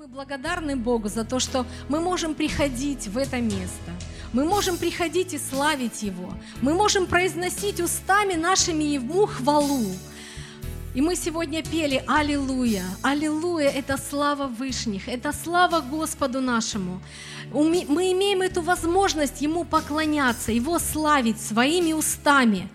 Мы 0.00 0.06
благодарны 0.08 0.76
Богу 0.76 1.10
за 1.10 1.26
то, 1.26 1.38
что 1.38 1.66
мы 1.90 2.00
можем 2.00 2.34
приходить 2.34 3.06
в 3.06 3.18
это 3.18 3.36
место. 3.36 3.92
Мы 4.32 4.46
можем 4.46 4.78
приходить 4.78 5.34
и 5.34 5.38
славить 5.38 6.02
Его. 6.02 6.32
Мы 6.62 6.72
можем 6.72 7.04
произносить 7.04 7.80
устами 7.80 8.32
нашими 8.32 8.84
Ему 8.84 9.26
хвалу. 9.26 9.92
И 10.94 11.02
мы 11.02 11.16
сегодня 11.16 11.62
пели 11.62 12.02
«Аллилуйя». 12.06 12.84
«Аллилуйя»– 13.02 13.68
это 13.76 13.98
слава 13.98 14.46
Вышних, 14.46 15.06
это 15.06 15.34
слава 15.34 15.82
Господу 15.82 16.40
нашему. 16.40 17.02
Мы 17.52 18.12
имеем 18.12 18.40
эту 18.40 18.62
возможность 18.62 19.42
Ему 19.42 19.66
поклоняться, 19.66 20.50
Его 20.50 20.78
славить 20.78 21.38
своими 21.38 21.92
устами. 21.92 22.70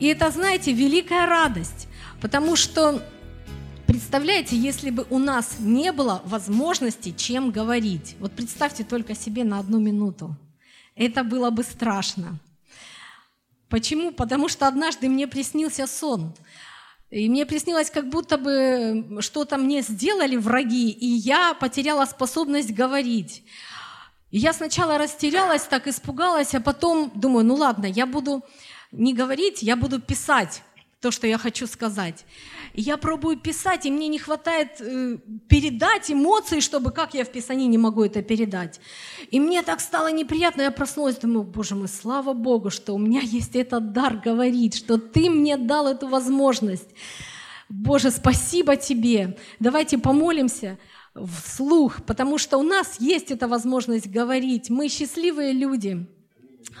И 0.00 0.06
это, 0.06 0.28
знаете, 0.32 0.72
великая 0.72 1.26
радость, 1.26 1.86
потому 2.20 2.56
что 2.56 3.00
Представляете, 3.98 4.56
если 4.56 4.90
бы 4.90 5.08
у 5.10 5.18
нас 5.18 5.56
не 5.58 5.90
было 5.90 6.22
возможности 6.24 7.10
чем 7.10 7.50
говорить. 7.50 8.14
Вот 8.20 8.30
представьте 8.30 8.84
только 8.84 9.16
себе 9.16 9.42
на 9.42 9.58
одну 9.58 9.80
минуту. 9.80 10.36
Это 10.94 11.24
было 11.24 11.50
бы 11.50 11.64
страшно. 11.64 12.38
Почему? 13.68 14.12
Потому 14.12 14.48
что 14.48 14.68
однажды 14.68 15.08
мне 15.08 15.26
приснился 15.26 15.88
сон. 15.88 16.32
И 17.10 17.28
мне 17.28 17.44
приснилось, 17.44 17.90
как 17.90 18.08
будто 18.08 18.38
бы 18.38 19.18
что-то 19.20 19.56
мне 19.56 19.82
сделали 19.82 20.36
враги, 20.36 20.90
и 20.90 21.06
я 21.06 21.54
потеряла 21.54 22.04
способность 22.04 22.72
говорить. 22.72 23.42
И 24.30 24.38
я 24.38 24.52
сначала 24.52 24.96
растерялась, 24.96 25.64
так 25.64 25.88
испугалась, 25.88 26.54
а 26.54 26.60
потом 26.60 27.10
думаю, 27.16 27.44
ну 27.44 27.56
ладно, 27.56 27.86
я 27.86 28.06
буду 28.06 28.44
не 28.92 29.12
говорить, 29.12 29.60
я 29.64 29.74
буду 29.74 30.00
писать 30.00 30.62
то, 31.00 31.10
что 31.10 31.26
я 31.26 31.36
хочу 31.36 31.66
сказать. 31.66 32.24
Я 32.80 32.96
пробую 32.96 33.36
писать, 33.36 33.86
и 33.86 33.90
мне 33.90 34.06
не 34.06 34.20
хватает 34.20 34.80
э, 34.80 35.18
передать 35.48 36.12
эмоции, 36.12 36.60
чтобы 36.60 36.92
как 36.92 37.12
я 37.12 37.24
в 37.24 37.32
Писании 37.32 37.66
не 37.66 37.76
могу 37.76 38.04
это 38.04 38.22
передать. 38.22 38.80
И 39.32 39.40
мне 39.40 39.62
так 39.62 39.80
стало 39.80 40.12
неприятно, 40.12 40.62
я 40.62 40.70
проснулась, 40.70 41.16
думаю, 41.16 41.42
боже 41.42 41.74
мой, 41.74 41.88
слава 41.88 42.34
Богу, 42.34 42.70
что 42.70 42.94
у 42.94 42.98
меня 42.98 43.20
есть 43.20 43.56
этот 43.56 43.92
дар 43.92 44.18
говорить, 44.24 44.76
что 44.76 44.96
ты 44.96 45.28
мне 45.28 45.56
дал 45.56 45.88
эту 45.88 46.06
возможность. 46.06 46.88
Боже, 47.68 48.12
спасибо 48.12 48.76
тебе. 48.76 49.36
Давайте 49.58 49.98
помолимся 49.98 50.78
вслух, 51.16 52.04
потому 52.06 52.38
что 52.38 52.58
у 52.58 52.62
нас 52.62 53.00
есть 53.00 53.32
эта 53.32 53.48
возможность 53.48 54.06
говорить. 54.08 54.70
Мы 54.70 54.88
счастливые 54.88 55.52
люди. 55.52 56.06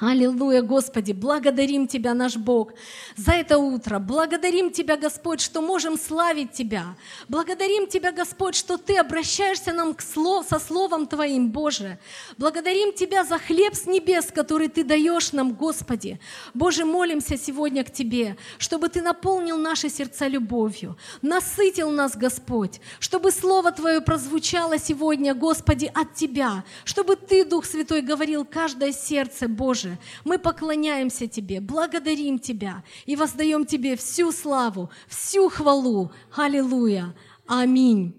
Аллилуйя, 0.00 0.62
Господи, 0.62 1.10
благодарим 1.12 1.88
Тебя, 1.88 2.14
наш 2.14 2.36
Бог, 2.36 2.72
за 3.16 3.32
это 3.32 3.58
утро. 3.58 3.98
Благодарим 3.98 4.70
Тебя, 4.70 4.96
Господь, 4.96 5.40
что 5.40 5.60
можем 5.60 5.98
славить 5.98 6.52
Тебя. 6.52 6.94
Благодарим 7.28 7.88
Тебя, 7.88 8.12
Господь, 8.12 8.54
что 8.54 8.78
Ты 8.78 8.96
обращаешься 8.96 9.72
нам 9.72 9.94
к 9.94 10.02
слов, 10.02 10.46
со 10.48 10.60
Словом 10.60 11.08
Твоим, 11.08 11.50
Боже. 11.50 11.98
Благодарим 12.36 12.92
Тебя 12.92 13.24
за 13.24 13.38
хлеб 13.38 13.74
с 13.74 13.86
небес, 13.86 14.26
который 14.32 14.68
Ты 14.68 14.84
даешь 14.84 15.32
нам, 15.32 15.54
Господи. 15.54 16.20
Боже, 16.54 16.84
молимся 16.84 17.36
сегодня 17.36 17.82
к 17.82 17.92
Тебе, 17.92 18.36
чтобы 18.58 18.90
Ты 18.90 19.02
наполнил 19.02 19.58
наши 19.58 19.88
сердца 19.88 20.28
любовью, 20.28 20.96
насытил 21.22 21.90
нас, 21.90 22.16
Господь, 22.16 22.80
чтобы 23.00 23.32
Слово 23.32 23.72
Твое 23.72 24.00
прозвучало 24.00 24.78
сегодня, 24.78 25.34
Господи, 25.34 25.90
от 25.92 26.14
Тебя, 26.14 26.62
чтобы 26.84 27.16
Ты, 27.16 27.44
Дух 27.44 27.64
Святой, 27.64 28.02
говорил 28.02 28.44
каждое 28.44 28.92
сердце, 28.92 29.48
Боже, 29.48 29.77
Боже, 29.78 29.98
мы 30.24 30.38
поклоняемся 30.38 31.28
Тебе, 31.28 31.60
благодарим 31.60 32.40
Тебя 32.40 32.82
и 33.06 33.14
воздаем 33.14 33.64
Тебе 33.64 33.96
всю 33.96 34.32
славу, 34.32 34.90
всю 35.06 35.48
хвалу. 35.48 36.10
Аллилуйя. 36.36 37.14
Аминь. 37.46 38.14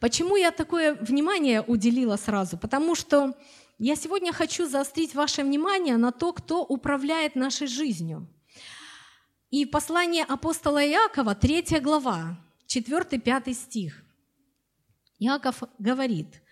Почему 0.00 0.36
я 0.36 0.50
такое 0.50 0.94
внимание 0.94 1.60
уделила 1.60 2.16
сразу? 2.16 2.56
Потому 2.56 2.94
что 2.94 3.34
я 3.78 3.94
сегодня 3.94 4.32
хочу 4.32 4.66
заострить 4.66 5.14
ваше 5.14 5.42
внимание 5.42 5.98
на 5.98 6.12
то, 6.12 6.32
кто 6.32 6.64
управляет 6.64 7.36
нашей 7.36 7.66
жизнью. 7.66 8.26
И 9.50 9.66
послание 9.66 10.24
апостола 10.24 10.82
Иакова, 10.82 11.34
3 11.34 11.80
глава, 11.80 12.38
4-5 12.68 13.52
стих. 13.52 14.02
Иаков 15.18 15.62
говорит, 15.78 16.42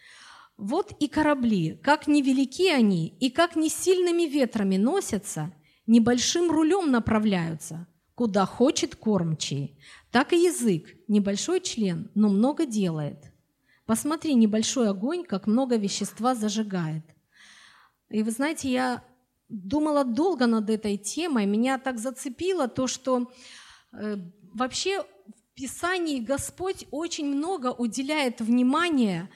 вот 0.61 0.93
и 1.01 1.09
корабли, 1.09 1.81
как 1.83 2.07
невелики 2.07 2.69
они, 2.69 3.09
и 3.19 3.31
как 3.31 3.57
не 3.57 3.71
сильными 3.71 4.25
ветрами 4.25 4.77
носятся, 4.77 5.53
небольшим 5.87 6.51
рулем 6.51 6.91
направляются, 6.91 7.87
куда 8.15 8.45
хочет 8.45 8.95
кормчий. 8.95 9.79
Так 10.11 10.35
и 10.35 10.37
язык, 10.37 10.95
небольшой 11.09 11.61
член, 11.61 12.11
но 12.15 12.29
много 12.29 12.67
делает. 12.67 13.33
Посмотри, 13.87 14.35
небольшой 14.35 14.91
огонь, 14.91 15.25
как 15.25 15.47
много 15.47 15.77
вещества 15.77 16.35
зажигает. 16.35 17.05
И 18.11 18.23
вы 18.23 18.31
знаете, 18.31 18.71
я 18.71 19.03
думала 19.49 20.05
долго 20.05 20.47
над 20.47 20.69
этой 20.69 20.99
темой, 20.99 21.47
меня 21.47 21.79
так 21.79 21.99
зацепило 21.99 22.69
то, 22.69 22.87
что 22.87 23.33
э, 23.93 24.17
вообще 24.53 25.03
в 25.03 25.55
Писании 25.55 26.21
Господь 26.21 26.87
очень 26.91 27.35
много 27.35 27.73
уделяет 27.73 28.43
внимания 28.43 29.31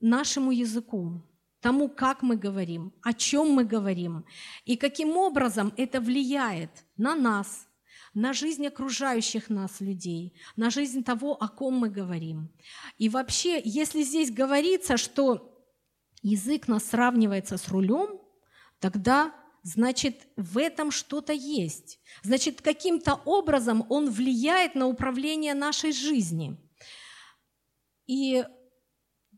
нашему 0.00 0.50
языку, 0.50 1.22
тому, 1.60 1.88
как 1.88 2.22
мы 2.22 2.36
говорим, 2.36 2.92
о 3.02 3.12
чем 3.12 3.50
мы 3.50 3.64
говорим, 3.64 4.24
и 4.64 4.76
каким 4.76 5.16
образом 5.16 5.72
это 5.76 6.00
влияет 6.00 6.70
на 6.96 7.14
нас, 7.14 7.66
на 8.14 8.32
жизнь 8.32 8.66
окружающих 8.66 9.48
нас 9.48 9.80
людей, 9.80 10.34
на 10.56 10.70
жизнь 10.70 11.04
того, 11.04 11.34
о 11.34 11.48
ком 11.48 11.74
мы 11.74 11.90
говорим. 11.90 12.50
И 12.96 13.08
вообще, 13.08 13.60
если 13.64 14.02
здесь 14.02 14.30
говорится, 14.30 14.96
что 14.96 15.54
язык 16.22 16.68
нас 16.68 16.84
сравнивается 16.84 17.56
с 17.56 17.68
рулем, 17.68 18.20
тогда 18.80 19.34
значит 19.62 20.28
в 20.36 20.58
этом 20.58 20.90
что-то 20.90 21.32
есть. 21.32 22.00
Значит, 22.22 22.60
каким-то 22.60 23.20
образом 23.24 23.84
он 23.88 24.10
влияет 24.10 24.74
на 24.74 24.86
управление 24.86 25.54
нашей 25.54 25.92
жизнью. 25.92 26.56
И 28.06 28.44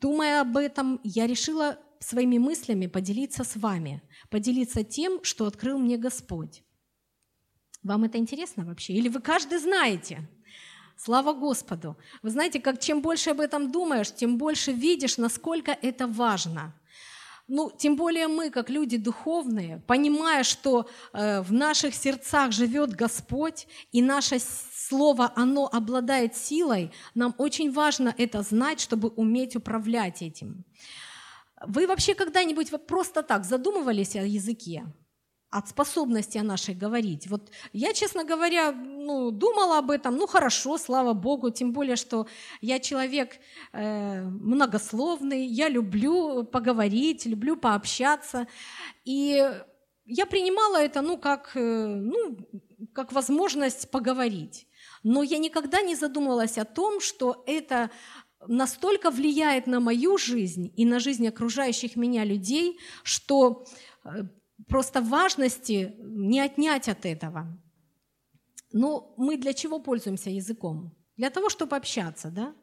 Думая 0.00 0.40
об 0.40 0.56
этом, 0.56 1.00
я 1.04 1.26
решила 1.26 1.78
своими 1.98 2.38
мыслями 2.38 2.86
поделиться 2.86 3.44
с 3.44 3.56
вами, 3.56 4.02
поделиться 4.30 4.82
тем, 4.82 5.22
что 5.22 5.46
открыл 5.46 5.78
мне 5.78 5.98
Господь. 5.98 6.62
Вам 7.82 8.04
это 8.04 8.18
интересно 8.18 8.64
вообще? 8.64 8.94
Или 8.94 9.08
вы 9.08 9.20
каждый 9.20 9.58
знаете? 9.58 10.28
Слава 10.96 11.32
Господу! 11.32 11.96
Вы 12.22 12.30
знаете, 12.30 12.60
как 12.60 12.80
чем 12.80 13.02
больше 13.02 13.30
об 13.30 13.40
этом 13.40 13.70
думаешь, 13.70 14.14
тем 14.14 14.38
больше 14.38 14.72
видишь, 14.72 15.18
насколько 15.18 15.72
это 15.72 16.06
важно. 16.06 16.74
Ну, 17.52 17.72
тем 17.76 17.96
более 17.96 18.28
мы, 18.28 18.50
как 18.50 18.70
люди 18.70 18.96
духовные, 18.96 19.82
понимая, 19.88 20.44
что 20.44 20.88
э, 21.12 21.40
в 21.40 21.52
наших 21.52 21.96
сердцах 21.96 22.52
живет 22.52 22.90
Господь, 22.90 23.66
и 23.90 24.02
наша 24.02 24.36
слово, 24.38 25.32
оно 25.34 25.68
обладает 25.72 26.36
силой, 26.36 26.92
нам 27.16 27.34
очень 27.38 27.72
важно 27.72 28.14
это 28.16 28.42
знать, 28.42 28.80
чтобы 28.80 29.08
уметь 29.08 29.56
управлять 29.56 30.22
этим. 30.22 30.64
Вы 31.66 31.88
вообще 31.88 32.14
когда-нибудь 32.14 32.70
просто 32.86 33.24
так 33.24 33.44
задумывались 33.44 34.14
о 34.14 34.24
языке? 34.24 34.84
От 35.50 35.68
способности 35.68 36.38
нашей 36.38 36.74
говорить. 36.74 37.26
Вот 37.28 37.50
я, 37.72 37.92
честно 37.92 38.24
говоря, 38.24 38.72
ну, 38.72 39.30
думала 39.30 39.78
об 39.78 39.90
этом, 39.90 40.16
ну 40.16 40.26
хорошо, 40.26 40.78
слава 40.78 41.12
Богу, 41.12 41.50
тем 41.50 41.72
более, 41.72 41.96
что 41.96 42.26
я 42.60 42.78
человек 42.78 43.38
э, 43.72 44.22
многословный, 44.22 45.44
я 45.46 45.68
люблю 45.68 46.44
поговорить, 46.44 47.26
люблю 47.26 47.56
пообщаться, 47.56 48.46
и 49.04 49.44
я 50.06 50.26
принимала 50.26 50.76
это, 50.76 51.02
ну, 51.02 51.18
как, 51.18 51.50
э, 51.56 51.86
ну, 51.86 52.36
как 52.92 53.12
возможность 53.12 53.90
поговорить. 53.90 54.66
Но 55.02 55.22
я 55.22 55.38
никогда 55.38 55.82
не 55.82 55.96
задумывалась 55.96 56.58
о 56.58 56.64
том, 56.64 57.00
что 57.00 57.42
это 57.46 57.90
настолько 58.46 59.10
влияет 59.10 59.66
на 59.66 59.80
мою 59.80 60.16
жизнь 60.16 60.72
и 60.76 60.84
на 60.84 61.00
жизнь 61.00 61.26
окружающих 61.26 61.96
меня 61.96 62.24
людей, 62.24 62.78
что 63.02 63.64
э, 64.04 64.24
просто 64.68 65.00
важности 65.00 65.94
не 65.98 66.40
отнять 66.40 66.88
от 66.88 67.06
этого. 67.06 67.46
Но 68.72 69.14
мы 69.16 69.36
для 69.36 69.52
чего 69.52 69.80
пользуемся 69.80 70.30
языком? 70.30 70.94
Для 71.16 71.30
того, 71.30 71.48
чтобы 71.50 71.76
общаться, 71.76 72.30
да? 72.30 72.54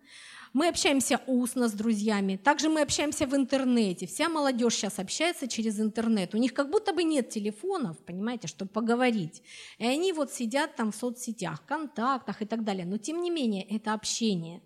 Мы 0.54 0.70
общаемся 0.70 1.22
устно 1.28 1.68
с 1.68 1.74
друзьями, 1.74 2.38
также 2.38 2.70
мы 2.70 2.82
общаемся 2.82 3.28
в 3.28 3.36
интернете. 3.36 4.08
Вся 4.08 4.30
молодежь 4.30 4.76
сейчас 4.76 4.98
общается 4.98 5.48
через 5.48 5.80
интернет. 5.80 6.34
У 6.34 6.38
них 6.38 6.54
как 6.54 6.72
будто 6.72 6.94
бы 6.94 7.04
нет 7.04 7.30
телефонов, 7.30 7.98
понимаете, 8.06 8.48
чтобы 8.48 8.72
поговорить. 8.72 9.44
И 9.78 9.86
они 9.86 10.14
вот 10.14 10.32
сидят 10.32 10.76
там 10.76 10.92
в 10.92 10.96
соцсетях, 10.96 11.66
контактах 11.66 12.42
и 12.42 12.46
так 12.46 12.64
далее. 12.64 12.86
Но 12.86 12.98
тем 12.98 13.22
не 13.22 13.30
менее, 13.30 13.64
это 13.64 13.94
общение. 13.94 14.62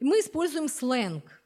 Мы 0.00 0.20
используем 0.20 0.68
сленг. 0.68 1.37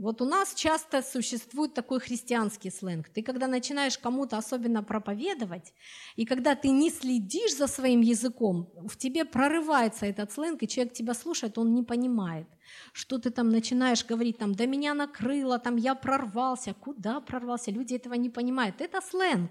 Вот 0.00 0.22
у 0.22 0.24
нас 0.24 0.54
часто 0.54 1.02
существует 1.02 1.74
такой 1.74 1.98
христианский 1.98 2.70
сленг. 2.70 3.08
Ты 3.08 3.22
когда 3.24 3.48
начинаешь 3.48 3.98
кому-то 3.98 4.38
особенно 4.38 4.84
проповедовать, 4.84 5.74
и 6.14 6.24
когда 6.24 6.54
ты 6.54 6.68
не 6.68 6.90
следишь 6.90 7.56
за 7.56 7.66
своим 7.66 8.00
языком, 8.00 8.70
в 8.86 8.96
тебе 8.96 9.24
прорывается 9.24 10.06
этот 10.06 10.30
сленг, 10.30 10.62
и 10.62 10.68
человек 10.68 10.94
тебя 10.94 11.14
слушает, 11.14 11.58
он 11.58 11.74
не 11.74 11.82
понимает, 11.82 12.46
что 12.92 13.18
ты 13.18 13.30
там 13.30 13.48
начинаешь 13.48 14.06
говорить, 14.06 14.38
там, 14.38 14.54
да 14.54 14.66
меня 14.66 14.94
накрыло, 14.94 15.58
там, 15.58 15.74
я 15.76 15.96
прорвался. 15.96 16.74
Куда 16.74 17.20
прорвался? 17.20 17.72
Люди 17.72 17.94
этого 17.94 18.14
не 18.14 18.30
понимают. 18.30 18.80
Это 18.80 19.00
сленг. 19.00 19.50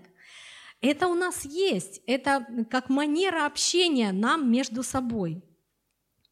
Это 0.80 1.08
у 1.08 1.16
нас 1.16 1.44
есть. 1.44 2.02
Это 2.08 2.48
как 2.70 2.90
манера 2.90 3.46
общения 3.46 4.14
нам 4.14 4.50
между 4.50 4.82
собой. 4.82 5.44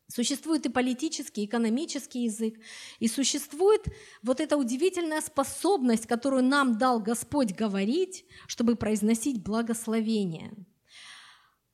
Существует 0.08 0.66
и 0.68 0.70
политический, 0.70 1.42
и 1.42 1.46
экономический 1.46 2.26
язык, 2.26 2.60
и 3.00 3.08
существует 3.08 3.88
вот 4.22 4.40
эта 4.40 4.56
удивительная 4.56 5.22
способность, 5.22 6.06
которую 6.06 6.44
нам 6.44 6.78
дал 6.78 7.00
Господь 7.00 7.54
говорить, 7.54 8.26
чтобы 8.46 8.76
произносить 8.76 9.44
благословение. 9.44 10.54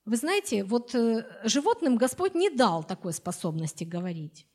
Вы 0.06 0.16
знаете, 0.16 0.64
вот 0.64 0.94
э, 0.94 1.26
животным 1.44 1.96
Господь 1.96 2.34
не 2.34 2.48
дал 2.48 2.82
такой 2.82 3.12
способности 3.12 3.84
говорить. 3.84 4.46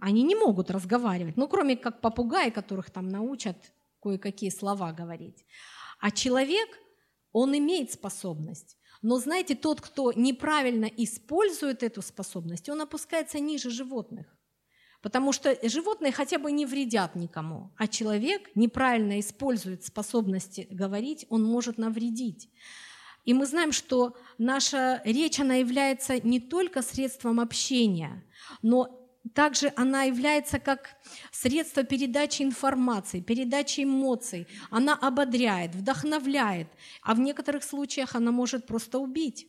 Они 0.00 0.22
не 0.22 0.34
могут 0.34 0.70
разговаривать, 0.70 1.38
ну, 1.38 1.48
кроме 1.48 1.76
как 1.76 2.02
попугаи, 2.02 2.50
которых 2.50 2.90
там 2.90 3.08
научат 3.08 3.56
кое-какие 4.02 4.50
слова 4.50 4.92
говорить. 4.92 5.44
А 6.00 6.10
человек, 6.10 6.68
он 7.32 7.56
имеет 7.56 7.92
способность. 7.92 8.75
Но 9.02 9.18
знаете, 9.18 9.54
тот, 9.54 9.80
кто 9.80 10.12
неправильно 10.12 10.86
использует 10.86 11.82
эту 11.82 12.02
способность, 12.02 12.68
он 12.68 12.80
опускается 12.80 13.38
ниже 13.38 13.70
животных. 13.70 14.26
Потому 15.02 15.32
что 15.32 15.56
животные 15.68 16.10
хотя 16.10 16.38
бы 16.38 16.50
не 16.50 16.66
вредят 16.66 17.14
никому, 17.14 17.72
а 17.76 17.86
человек 17.86 18.50
неправильно 18.54 19.20
использует 19.20 19.84
способности 19.84 20.66
говорить, 20.70 21.26
он 21.28 21.44
может 21.44 21.78
навредить. 21.78 22.50
И 23.24 23.34
мы 23.34 23.46
знаем, 23.46 23.72
что 23.72 24.16
наша 24.38 25.02
речь, 25.04 25.38
она 25.38 25.54
является 25.54 26.18
не 26.20 26.40
только 26.40 26.82
средством 26.82 27.40
общения, 27.40 28.24
но 28.62 29.05
также 29.28 29.72
она 29.76 30.04
является 30.04 30.58
как 30.58 30.96
средство 31.32 31.82
передачи 31.82 32.42
информации, 32.42 33.20
передачи 33.20 33.82
эмоций. 33.82 34.46
Она 34.70 34.94
ободряет, 34.94 35.74
вдохновляет, 35.74 36.68
а 37.02 37.14
в 37.14 37.20
некоторых 37.20 37.64
случаях 37.64 38.14
она 38.14 38.30
может 38.30 38.66
просто 38.66 38.98
убить. 38.98 39.48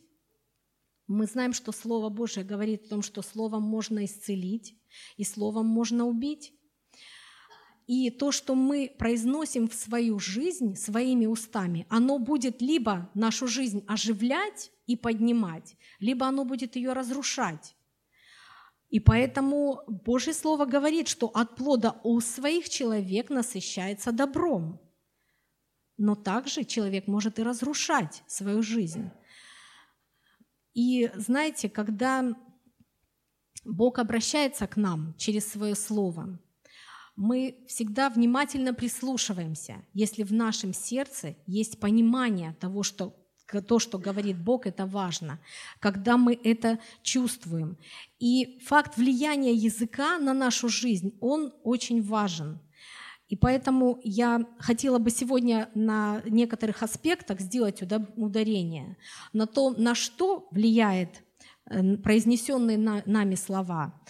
Мы 1.06 1.26
знаем, 1.26 1.54
что 1.54 1.72
Слово 1.72 2.10
Божие 2.10 2.44
говорит 2.44 2.84
о 2.84 2.88
том, 2.88 3.02
что 3.02 3.22
Словом 3.22 3.62
можно 3.62 4.04
исцелить, 4.04 4.74
и 5.16 5.24
Словом 5.24 5.66
можно 5.66 6.06
убить. 6.06 6.52
И 7.86 8.10
то, 8.10 8.32
что 8.32 8.54
мы 8.54 8.94
произносим 8.98 9.66
в 9.66 9.74
свою 9.74 10.18
жизнь 10.18 10.76
своими 10.76 11.24
устами, 11.24 11.86
оно 11.88 12.18
будет 12.18 12.60
либо 12.60 13.10
нашу 13.14 13.46
жизнь 13.46 13.82
оживлять 13.86 14.70
и 14.86 14.94
поднимать, 14.96 15.76
либо 15.98 16.26
оно 16.26 16.44
будет 16.44 16.76
ее 16.76 16.92
разрушать. 16.92 17.74
И 18.88 19.00
поэтому 19.00 19.82
Божье 19.86 20.32
Слово 20.32 20.64
говорит, 20.64 21.08
что 21.08 21.26
от 21.28 21.56
плода 21.56 22.00
у 22.04 22.20
своих 22.20 22.68
человек 22.68 23.28
насыщается 23.28 24.12
добром. 24.12 24.80
Но 25.98 26.14
также 26.14 26.64
человек 26.64 27.06
может 27.06 27.38
и 27.38 27.42
разрушать 27.42 28.22
свою 28.26 28.62
жизнь. 28.62 29.10
И 30.72 31.10
знаете, 31.16 31.68
когда 31.68 32.34
Бог 33.64 33.98
обращается 33.98 34.66
к 34.66 34.76
нам 34.76 35.14
через 35.18 35.50
свое 35.50 35.74
Слово, 35.74 36.38
мы 37.16 37.64
всегда 37.66 38.08
внимательно 38.08 38.72
прислушиваемся, 38.72 39.84
если 39.92 40.22
в 40.22 40.32
нашем 40.32 40.72
сердце 40.72 41.36
есть 41.46 41.80
понимание 41.80 42.54
того, 42.54 42.84
что 42.84 43.12
то, 43.48 43.78
что 43.78 43.98
говорит 43.98 44.38
Бог, 44.38 44.66
это 44.66 44.86
важно, 44.86 45.38
когда 45.80 46.16
мы 46.16 46.38
это 46.44 46.78
чувствуем. 47.02 47.76
И 48.18 48.58
факт 48.64 48.96
влияния 48.96 49.54
языка 49.54 50.18
на 50.18 50.34
нашу 50.34 50.68
жизнь, 50.68 51.14
он 51.20 51.52
очень 51.64 52.02
важен. 52.02 52.58
И 53.28 53.36
поэтому 53.36 54.00
я 54.04 54.46
хотела 54.58 54.98
бы 54.98 55.10
сегодня 55.10 55.68
на 55.74 56.22
некоторых 56.24 56.82
аспектах 56.82 57.40
сделать 57.40 57.82
ударение 58.16 58.96
на 59.32 59.46
то, 59.46 59.70
на 59.70 59.94
что 59.94 60.48
влияет 60.50 61.22
э, 61.66 61.96
произнесенные 61.96 62.78
нами 62.78 63.34
слова. 63.34 64.00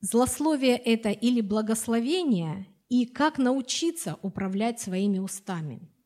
Злословие 0.00 0.76
это 0.76 1.10
или 1.10 1.40
благословение, 1.40 2.66
и 2.88 3.06
как 3.06 3.38
научиться 3.38 4.18
управлять 4.22 4.80
своими 4.80 5.18
устами– 5.18 5.80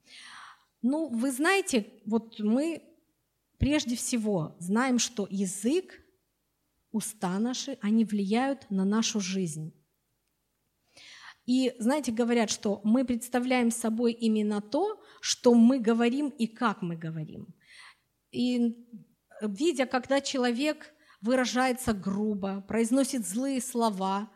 ну, 0.85 1.09
вы 1.09 1.33
знаете, 1.33 1.87
вот 2.05 2.39
мы 2.41 2.83
прежде 3.57 3.97
всего 3.97 4.55
знаем, 4.59 4.99
что 4.99 5.27
язык, 5.31 5.99
уста 6.93 7.39
наши, 7.39 7.79
они 7.81 8.05
влияют 8.05 8.71
на 8.71 8.85
нашу 8.85 9.19
жизнь. 9.19 9.73
И 11.47 11.75
знаете, 11.79 12.13
говорят, 12.13 12.51
что 12.51 12.83
мы 12.85 13.07
представляем 13.07 13.71
собой 13.71 14.13
именно 14.13 14.61
то, 14.61 15.03
что 15.23 15.55
мы 15.55 15.79
говорим 15.79 16.29
и 16.29 16.47
как 16.47 16.83
мы 16.83 16.97
говорим. 16.97 17.55
И 18.31 18.77
видя, 19.41 19.87
когда 19.87 20.21
человек 20.21 20.93
выражается 21.23 21.95
грубо, 21.95 22.61
произносит 22.69 23.27
злые 23.27 23.63
слова, 23.63 24.31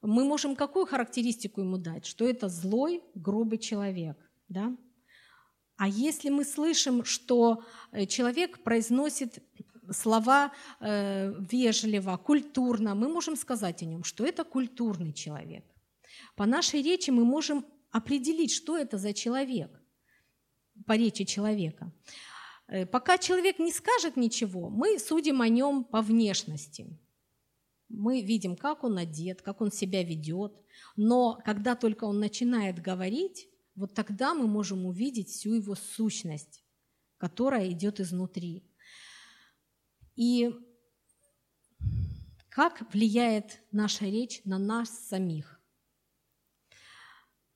мы 0.00 0.24
можем 0.24 0.56
какую 0.56 0.86
характеристику 0.86 1.60
ему 1.60 1.76
дать? 1.76 2.06
Что 2.06 2.26
это 2.26 2.48
злой, 2.48 3.02
грубый 3.14 3.58
человек. 3.58 4.16
Да? 4.48 4.74
А 5.80 5.88
если 5.88 6.28
мы 6.28 6.44
слышим, 6.44 7.04
что 7.06 7.64
э, 7.92 8.04
человек 8.04 8.62
произносит 8.62 9.38
слова 9.90 10.52
э, 10.78 11.32
вежливо, 11.50 12.18
культурно, 12.18 12.94
мы 12.94 13.08
можем 13.08 13.34
сказать 13.34 13.82
о 13.82 13.86
нем, 13.86 14.04
что 14.04 14.26
это 14.26 14.44
культурный 14.44 15.14
человек. 15.14 15.64
По 16.36 16.44
нашей 16.44 16.82
речи 16.82 17.08
мы 17.08 17.24
можем 17.24 17.64
определить, 17.92 18.52
что 18.52 18.76
это 18.76 18.98
за 18.98 19.14
человек, 19.14 19.70
по 20.86 20.96
речи 20.98 21.24
человека. 21.24 21.90
Э, 22.68 22.84
пока 22.84 23.16
человек 23.16 23.58
не 23.58 23.72
скажет 23.72 24.18
ничего, 24.18 24.68
мы 24.68 24.98
судим 24.98 25.40
о 25.40 25.48
нем 25.48 25.84
по 25.84 26.02
внешности. 26.02 26.88
Мы 27.88 28.20
видим, 28.20 28.54
как 28.54 28.84
он 28.84 28.98
одет, 28.98 29.40
как 29.40 29.62
он 29.62 29.72
себя 29.72 30.04
ведет. 30.04 30.62
Но 30.96 31.40
когда 31.42 31.74
только 31.74 32.04
он 32.04 32.20
начинает 32.20 32.82
говорить, 32.82 33.49
вот 33.80 33.94
тогда 33.94 34.34
мы 34.34 34.46
можем 34.46 34.84
увидеть 34.84 35.30
всю 35.30 35.54
его 35.54 35.74
сущность, 35.74 36.62
которая 37.16 37.70
идет 37.70 37.98
изнутри. 37.98 38.62
И 40.16 40.54
как 42.50 42.92
влияет 42.92 43.62
наша 43.72 44.04
речь 44.04 44.42
на 44.44 44.58
нас 44.58 44.90
самих? 45.08 45.62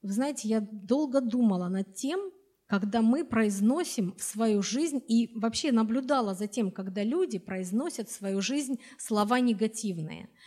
Вы 0.01 0.13
знаете, 0.13 0.49
я 0.49 0.61
долго 0.63 1.21
думала 1.21 1.69
над 1.69 1.95
тем, 1.95 2.33
когда 2.67 3.03
мы 3.03 3.27
произносим 3.27 4.17
в 4.17 4.23
свою 4.23 4.63
жизнь 4.63 5.03
и 5.07 5.31
вообще 5.39 5.73
наблюдала 5.73 6.35
за 6.35 6.47
тем, 6.47 6.71
когда 6.71 7.05
люди 7.05 7.39
произносят 7.39 8.09
в 8.09 8.13
свою 8.13 8.41
жизнь 8.41 8.81
слова 8.97 9.41
негативные– 9.41 10.31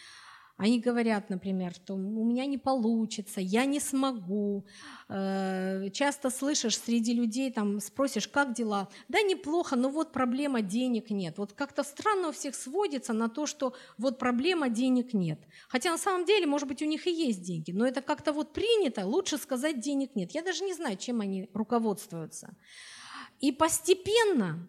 они 0.58 0.80
говорят, 0.80 1.30
например, 1.30 1.74
что 1.76 1.94
у 1.94 2.26
меня 2.26 2.48
не 2.48 2.58
получится, 2.58 3.40
я 3.40 3.66
не 3.66 3.80
смогу. 3.80 4.66
Э, 5.08 5.88
часто 5.92 6.32
слышишь 6.32 6.80
среди 6.80 7.14
людей, 7.14 7.52
там 7.52 7.80
спросишь, 7.80 8.28
как 8.28 8.56
дела? 8.56 8.90
Да 9.08 9.22
неплохо, 9.22 9.76
но 9.76 9.90
вот 9.90 10.12
проблема 10.12 10.64
денег 10.64 11.12
нет. 11.12 11.38
Вот 11.38 11.54
как-то 11.54 11.84
странно 11.84 12.30
у 12.30 12.32
всех 12.32 12.56
сводится 12.56 13.14
на 13.14 13.30
то, 13.30 13.46
что 13.46 13.76
вот 14.00 14.18
проблема 14.18 14.70
денег 14.70 15.14
нет. 15.14 15.40
Хотя 15.70 15.92
на 15.92 16.00
самом 16.00 16.26
деле, 16.26 16.48
может 16.48 16.68
быть, 16.68 16.82
у 16.82 16.86
них 16.86 17.06
и 17.06 17.12
есть 17.12 17.44
деньги, 17.44 17.72
но 17.72 17.86
это 17.86 18.02
как-то 18.02 18.34
вот 18.34 18.54
принято, 18.54 19.06
лучше 19.06 19.38
сказать 19.38 19.80
денег 19.80 20.16
нет. 20.16 20.32
Я 20.32 20.42
даже 20.42 20.64
не 20.64 20.74
знаю, 20.74 20.98
чем 20.98 21.22
они 21.22 21.52
руководствуются. 21.54 22.58
И 23.40 23.52
постепенно 23.52 24.68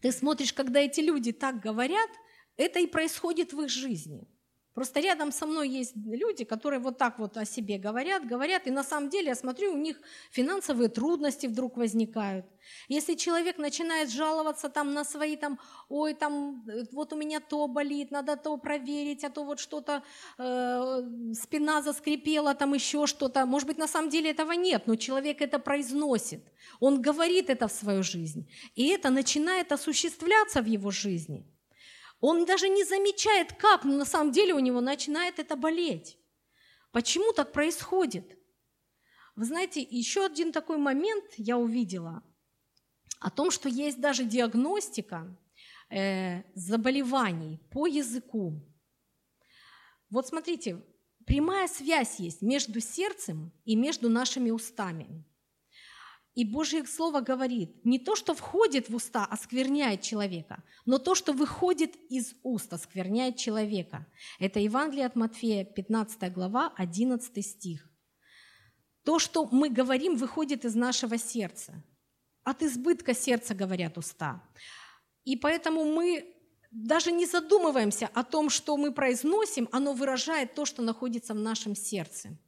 ты 0.00 0.12
смотришь, 0.12 0.52
когда 0.52 0.78
эти 0.78 1.00
люди 1.00 1.32
так 1.32 1.60
говорят, 1.60 2.10
это 2.56 2.78
и 2.78 2.86
происходит 2.86 3.52
в 3.52 3.60
их 3.60 3.70
жизни– 3.70 4.28
Просто 4.80 5.00
рядом 5.00 5.30
со 5.30 5.44
мной 5.44 5.68
есть 5.68 5.92
люди, 5.94 6.44
которые 6.44 6.80
вот 6.80 6.96
так 6.96 7.18
вот 7.18 7.36
о 7.36 7.44
себе 7.44 7.76
говорят, 7.76 8.26
говорят, 8.26 8.66
и 8.66 8.70
на 8.70 8.82
самом 8.82 9.10
деле 9.10 9.26
я 9.26 9.34
смотрю, 9.34 9.74
у 9.74 9.76
них 9.76 10.00
финансовые 10.30 10.88
трудности 10.88 11.48
вдруг 11.48 11.76
возникают. 11.76 12.46
Если 12.88 13.14
человек 13.14 13.58
начинает 13.58 14.10
жаловаться 14.10 14.70
там 14.70 14.94
на 14.94 15.04
свои 15.04 15.36
там, 15.36 15.58
ой, 15.90 16.14
там 16.14 16.64
э, 16.66 16.84
вот 16.92 17.12
у 17.12 17.16
меня 17.16 17.40
то 17.40 17.68
болит, 17.68 18.10
надо 18.10 18.36
то 18.36 18.56
проверить, 18.56 19.22
а 19.22 19.28
то 19.28 19.44
вот 19.44 19.60
что-то 19.60 20.02
э, 20.38 21.02
спина 21.34 21.82
заскрипела, 21.82 22.54
там 22.54 22.72
еще 22.72 23.06
что-то. 23.06 23.44
Может 23.44 23.68
быть, 23.68 23.78
на 23.78 23.86
самом 23.86 24.08
деле 24.08 24.30
этого 24.30 24.52
нет, 24.52 24.86
но 24.86 24.96
человек 24.96 25.42
это 25.42 25.58
произносит. 25.58 26.42
Он 26.80 27.02
говорит 27.02 27.50
это 27.50 27.68
в 27.68 27.72
свою 27.72 28.02
жизнь, 28.02 28.50
и 28.76 28.88
это 28.88 29.10
начинает 29.10 29.72
осуществляться 29.72 30.62
в 30.62 30.66
его 30.66 30.90
жизни. 30.90 31.44
Он 32.20 32.44
даже 32.44 32.68
не 32.68 32.84
замечает, 32.84 33.54
как, 33.54 33.84
но 33.84 33.96
на 33.96 34.04
самом 34.04 34.30
деле 34.30 34.54
у 34.54 34.58
него 34.58 34.80
начинает 34.80 35.38
это 35.38 35.56
болеть. 35.56 36.18
Почему 36.92 37.32
так 37.32 37.52
происходит? 37.52 38.38
Вы 39.36 39.44
знаете, 39.44 39.80
еще 39.80 40.26
один 40.26 40.52
такой 40.52 40.76
момент 40.76 41.24
я 41.36 41.56
увидела 41.56 42.22
о 43.20 43.30
том, 43.30 43.50
что 43.50 43.68
есть 43.68 44.00
даже 44.00 44.24
диагностика 44.24 45.34
э, 45.88 46.42
заболеваний 46.54 47.58
по 47.70 47.86
языку. 47.86 48.60
Вот 50.10 50.26
смотрите, 50.26 50.82
прямая 51.26 51.68
связь 51.68 52.18
есть 52.18 52.42
между 52.42 52.80
сердцем 52.80 53.52
и 53.64 53.76
между 53.76 54.10
нашими 54.10 54.50
устами. 54.50 55.24
И 56.34 56.44
Божье 56.44 56.86
Слово 56.86 57.20
говорит, 57.20 57.84
не 57.84 57.98
то, 57.98 58.14
что 58.14 58.34
входит 58.34 58.88
в 58.88 58.94
уста, 58.94 59.24
оскверняет 59.24 60.00
человека, 60.02 60.62
но 60.86 60.98
то, 60.98 61.14
что 61.14 61.32
выходит 61.32 61.96
из 62.08 62.34
уст, 62.42 62.72
оскверняет 62.72 63.36
человека. 63.36 64.06
Это 64.38 64.60
Евангелие 64.60 65.06
от 65.06 65.16
Матфея, 65.16 65.64
15 65.64 66.32
глава, 66.32 66.72
11 66.76 67.44
стих. 67.44 67.90
То, 69.04 69.18
что 69.18 69.48
мы 69.50 69.70
говорим, 69.70 70.16
выходит 70.16 70.64
из 70.64 70.74
нашего 70.74 71.18
сердца. 71.18 71.82
От 72.44 72.62
избытка 72.62 73.14
сердца 73.14 73.54
говорят 73.54 73.98
уста. 73.98 74.42
И 75.24 75.36
поэтому 75.36 75.84
мы 75.84 76.36
даже 76.70 77.10
не 77.10 77.26
задумываемся 77.26 78.08
о 78.14 78.22
том, 78.22 78.50
что 78.50 78.76
мы 78.76 78.92
произносим, 78.92 79.68
оно 79.72 79.92
выражает 79.92 80.54
то, 80.54 80.64
что 80.64 80.82
находится 80.82 81.34
в 81.34 81.38
нашем 81.38 81.74
сердце. 81.74 82.38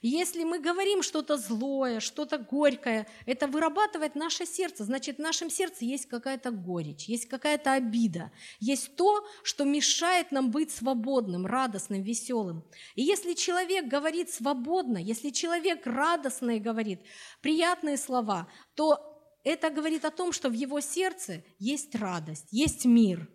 Если 0.00 0.44
мы 0.44 0.58
говорим 0.58 1.02
что-то 1.02 1.36
злое, 1.36 2.00
что-то 2.00 2.38
горькое, 2.38 3.06
это 3.26 3.46
вырабатывает 3.46 4.14
наше 4.14 4.46
сердце. 4.46 4.84
Значит, 4.84 5.16
в 5.16 5.20
нашем 5.20 5.50
сердце 5.50 5.84
есть 5.84 6.06
какая-то 6.06 6.50
горечь, 6.50 7.04
есть 7.04 7.26
какая-то 7.26 7.72
обида, 7.72 8.32
есть 8.58 8.96
то, 8.96 9.26
что 9.42 9.64
мешает 9.64 10.32
нам 10.32 10.50
быть 10.50 10.70
свободным, 10.70 11.46
радостным, 11.46 12.02
веселым. 12.02 12.64
И 12.94 13.02
если 13.02 13.34
человек 13.34 13.86
говорит 13.86 14.30
свободно, 14.30 14.98
если 14.98 15.30
человек 15.30 15.86
радостно 15.86 16.56
и 16.56 16.60
говорит 16.60 17.00
приятные 17.40 17.96
слова, 17.96 18.48
то 18.74 19.08
это 19.44 19.70
говорит 19.70 20.04
о 20.04 20.10
том, 20.10 20.32
что 20.32 20.48
в 20.48 20.52
его 20.52 20.80
сердце 20.80 21.44
есть 21.58 21.94
радость, 21.94 22.48
есть 22.50 22.84
мир. 22.84 23.28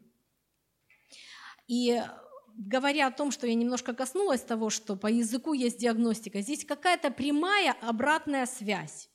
И 1.67 2.01
говоря 2.57 3.07
о 3.07 3.11
том, 3.11 3.31
что 3.31 3.47
я 3.47 3.53
немножко 3.53 3.93
коснулась 3.93 4.41
того, 4.41 4.69
что 4.69 4.95
по 4.95 5.07
языку 5.07 5.53
есть 5.53 5.77
диагностика, 5.77 6.41
здесь 6.41 6.65
какая-то 6.65 7.11
прямая 7.11 7.75
обратная 7.81 8.45
связь. 8.45 9.09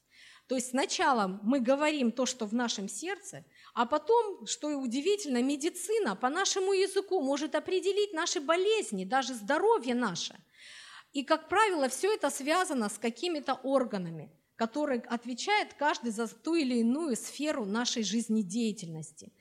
То 0.47 0.57
есть 0.57 0.71
сначала 0.71 1.41
мы 1.43 1.61
говорим 1.61 2.13
то, 2.13 2.27
что 2.27 2.47
в 2.47 2.55
нашем 2.55 2.89
сердце, 2.89 3.45
а 3.75 3.87
потом, 3.87 4.47
что 4.47 4.71
и 4.71 4.75
удивительно, 4.75 5.43
медицина 5.43 6.15
по 6.15 6.29
нашему 6.29 6.73
языку 6.73 7.21
может 7.21 7.55
определить 7.55 8.13
наши 8.13 8.41
болезни, 8.41 9.05
даже 9.05 9.35
здоровье 9.35 9.95
наше. 9.95 10.37
И, 11.13 11.25
как 11.25 11.49
правило, 11.49 11.89
все 11.89 12.15
это 12.15 12.31
связано 12.31 12.89
с 12.89 12.99
какими-то 12.99 13.55
органами, 13.55 14.31
которые 14.57 15.01
отвечают 15.01 15.75
каждый 15.75 16.11
за 16.11 16.29
ту 16.29 16.55
или 16.55 16.77
иную 16.77 17.17
сферу 17.17 17.65
нашей 17.65 18.03
жизнедеятельности. 18.03 19.33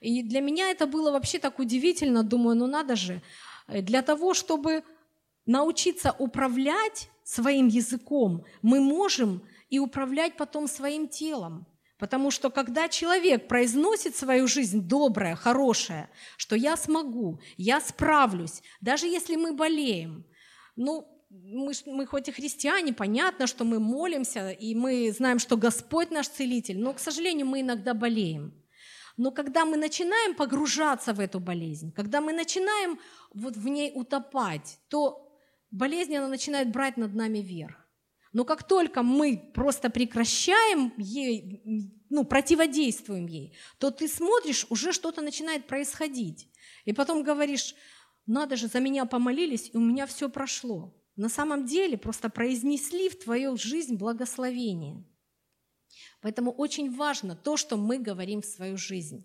И 0.00 0.22
для 0.22 0.40
меня 0.40 0.70
это 0.70 0.86
было 0.86 1.10
вообще 1.10 1.38
так 1.38 1.58
удивительно, 1.58 2.22
думаю, 2.22 2.56
ну 2.56 2.66
надо 2.66 2.96
же, 2.96 3.20
э, 3.66 3.82
для 3.82 4.02
того, 4.02 4.34
чтобы 4.34 4.84
научиться 5.46 6.14
управлять 6.18 7.10
своим 7.24 7.66
языком, 7.68 8.44
мы 8.62 8.80
можем 8.80 9.42
и 9.70 9.78
управлять 9.78 10.36
потом 10.36 10.68
своим 10.68 11.08
телом. 11.08 11.66
Потому 11.98 12.30
что 12.30 12.48
когда 12.50 12.88
человек 12.88 13.48
произносит 13.48 14.14
свою 14.14 14.46
жизнь 14.46 14.82
доброе, 14.82 15.34
хорошее, 15.34 16.08
что 16.36 16.54
я 16.54 16.76
смогу, 16.76 17.40
я 17.56 17.80
справлюсь, 17.80 18.62
даже 18.80 19.06
если 19.06 19.34
мы 19.34 19.52
болеем, 19.52 20.24
ну, 20.76 21.08
мы, 21.28 21.72
мы 21.86 22.06
хоть 22.06 22.28
и 22.28 22.32
христиане, 22.32 22.92
понятно, 22.92 23.46
что 23.48 23.64
мы 23.64 23.80
молимся, 23.80 24.50
и 24.50 24.74
мы 24.76 25.12
знаем, 25.12 25.40
что 25.40 25.56
Господь 25.56 26.10
наш 26.10 26.28
целитель, 26.28 26.78
но, 26.78 26.92
к 26.92 27.00
сожалению, 27.00 27.46
мы 27.46 27.60
иногда 27.62 27.94
болеем. 27.94 28.54
Но 29.18 29.32
когда 29.32 29.64
мы 29.64 29.76
начинаем 29.76 30.36
погружаться 30.36 31.12
в 31.12 31.18
эту 31.18 31.40
болезнь, 31.40 31.92
когда 31.92 32.20
мы 32.20 32.32
начинаем 32.32 33.00
вот 33.34 33.56
в 33.56 33.66
ней 33.66 33.90
утопать, 33.92 34.78
то 34.88 35.36
болезнь 35.72 36.16
она 36.16 36.28
начинает 36.28 36.70
брать 36.70 36.96
над 36.96 37.14
нами 37.14 37.38
верх. 37.38 37.74
Но 38.32 38.44
как 38.44 38.62
только 38.62 39.02
мы 39.02 39.50
просто 39.54 39.90
прекращаем 39.90 40.94
ей, 40.96 41.62
ну, 42.08 42.24
противодействуем 42.24 43.26
ей, 43.26 43.56
то 43.78 43.90
ты 43.90 44.06
смотришь, 44.06 44.66
уже 44.70 44.92
что-то 44.92 45.20
начинает 45.20 45.66
происходить. 45.66 46.48
И 46.84 46.92
потом 46.92 47.24
говоришь, 47.24 47.74
надо 48.26 48.54
же, 48.54 48.68
за 48.68 48.78
меня 48.78 49.04
помолились, 49.04 49.70
и 49.72 49.76
у 49.76 49.80
меня 49.80 50.06
все 50.06 50.28
прошло. 50.28 50.94
На 51.16 51.28
самом 51.28 51.66
деле 51.66 51.98
просто 51.98 52.30
произнесли 52.30 53.08
в 53.08 53.18
твою 53.18 53.56
жизнь 53.56 53.96
благословение– 53.96 55.04
Поэтому 56.20 56.50
очень 56.50 56.94
важно 56.94 57.36
то, 57.36 57.56
что 57.56 57.76
мы 57.76 57.98
говорим 57.98 58.42
в 58.42 58.46
свою 58.46 58.76
жизнь. 58.76 59.24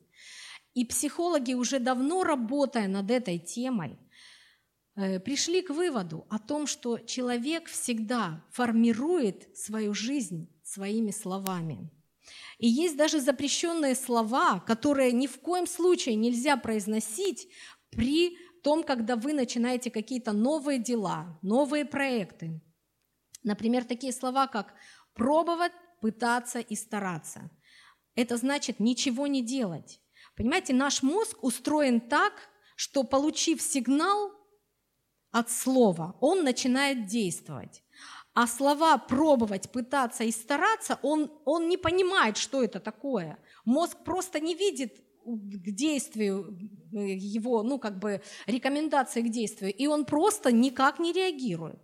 И 0.73 0.85
психологи, 0.85 1.53
уже 1.53 1.79
давно 1.79 2.23
работая 2.23 2.87
над 2.87 3.11
этой 3.11 3.39
темой, 3.39 3.97
э, 4.95 5.19
пришли 5.19 5.61
к 5.61 5.69
выводу 5.69 6.25
о 6.29 6.39
том, 6.39 6.67
что 6.67 6.97
человек 6.99 7.67
всегда 7.67 8.43
формирует 8.51 9.57
свою 9.57 9.93
жизнь 9.93 10.49
своими 10.63 11.11
словами. 11.11 11.91
И 12.57 12.67
есть 12.67 12.97
даже 12.97 13.19
запрещенные 13.19 13.95
слова, 13.95 14.59
которые 14.59 15.11
ни 15.11 15.27
в 15.27 15.39
коем 15.39 15.67
случае 15.67 16.15
нельзя 16.15 16.57
произносить 16.57 17.47
при 17.89 18.37
том, 18.63 18.83
когда 18.83 19.15
вы 19.15 19.33
начинаете 19.33 19.91
какие-то 19.91 20.31
новые 20.31 20.79
дела, 20.79 21.37
новые 21.41 21.85
проекты. 21.85 22.61
Например, 23.43 23.83
такие 23.83 24.13
слова, 24.13 24.47
как 24.47 24.73
пробовать, 25.13 25.73
пытаться 26.03 26.59
и 26.59 26.75
стараться. 26.75 27.49
Это 28.13 28.35
значит 28.35 28.81
ничего 28.81 29.25
не 29.25 29.41
делать. 29.41 30.01
Понимаете, 30.35 30.73
наш 30.73 31.01
мозг 31.01 31.41
устроен 31.41 32.01
так, 32.01 32.33
что 32.75 33.05
получив 33.05 33.61
сигнал 33.61 34.31
от 35.31 35.49
слова, 35.49 36.17
он 36.19 36.43
начинает 36.43 37.05
действовать. 37.05 37.83
А 38.33 38.47
слова 38.47 38.97
пробовать, 38.97 39.71
пытаться 39.71 40.25
и 40.25 40.31
стараться, 40.31 40.99
он, 41.03 41.31
он 41.45 41.69
не 41.69 41.77
понимает, 41.77 42.35
что 42.35 42.61
это 42.61 42.81
такое. 42.81 43.39
Мозг 43.63 44.03
просто 44.03 44.41
не 44.41 44.55
видит 44.55 44.97
к 45.25 45.71
действию 45.71 46.59
э, 46.91 47.15
его, 47.15 47.63
ну, 47.63 47.79
как 47.79 47.99
бы 47.99 48.21
рекомендации 48.45 49.21
к 49.21 49.29
действию, 49.29 49.73
и 49.73 49.87
он 49.87 50.03
просто 50.03 50.51
никак 50.51 50.99
не 50.99 51.13
реагирует. 51.13 51.79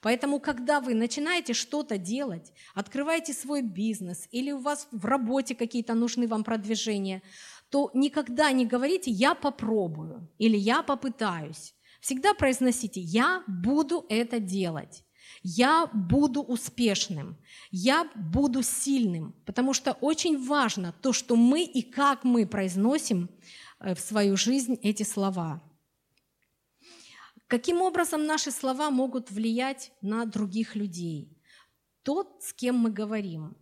Поэтому, 0.00 0.40
когда 0.40 0.80
вы 0.80 0.94
начинаете 0.94 1.52
что-то 1.54 1.98
делать, 1.98 2.52
открываете 2.74 3.32
свой 3.32 3.62
бизнес 3.62 4.28
или 4.30 4.52
у 4.52 4.58
вас 4.58 4.88
в 4.90 5.04
работе 5.04 5.54
какие-то 5.54 5.94
нужны 5.94 6.26
вам 6.26 6.44
продвижения, 6.44 7.22
то 7.70 7.90
никогда 7.94 8.52
не 8.52 8.66
говорите 8.66 9.10
«я 9.10 9.34
попробую» 9.34 10.30
или 10.38 10.56
«я 10.56 10.82
попытаюсь». 10.82 11.74
Всегда 12.00 12.34
произносите 12.34 13.00
«я 13.00 13.42
буду 13.46 14.06
это 14.08 14.38
делать». 14.38 15.04
Я 15.42 15.90
буду 15.92 16.42
успешным, 16.42 17.36
я 17.70 18.10
буду 18.14 18.62
сильным, 18.62 19.34
потому 19.44 19.74
что 19.74 19.92
очень 19.92 20.42
важно 20.42 20.94
то, 21.02 21.12
что 21.12 21.36
мы 21.36 21.64
и 21.64 21.82
как 21.82 22.24
мы 22.24 22.46
произносим 22.46 23.28
э, 23.80 23.94
в 23.94 24.00
свою 24.00 24.36
жизнь 24.36 24.78
эти 24.82 25.02
слова. 25.02 25.62
Каким 27.54 27.82
образом 27.82 28.26
наши 28.26 28.50
слова 28.50 28.90
могут 28.90 29.30
влиять 29.30 29.92
на 30.02 30.24
других 30.24 30.74
людей? 30.74 31.40
Тот, 32.02 32.42
с 32.42 32.52
кем 32.52 32.74
мы 32.74 32.90
говорим. 32.90 33.56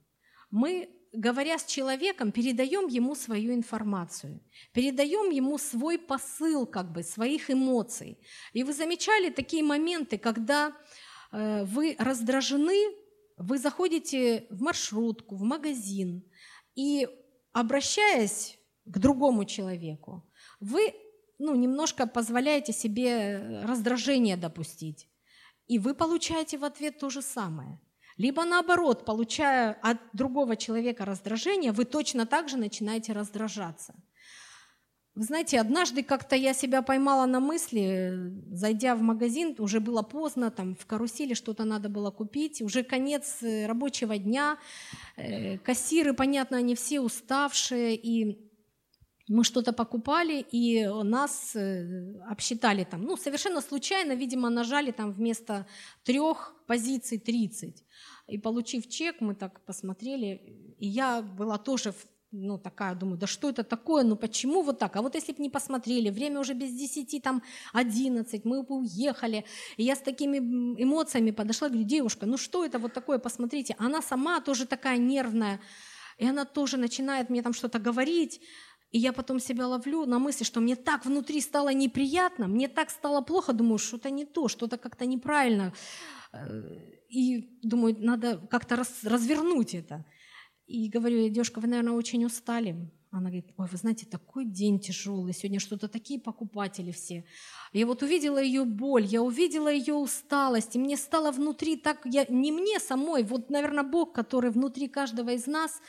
Мы, 0.51 0.89
говоря 1.13 1.59
с 1.59 1.67
человеком, 1.67 2.33
передаем 2.33 2.87
ему 2.87 3.15
свою 3.15 3.53
информацию, 3.53 4.41
передаем 4.73 5.29
ему 5.31 5.59
свой 5.59 5.99
посыл, 5.99 6.65
как 6.65 6.91
бы, 6.91 7.03
своих 7.03 7.51
эмоций. 7.51 8.17
И 8.55 8.65
вы 8.65 8.73
замечали 8.73 9.29
такие 9.29 9.63
моменты, 9.63 10.17
когда 10.17 10.73
э, 11.31 11.65
вы 11.65 11.95
раздражены, 11.99 12.97
вы 13.37 13.59
заходите 13.59 14.47
в 14.49 14.63
маршрутку, 14.63 15.37
в 15.37 15.43
магазин, 15.43 16.25
и 16.75 17.07
обращаясь 17.53 18.59
к 18.87 18.99
другому 18.99 19.45
человеку, 19.45 20.27
вы 20.61 20.95
ну, 21.39 21.55
немножко 21.55 22.07
позволяете 22.07 22.73
себе 22.73 23.09
э, 23.09 23.65
раздражение 23.65 24.37
допустить. 24.37 25.09
И 25.67 25.79
вы 25.79 25.95
получаете 25.95 26.59
в 26.59 26.65
ответ 26.65 26.99
то 26.99 27.11
же 27.11 27.23
самое. 27.23 27.81
Либо 28.17 28.45
наоборот, 28.45 29.05
получая 29.05 29.73
от 29.83 29.99
другого 30.13 30.57
человека 30.57 31.05
раздражение, 31.05 31.73
вы 31.73 31.85
точно 31.85 32.27
так 32.27 32.49
же 32.49 32.57
начинаете 32.57 33.13
раздражаться. 33.13 33.95
Вы 35.15 35.25
знаете, 35.25 35.61
однажды 35.61 36.03
как-то 36.03 36.37
я 36.37 36.55
себя 36.55 36.81
поймала 36.81 37.27
на 37.27 37.39
мысли, 37.39 38.33
зайдя 38.51 38.95
в 38.95 39.03
магазин, 39.03 39.55
уже 39.59 39.79
было 39.79 40.01
поздно, 40.03 40.51
там 40.51 40.75
в 40.75 40.87
карусели 40.87 41.35
что-то 41.35 41.65
надо 41.65 41.91
было 41.91 42.11
купить, 42.11 42.63
уже 42.63 42.83
конец 42.83 43.43
э, 43.43 43.67
рабочего 43.67 44.17
дня, 44.17 44.57
э, 45.17 45.59
кассиры, 45.59 46.15
понятно, 46.15 46.57
они 46.57 46.75
все 46.75 47.01
уставшие, 47.01 47.95
и 47.95 48.52
мы 49.29 49.45
что-то 49.45 49.73
покупали, 49.73 50.45
и 50.53 50.87
нас 51.05 51.57
э, 51.57 52.15
обсчитали 52.31 52.85
там, 52.85 53.03
ну, 53.03 53.17
совершенно 53.17 53.61
случайно, 53.61 54.13
видимо, 54.13 54.51
нажали 54.51 54.91
там 54.91 55.13
вместо 55.13 55.67
трех 56.05 56.55
позиций 56.67 57.19
30. 57.19 57.85
И 58.29 58.39
получив 58.39 58.89
чек, 58.89 59.21
мы 59.21 59.35
так 59.35 59.65
посмотрели, 59.65 60.75
и 60.79 60.87
я 60.89 61.23
была 61.23 61.59
тоже 61.59 61.95
ну, 62.33 62.59
такая, 62.59 62.95
думаю, 62.95 63.19
да 63.19 63.27
что 63.27 63.51
это 63.51 63.63
такое, 63.63 64.05
ну 64.05 64.17
почему 64.17 64.63
вот 64.63 64.79
так? 64.79 64.97
А 64.97 65.03
вот 65.03 65.15
если 65.15 65.33
бы 65.33 65.43
не 65.43 65.51
посмотрели, 65.51 66.09
время 66.11 66.41
уже 66.41 66.55
без 66.55 66.73
10, 66.73 67.23
там 67.23 67.43
11, 67.75 68.45
мы 68.47 68.63
бы 68.63 68.77
уехали. 68.77 69.45
И 69.77 69.85
я 69.85 69.95
с 69.95 69.99
такими 69.99 70.39
эмоциями 70.39 71.31
подошла, 71.31 71.69
говорю, 71.69 71.85
девушка, 71.85 72.25
ну 72.27 72.39
что 72.39 72.65
это 72.65 72.79
вот 72.79 72.95
такое, 72.95 73.19
посмотрите. 73.19 73.77
Она 73.79 74.01
сама 74.01 74.41
тоже 74.41 74.67
такая 74.67 74.97
нервная, 74.97 75.61
и 76.17 76.27
она 76.27 76.47
тоже 76.47 76.79
начинает 76.79 77.29
мне 77.31 77.43
там 77.43 77.53
что-то 77.53 77.79
говорить. 77.79 78.41
И 78.93 78.99
я 78.99 79.13
потом 79.13 79.41
себя 79.41 79.67
ловлю 79.67 80.05
на 80.07 80.19
мысли, 80.19 80.45
что 80.45 80.61
мне 80.61 80.77
так 80.77 81.07
внутри 81.07 81.41
стало 81.41 81.73
неприятно, 81.73 82.47
мне 82.47 82.69
так 82.69 82.91
стало 82.91 83.23
плохо, 83.23 83.55
думаю, 83.55 83.79
что-то 83.79 84.11
не 84.11 84.27
то, 84.27 84.49
что-то 84.49 84.77
как-то 84.77 85.07
неправильно. 85.07 85.73
Э, 86.33 86.63
и 87.09 87.59
думаю, 87.63 87.97
надо 87.99 88.37
как-то 88.51 88.77
раз, 88.77 89.05
развернуть 89.05 89.75
это. 89.75 90.05
И 90.67 90.91
говорю, 90.91 91.29
девушка, 91.31 91.61
вы, 91.61 91.69
наверное, 91.69 91.95
очень 91.95 92.25
устали. 92.25 92.91
Она 93.11 93.25
говорит, 93.25 93.53
ой, 93.57 93.67
вы 93.71 93.77
знаете, 93.77 94.07
такой 94.07 94.45
день 94.45 94.79
тяжелый, 94.79 95.35
сегодня 95.35 95.61
что-то 95.61 95.89
такие 95.89 96.21
покупатели 96.21 96.93
все. 96.93 97.25
Я 97.73 97.87
вот 97.87 98.03
увидела 98.03 98.43
ее 98.43 98.65
боль, 98.65 99.05
я 99.05 99.23
увидела 99.23 99.69
ее 99.73 99.95
усталость, 99.95 100.77
и 100.77 100.79
мне 100.79 100.97
стало 100.97 101.31
внутри 101.31 101.77
так, 101.77 102.01
я, 102.05 102.27
не 102.29 102.53
мне 102.53 102.79
самой, 102.79 103.23
вот, 103.23 103.51
наверное, 103.51 103.85
Бог, 103.85 104.15
который 104.15 104.51
внутри 104.51 104.89
каждого 104.89 105.31
из 105.31 105.47
нас, 105.47 105.81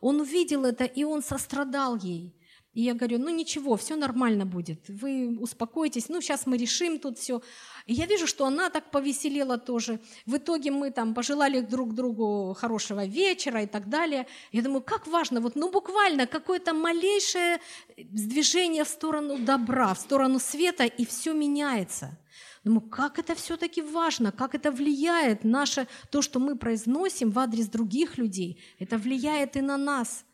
он 0.00 0.20
увидел 0.20 0.64
это, 0.64 0.84
и 0.84 1.04
он 1.04 1.22
сострадал 1.22 1.96
ей. 1.96 2.34
И 2.72 2.82
я 2.82 2.94
говорю, 2.94 3.18
ну 3.18 3.30
ничего, 3.30 3.76
все 3.76 3.96
нормально 3.96 4.46
будет, 4.46 4.88
вы 4.88 5.36
успокойтесь, 5.40 6.08
ну 6.08 6.20
сейчас 6.20 6.46
мы 6.46 6.56
решим 6.56 7.00
тут 7.00 7.18
все. 7.18 7.42
И 7.86 7.94
я 7.94 8.06
вижу, 8.06 8.28
что 8.28 8.46
она 8.46 8.70
так 8.70 8.92
повеселела 8.92 9.58
тоже. 9.58 9.98
В 10.24 10.36
итоге 10.36 10.70
мы 10.70 10.92
там 10.92 11.12
пожелали 11.12 11.60
друг 11.60 11.94
другу 11.94 12.54
хорошего 12.54 13.04
вечера 13.04 13.64
и 13.64 13.66
так 13.66 13.88
далее. 13.88 14.28
Я 14.52 14.62
думаю, 14.62 14.82
как 14.82 15.08
важно, 15.08 15.40
вот 15.40 15.56
ну 15.56 15.72
буквально 15.72 16.28
какое-то 16.28 16.72
малейшее 16.72 17.60
движение 17.96 18.84
в 18.84 18.88
сторону 18.88 19.38
добра, 19.38 19.92
в 19.94 19.98
сторону 19.98 20.38
света, 20.38 20.84
и 20.84 21.04
все 21.04 21.32
меняется. 21.32 22.16
Думаю, 22.62 22.82
как 22.82 23.18
это 23.18 23.34
все-таки 23.34 23.82
важно, 23.82 24.30
как 24.30 24.54
это 24.54 24.70
влияет 24.70 25.42
наше, 25.42 25.88
то, 26.10 26.22
что 26.22 26.38
мы 26.38 26.56
произносим 26.56 27.30
в 27.30 27.38
адрес 27.38 27.66
других 27.66 28.16
людей, 28.16 28.62
это 28.78 28.96
влияет 28.96 29.56
и 29.56 29.60
на 29.60 29.76
нас. 29.76 30.24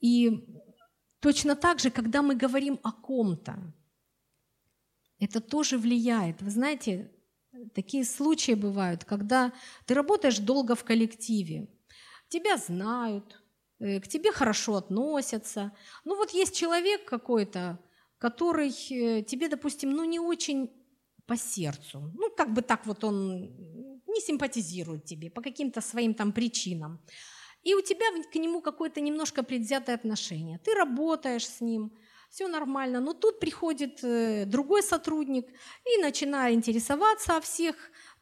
И 0.00 0.63
Точно 1.24 1.56
так 1.56 1.80
же, 1.80 1.90
когда 1.90 2.20
мы 2.20 2.34
говорим 2.34 2.78
о 2.82 2.92
ком-то, 2.92 3.56
это 5.18 5.40
тоже 5.40 5.78
влияет. 5.78 6.42
Вы 6.42 6.50
знаете, 6.50 7.10
такие 7.74 8.04
случаи 8.04 8.52
бывают, 8.52 9.04
когда 9.04 9.50
ты 9.86 9.94
работаешь 9.94 10.38
долго 10.38 10.74
в 10.74 10.84
коллективе, 10.84 11.68
тебя 12.28 12.58
знают, 12.58 13.42
э, 13.80 14.00
к 14.00 14.06
тебе 14.06 14.32
хорошо 14.32 14.74
относятся. 14.74 15.72
Ну 16.04 16.14
вот 16.16 16.34
есть 16.34 16.54
человек 16.54 17.06
какой-то, 17.06 17.78
который 18.18 18.68
э, 18.68 19.22
тебе, 19.22 19.48
допустим, 19.48 19.92
ну 19.92 20.04
не 20.04 20.20
очень 20.20 20.70
по 21.24 21.38
сердцу. 21.38 22.12
Ну 22.18 22.30
как 22.36 22.52
бы 22.52 22.60
так 22.60 22.84
вот 22.84 23.02
он 23.02 23.40
не 24.06 24.20
симпатизирует 24.20 25.06
тебе 25.06 25.30
по 25.30 25.40
каким-то 25.40 25.80
своим 25.80 26.12
там 26.12 26.32
причинам 26.32 27.00
и 27.64 27.74
у 27.74 27.80
тебя 27.80 28.06
к 28.30 28.34
нему 28.34 28.60
какое-то 28.60 29.00
немножко 29.00 29.42
предвзятое 29.42 29.96
отношение. 29.96 30.58
Ты 30.58 30.74
работаешь 30.74 31.48
с 31.48 31.60
ним, 31.60 31.92
все 32.30 32.48
нормально, 32.48 33.00
но 33.00 33.14
тут 33.14 33.40
приходит 33.40 34.04
э, 34.04 34.44
другой 34.44 34.82
сотрудник 34.82 35.48
и 35.84 36.02
начинает 36.02 36.56
интересоваться 36.56 37.36
о 37.36 37.40
всех, 37.40 37.76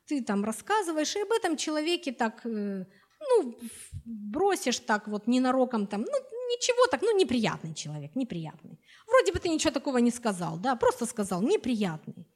ты 0.07 0.23
там 0.23 0.45
рассказываешь, 0.45 1.17
и 1.17 1.23
об 1.23 1.33
этом 1.33 1.57
человеке 1.57 2.13
так, 2.13 2.47
э, 2.47 2.85
ну, 3.21 3.59
бросишь 4.05 4.81
так 4.81 5.09
вот 5.09 5.27
ненароком 5.27 5.87
там, 5.87 6.03
ну, 6.03 6.13
ничего 6.57 6.87
так, 6.91 7.03
ну, 7.03 7.17
неприятный 7.17 7.75
человек, 7.75 8.15
неприятный. 8.15 8.79
Вроде 9.07 9.33
бы 9.33 9.39
ты 9.39 9.49
ничего 9.49 9.73
такого 9.73 9.99
не 9.99 10.11
сказал, 10.11 10.59
да, 10.59 10.77
просто 10.77 11.07
сказал 11.07 11.43
неприятный. 11.43 12.29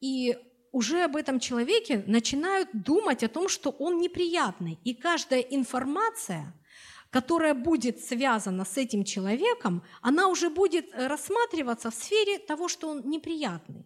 И 0.00 0.36
уже 0.72 1.02
об 1.04 1.16
этом 1.16 1.40
человеке 1.40 2.04
начинают 2.06 2.68
думать 2.72 3.22
о 3.24 3.28
том, 3.28 3.48
что 3.48 3.70
он 3.70 3.98
неприятный. 3.98 4.78
И 4.84 4.94
каждая 4.94 5.40
информация, 5.40 6.54
которая 7.10 7.54
будет 7.54 8.04
связана 8.04 8.64
с 8.64 8.76
этим 8.76 9.04
человеком, 9.04 9.82
она 10.00 10.28
уже 10.28 10.48
будет 10.48 10.94
рассматриваться 10.94 11.90
в 11.90 11.94
сфере 11.94 12.38
того, 12.38 12.68
что 12.68 12.88
он 12.88 13.08
неприятный. 13.08 13.84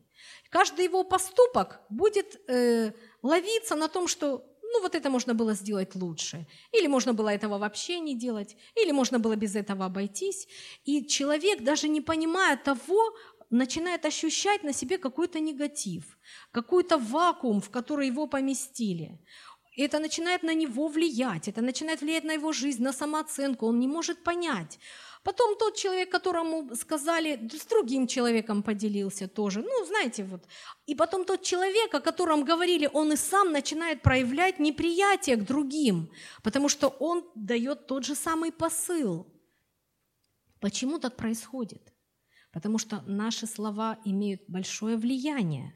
Каждый 0.51 0.85
его 0.85 1.05
поступок 1.05 1.81
будет 1.89 2.41
э, 2.49 2.93
ловиться 3.23 3.77
на 3.77 3.89
том, 3.89 4.09
что 4.09 4.45
ну 4.75 4.81
вот 4.83 4.95
это 4.97 5.09
можно 5.09 5.35
было 5.35 5.55
сделать 5.55 5.95
лучше, 5.95 6.47
или 6.73 6.89
можно 6.89 7.15
было 7.15 7.29
этого 7.29 7.59
вообще 7.59 8.01
не 8.01 8.19
делать, 8.19 8.57
или 8.75 8.93
можно 8.93 9.21
было 9.21 9.37
без 9.37 9.55
этого 9.55 9.85
обойтись. 9.85 10.49
И 10.85 11.07
человек, 11.07 11.63
даже 11.63 11.89
не 11.89 12.01
понимая 12.01 12.57
того, 12.57 13.15
начинает 13.51 14.05
ощущать 14.05 14.65
на 14.65 14.73
себе 14.73 14.99
какой-то 14.99 15.41
негатив, 15.41 16.19
какой-то 16.53 16.99
вакуум, 16.99 17.61
в 17.61 17.71
который 17.71 18.07
его 18.09 18.27
поместили. 18.27 19.19
Это 19.77 19.99
начинает 19.99 20.43
на 20.43 20.55
него 20.55 20.89
влиять, 20.89 21.49
это 21.49 21.61
начинает 21.61 22.01
влиять 22.01 22.25
на 22.25 22.33
его 22.33 22.53
жизнь, 22.53 22.83
на 22.83 22.93
самооценку, 22.93 23.67
он 23.67 23.81
не 23.81 23.89
может 23.89 24.23
понять. 24.23 24.79
Потом 25.25 25.57
тот 25.57 25.75
человек, 25.75 26.11
которому 26.11 26.77
сказали, 26.77 27.49
с 27.51 27.65
другим 27.67 28.07
человеком 28.07 28.63
поделился 28.63 29.27
тоже. 29.27 29.63
Ну, 29.63 29.85
знаете, 29.87 30.23
вот. 30.25 30.45
И 30.87 30.95
потом 30.95 31.25
тот 31.25 31.43
человек, 31.43 31.95
о 31.95 32.01
котором 32.01 32.45
говорили, 32.45 32.91
он 32.93 33.13
и 33.13 33.17
сам 33.17 33.51
начинает 33.51 34.03
проявлять 34.03 34.61
неприятие 34.61 35.37
к 35.37 35.45
другим, 35.47 36.11
потому 36.43 36.69
что 36.69 36.89
он 36.89 37.25
дает 37.35 37.87
тот 37.87 38.05
же 38.05 38.15
самый 38.15 38.53
посыл. 38.53 39.27
Почему 40.61 40.99
так 40.99 41.17
происходит? 41.17 41.94
Потому 42.55 42.79
что 42.79 43.03
наши 43.07 43.49
слова 43.49 43.99
имеют 44.05 44.43
большое 44.47 44.97
влияние. 44.97 45.75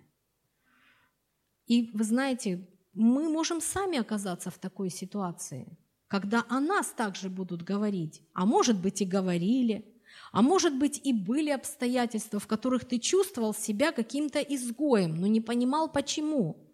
И 1.66 1.90
вы 1.92 2.04
знаете, 2.04 2.68
мы 2.94 3.28
можем 3.28 3.60
сами 3.60 3.98
оказаться 3.98 4.50
в 4.50 4.58
такой 4.58 4.88
ситуации, 4.88 5.76
когда 6.06 6.44
о 6.48 6.60
нас 6.60 6.86
также 6.86 7.28
будут 7.28 7.62
говорить, 7.62 8.22
а 8.32 8.46
может 8.46 8.80
быть 8.80 9.02
и 9.02 9.04
говорили, 9.04 9.92
а 10.30 10.40
может 10.40 10.78
быть 10.78 11.00
и 11.04 11.12
были 11.12 11.50
обстоятельства, 11.50 12.38
в 12.38 12.46
которых 12.46 12.84
ты 12.84 13.00
чувствовал 13.00 13.54
себя 13.54 13.90
каким-то 13.90 14.38
изгоем, 14.38 15.16
но 15.16 15.26
не 15.26 15.40
понимал 15.40 15.90
почему. 15.90 16.64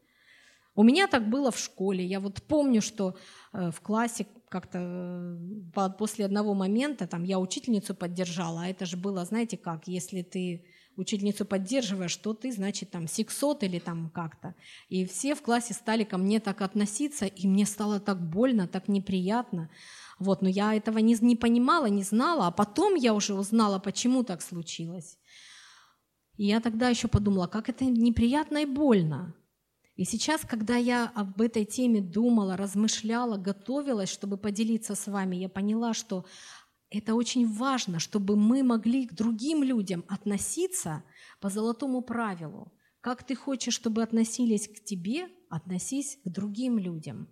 У 0.75 0.83
меня 0.83 1.07
так 1.07 1.31
было 1.31 1.51
в 1.51 1.59
школе. 1.59 2.05
Я 2.05 2.21
вот 2.21 2.43
помню, 2.43 2.83
что 2.83 3.17
э, 3.53 3.71
в 3.71 3.81
классе 3.81 4.27
как-то 4.55 4.79
э, 4.79 5.91
после 5.99 6.25
одного 6.25 6.55
момента 6.55 7.09
там 7.09 7.25
я 7.25 7.41
учительницу 7.41 7.93
поддержала, 7.93 8.63
а 8.63 8.69
это 8.69 8.87
же 8.87 8.97
было, 8.97 9.25
знаете 9.25 9.57
как, 9.57 9.89
если 9.89 10.23
ты 10.23 10.65
учительницу 10.97 11.45
поддерживаешь, 11.45 12.17
то 12.17 12.35
ты, 12.35 12.53
значит, 12.53 12.91
там 12.91 13.09
сексот 13.09 13.65
или 13.65 13.81
там 13.81 14.11
как-то. 14.11 14.55
И 14.89 15.05
все 15.07 15.35
в 15.35 15.43
классе 15.43 15.75
стали 15.75 16.05
ко 16.05 16.19
мне 16.19 16.39
так 16.39 16.63
относиться, 16.63 17.27
и 17.27 17.49
мне 17.49 17.67
стало 17.67 17.99
так 17.99 18.21
больно, 18.31 18.69
так 18.69 18.87
неприятно. 18.87 19.71
Вот, 20.21 20.41
но 20.41 20.49
я 20.49 20.73
этого 20.73 20.99
не, 20.99 21.17
не 21.21 21.35
понимала, 21.35 21.87
не 21.87 22.05
знала, 22.05 22.47
а 22.47 22.53
потом 22.53 22.95
я 22.95 23.13
уже 23.13 23.35
узнала, 23.35 23.81
почему 23.81 24.23
так 24.23 24.41
случилось. 24.41 25.19
И 26.37 26.47
я 26.47 26.61
тогда 26.61 26.91
еще 26.91 27.09
подумала, 27.09 27.49
как 27.49 27.69
это 27.69 27.85
неприятно 27.85 28.59
и 28.59 28.67
больно. 28.67 29.35
И 29.97 30.05
сейчас, 30.05 30.43
когда 30.45 30.77
я 30.77 31.13
об 31.15 31.41
этой 31.41 31.65
теме 31.65 32.01
думала, 32.01 32.57
размышляла, 32.57 33.37
готовилась, 33.37 34.09
чтобы 34.09 34.37
поделиться 34.37 34.95
с 34.95 35.07
вами, 35.07 35.37
я 35.37 35.49
поняла, 35.49 35.95
что 35.95 36.25
это 36.91 37.15
очень 37.15 37.53
важно, 37.53 38.01
чтобы 38.01 38.37
мы 38.37 38.63
могли 38.63 39.07
к 39.07 39.15
другим 39.15 39.63
людям 39.63 40.05
относиться 40.09 41.05
по 41.41 41.49
золотому 41.49 42.03
правилу. 42.03 42.73
Как 43.01 43.25
ты 43.25 43.35
хочешь, 43.35 43.75
чтобы 43.75 44.03
относились 44.03 44.69
к 44.69 44.83
тебе, 44.83 45.29
относись 45.49 46.19
к 46.25 46.29
другим 46.29 46.79
людям. 46.79 47.29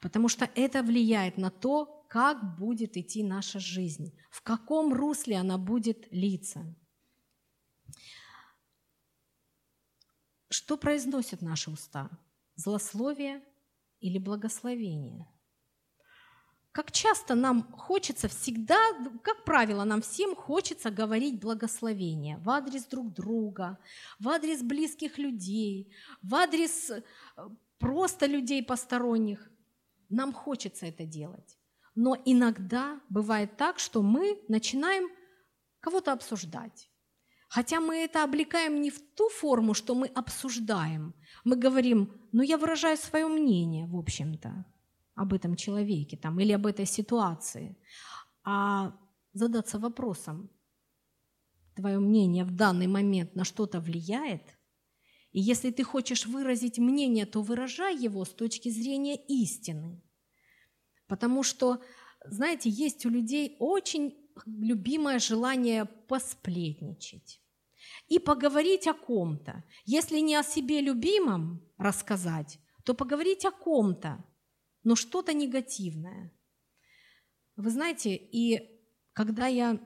Потому 0.00 0.28
что 0.28 0.48
это 0.54 0.82
влияет 0.82 1.36
на 1.36 1.50
то, 1.50 2.06
как 2.08 2.56
будет 2.56 2.96
идти 2.96 3.22
наша 3.24 3.58
жизнь, 3.58 4.16
в 4.30 4.42
каком 4.42 4.92
русле 4.92 5.36
она 5.36 5.58
будет 5.58 6.06
литься. 6.12 6.76
Что 10.48 10.76
произносят 10.76 11.42
наши 11.42 11.70
уста? 11.70 12.10
Злословие 12.56 13.42
или 14.00 14.18
благословение? 14.18 15.28
Как 16.72 16.92
часто 16.92 17.34
нам 17.34 17.64
хочется 17.72 18.28
всегда, 18.28 18.78
как 19.22 19.44
правило, 19.44 19.84
нам 19.84 20.00
всем 20.00 20.36
хочется 20.36 20.90
говорить 20.90 21.40
благословение 21.40 22.38
в 22.38 22.50
адрес 22.50 22.84
друг 22.84 23.12
друга, 23.12 23.78
в 24.18 24.28
адрес 24.28 24.62
близких 24.62 25.18
людей, 25.18 25.92
в 26.22 26.34
адрес 26.34 26.90
э, 26.90 27.02
просто 27.78 28.26
людей 28.26 28.62
посторонних. 28.62 29.50
Нам 30.08 30.32
хочется 30.32 30.86
это 30.86 31.04
делать. 31.04 31.58
Но 31.94 32.16
иногда 32.24 33.00
бывает 33.08 33.56
так, 33.56 33.80
что 33.80 34.02
мы 34.02 34.40
начинаем 34.48 35.08
кого-то 35.80 36.12
обсуждать. 36.12 36.88
Хотя 37.48 37.80
мы 37.80 37.96
это 37.96 38.24
облекаем 38.24 38.80
не 38.80 38.90
в 38.90 39.00
ту 39.14 39.28
форму, 39.30 39.74
что 39.74 39.94
мы 39.94 40.06
обсуждаем. 40.08 41.14
Мы 41.44 41.56
говорим, 41.56 42.12
ну 42.32 42.42
я 42.42 42.58
выражаю 42.58 42.96
свое 42.96 43.26
мнение, 43.26 43.86
в 43.86 43.96
общем-то, 43.96 44.66
об 45.14 45.32
этом 45.32 45.56
человеке 45.56 46.16
там, 46.16 46.38
или 46.40 46.52
об 46.52 46.66
этой 46.66 46.86
ситуации. 46.86 47.76
А 48.44 48.92
задаться 49.32 49.78
вопросом, 49.78 50.50
твое 51.74 51.98
мнение 51.98 52.44
в 52.44 52.50
данный 52.50 52.86
момент 52.86 53.34
на 53.34 53.44
что-то 53.44 53.80
влияет? 53.80 54.42
И 55.32 55.40
если 55.40 55.70
ты 55.70 55.84
хочешь 55.84 56.26
выразить 56.26 56.78
мнение, 56.78 57.24
то 57.24 57.42
выражай 57.42 57.96
его 57.96 58.24
с 58.24 58.30
точки 58.30 58.68
зрения 58.68 59.16
истины. 59.16 60.02
Потому 61.06 61.42
что, 61.42 61.80
знаете, 62.26 62.68
есть 62.68 63.06
у 63.06 63.10
людей 63.10 63.56
очень 63.58 64.27
любимое 64.46 65.18
желание 65.18 65.84
посплетничать 65.84 67.40
и 68.08 68.18
поговорить 68.18 68.86
о 68.86 68.94
ком-то. 68.94 69.64
Если 69.84 70.18
не 70.18 70.36
о 70.36 70.42
себе 70.42 70.80
любимом 70.80 71.62
рассказать, 71.78 72.58
то 72.84 72.94
поговорить 72.94 73.44
о 73.44 73.50
ком-то, 73.50 74.24
но 74.82 74.96
что-то 74.96 75.32
негативное. 75.32 76.32
Вы 77.56 77.70
знаете, 77.70 78.14
и 78.14 78.80
когда 79.12 79.46
я 79.46 79.78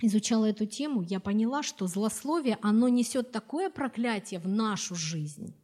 изучала 0.00 0.46
эту 0.46 0.66
тему, 0.66 1.02
я 1.02 1.20
поняла, 1.20 1.62
что 1.62 1.86
злословие, 1.86 2.58
оно 2.62 2.88
несет 2.88 3.30
такое 3.30 3.70
проклятие 3.70 4.40
в 4.40 4.48
нашу 4.48 4.94
жизнь. 4.94 5.54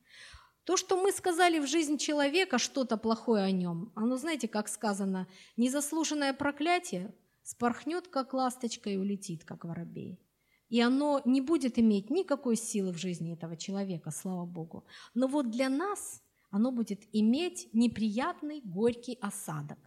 То, 0.64 0.76
что 0.76 0.96
мы 1.00 1.10
сказали 1.10 1.58
в 1.58 1.66
жизнь 1.66 1.98
человека, 1.98 2.58
что-то 2.58 2.96
плохое 2.96 3.44
о 3.44 3.50
нем, 3.50 3.92
оно, 3.96 4.16
знаете, 4.16 4.46
как 4.46 4.68
сказано, 4.68 5.26
незаслуженное 5.56 6.32
проклятие 6.32 7.12
спорхнет, 7.42 8.08
как 8.08 8.34
ласточка, 8.34 8.90
и 8.90 8.96
улетит, 8.96 9.44
как 9.44 9.64
воробей. 9.64 10.20
И 10.68 10.80
оно 10.80 11.20
не 11.24 11.40
будет 11.40 11.78
иметь 11.78 12.10
никакой 12.10 12.56
силы 12.56 12.92
в 12.92 12.98
жизни 12.98 13.32
этого 13.32 13.56
человека, 13.56 14.10
слава 14.10 14.46
Богу. 14.46 14.84
Но 15.14 15.26
вот 15.26 15.50
для 15.50 15.68
нас 15.68 16.22
оно 16.50 16.70
будет 16.70 17.02
иметь 17.12 17.68
неприятный, 17.72 18.60
горький 18.64 19.18
осадок. 19.20 19.78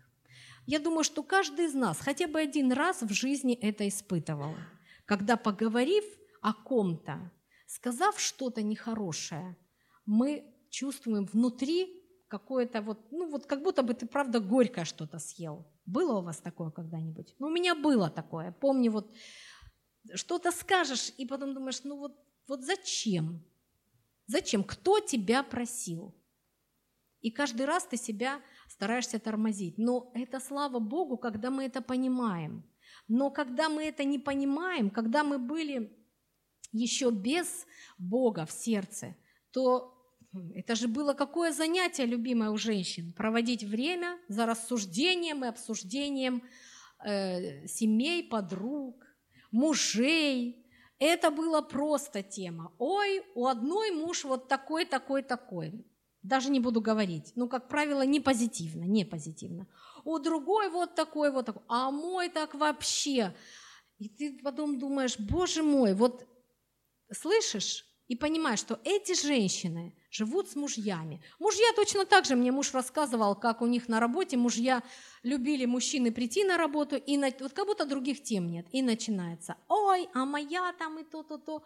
Я 0.65 0.79
думаю, 0.79 1.03
что 1.03 1.23
каждый 1.23 1.65
из 1.65 1.73
нас 1.73 1.99
хотя 1.99 2.27
бы 2.27 2.39
один 2.39 2.71
раз 2.71 3.01
в 3.01 3.13
жизни 3.13 3.53
это 3.53 3.87
испытывал, 3.87 4.55
когда, 5.05 5.35
поговорив 5.35 6.05
о 6.41 6.53
ком-то, 6.53 7.31
сказав 7.65 8.19
что-то 8.19 8.61
нехорошее, 8.61 9.57
мы 10.05 10.45
чувствуем 10.69 11.25
внутри 11.25 12.01
какое-то 12.27 12.81
вот, 12.81 13.11
ну 13.11 13.29
вот 13.29 13.45
как 13.45 13.61
будто 13.61 13.83
бы 13.83 13.93
ты 13.93 14.05
правда 14.05 14.39
горькое 14.39 14.85
что-то 14.85 15.19
съел. 15.19 15.65
Было 15.85 16.19
у 16.19 16.21
вас 16.21 16.39
такое 16.39 16.71
когда-нибудь? 16.71 17.35
Ну, 17.39 17.47
у 17.47 17.51
меня 17.51 17.75
было 17.75 18.09
такое. 18.09 18.51
Помню, 18.51 18.91
вот 18.91 19.13
что-то 20.15 20.51
скажешь, 20.51 21.13
и 21.17 21.25
потом 21.25 21.53
думаешь, 21.53 21.83
ну 21.83 21.97
вот, 21.97 22.17
вот 22.47 22.63
зачем? 22.63 23.43
Зачем? 24.27 24.63
Кто 24.63 24.99
тебя 24.99 25.43
просил? 25.43 26.15
И 27.21 27.31
каждый 27.31 27.65
раз 27.65 27.85
ты 27.85 27.97
себя 27.97 28.41
стараешься 28.69 29.19
тормозить. 29.19 29.77
Но 29.77 30.11
это 30.13 30.39
слава 30.39 30.79
Богу, 30.79 31.17
когда 31.17 31.49
мы 31.49 31.65
это 31.65 31.81
понимаем. 31.81 32.63
Но 33.07 33.31
когда 33.31 33.69
мы 33.69 33.83
это 33.83 34.03
не 34.03 34.19
понимаем, 34.19 34.89
когда 34.89 35.23
мы 35.23 35.37
были 35.37 35.97
еще 36.71 37.11
без 37.11 37.65
Бога 37.97 38.45
в 38.45 38.51
сердце, 38.51 39.15
то 39.51 40.02
это 40.55 40.75
же 40.75 40.87
было 40.87 41.13
какое 41.13 41.51
занятие, 41.51 42.05
любимое 42.05 42.49
у 42.49 42.57
женщин, 42.57 43.13
проводить 43.13 43.63
время 43.63 44.17
за 44.27 44.45
рассуждением 44.45 45.43
и 45.43 45.47
обсуждением 45.47 46.43
э, 47.05 47.67
семей, 47.67 48.23
подруг, 48.23 49.05
мужей. 49.51 50.65
Это 50.99 51.31
было 51.31 51.61
просто 51.61 52.23
тема. 52.23 52.73
Ой, 52.79 53.23
у 53.35 53.45
одной 53.45 53.91
муж 53.91 54.23
вот 54.23 54.47
такой, 54.47 54.85
такой, 54.85 55.21
такой. 55.21 55.85
Даже 56.23 56.49
не 56.49 56.59
буду 56.59 56.81
говорить. 56.81 57.33
Ну, 57.35 57.47
как 57.47 57.67
правило, 57.67 58.03
не 58.03 58.19
позитивно, 58.19 58.85
не 58.85 59.05
позитивно. 59.05 59.67
У 60.05 60.17
другой 60.19 60.69
вот 60.69 60.95
такой, 60.95 61.31
вот 61.31 61.45
такой. 61.45 61.63
А 61.67 61.91
мой 61.91 62.29
так 62.29 62.55
вообще. 62.55 63.35
И 63.99 64.09
ты 64.09 64.39
потом 64.41 64.79
думаешь, 64.79 65.19
боже 65.19 65.63
мой, 65.63 65.93
вот 65.93 66.25
слышишь 67.11 67.85
и 68.13 68.15
понимаешь, 68.15 68.60
что 68.60 68.80
эти 68.84 69.13
женщины– 69.13 69.95
живут 70.13 70.49
с 70.49 70.56
мужьями. 70.56 71.21
Мужья 71.39 71.65
точно 71.76 72.06
так 72.06 72.26
же, 72.26 72.36
мне 72.36 72.52
муж 72.52 72.73
рассказывал, 72.73 73.36
как 73.36 73.62
у 73.62 73.65
них 73.65 73.89
на 73.89 73.99
работе 73.99 74.38
мужья 74.38 74.84
любили 75.23 75.65
мужчины 75.65 76.12
прийти 76.12 76.43
на 76.43 76.58
работу, 76.58 76.95
и 76.95 77.17
на, 77.17 77.32
вот 77.39 77.54
как 77.54 77.65
будто 77.65 77.86
других 77.86 78.21
тем 78.21 78.47
нет, 78.47 78.67
и 78.71 78.82
начинается, 78.82 79.56
ой, 79.67 80.08
а 80.13 80.26
моя 80.26 80.71
там 80.78 80.99
и 80.99 81.04
то-то-то. 81.04 81.63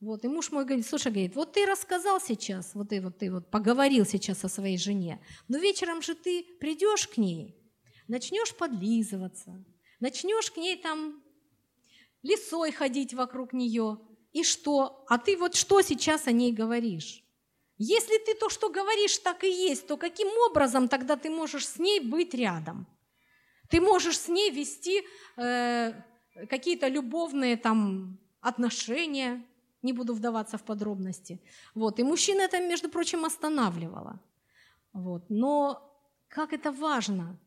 Вот, 0.00 0.24
и 0.24 0.28
муж 0.28 0.52
мой 0.52 0.64
говорит, 0.64 0.86
слушай, 0.86 1.12
говорит, 1.12 1.34
вот 1.34 1.52
ты 1.52 1.66
рассказал 1.66 2.20
сейчас, 2.20 2.74
вот 2.74 2.90
ты 2.90 3.02
вот, 3.02 3.18
ты 3.18 3.30
вот 3.30 3.50
поговорил 3.50 4.06
сейчас 4.06 4.44
о 4.44 4.48
своей 4.48 4.78
жене, 4.78 5.20
но 5.48 5.58
вечером 5.58 6.00
же 6.00 6.14
ты 6.14 6.44
придешь 6.60 7.08
к 7.08 7.18
ней, 7.18 7.56
начнешь 8.06 8.54
подлизываться, 8.54 9.62
начнешь 9.98 10.50
к 10.52 10.56
ней 10.56 10.76
там 10.76 11.20
лесой 12.22 12.70
ходить 12.70 13.14
вокруг 13.14 13.52
нее, 13.52 13.98
и 14.32 14.44
что? 14.44 15.04
А 15.08 15.18
ты 15.18 15.36
вот 15.36 15.54
что 15.54 15.82
сейчас 15.82 16.26
о 16.26 16.32
ней 16.32 16.52
говоришь? 16.52 17.24
Если 17.78 18.18
ты 18.18 18.34
то, 18.34 18.50
что 18.50 18.68
говоришь, 18.68 19.18
так 19.18 19.42
и 19.42 19.50
есть, 19.50 19.86
то 19.86 19.96
каким 19.96 20.28
образом 20.48 20.88
тогда 20.88 21.16
ты 21.16 21.30
можешь 21.30 21.66
с 21.66 21.78
ней 21.78 22.00
быть 22.00 22.34
рядом? 22.34 22.86
Ты 23.70 23.80
можешь 23.80 24.18
с 24.18 24.28
ней 24.28 24.50
вести 24.50 25.02
э, 25.36 25.92
какие-то 26.48 26.88
любовные 26.88 27.56
там 27.56 28.18
отношения, 28.40 29.42
не 29.82 29.92
буду 29.92 30.12
вдаваться 30.14 30.58
в 30.58 30.62
подробности. 30.62 31.40
Вот. 31.74 31.98
И 31.98 32.02
мужчина 32.02 32.42
это, 32.42 32.60
между 32.60 32.88
прочим, 32.88 33.24
останавливало. 33.24 34.20
Вот. 34.92 35.24
Но 35.28 35.90
как 36.28 36.52
это 36.52 36.70
важно 36.72 37.38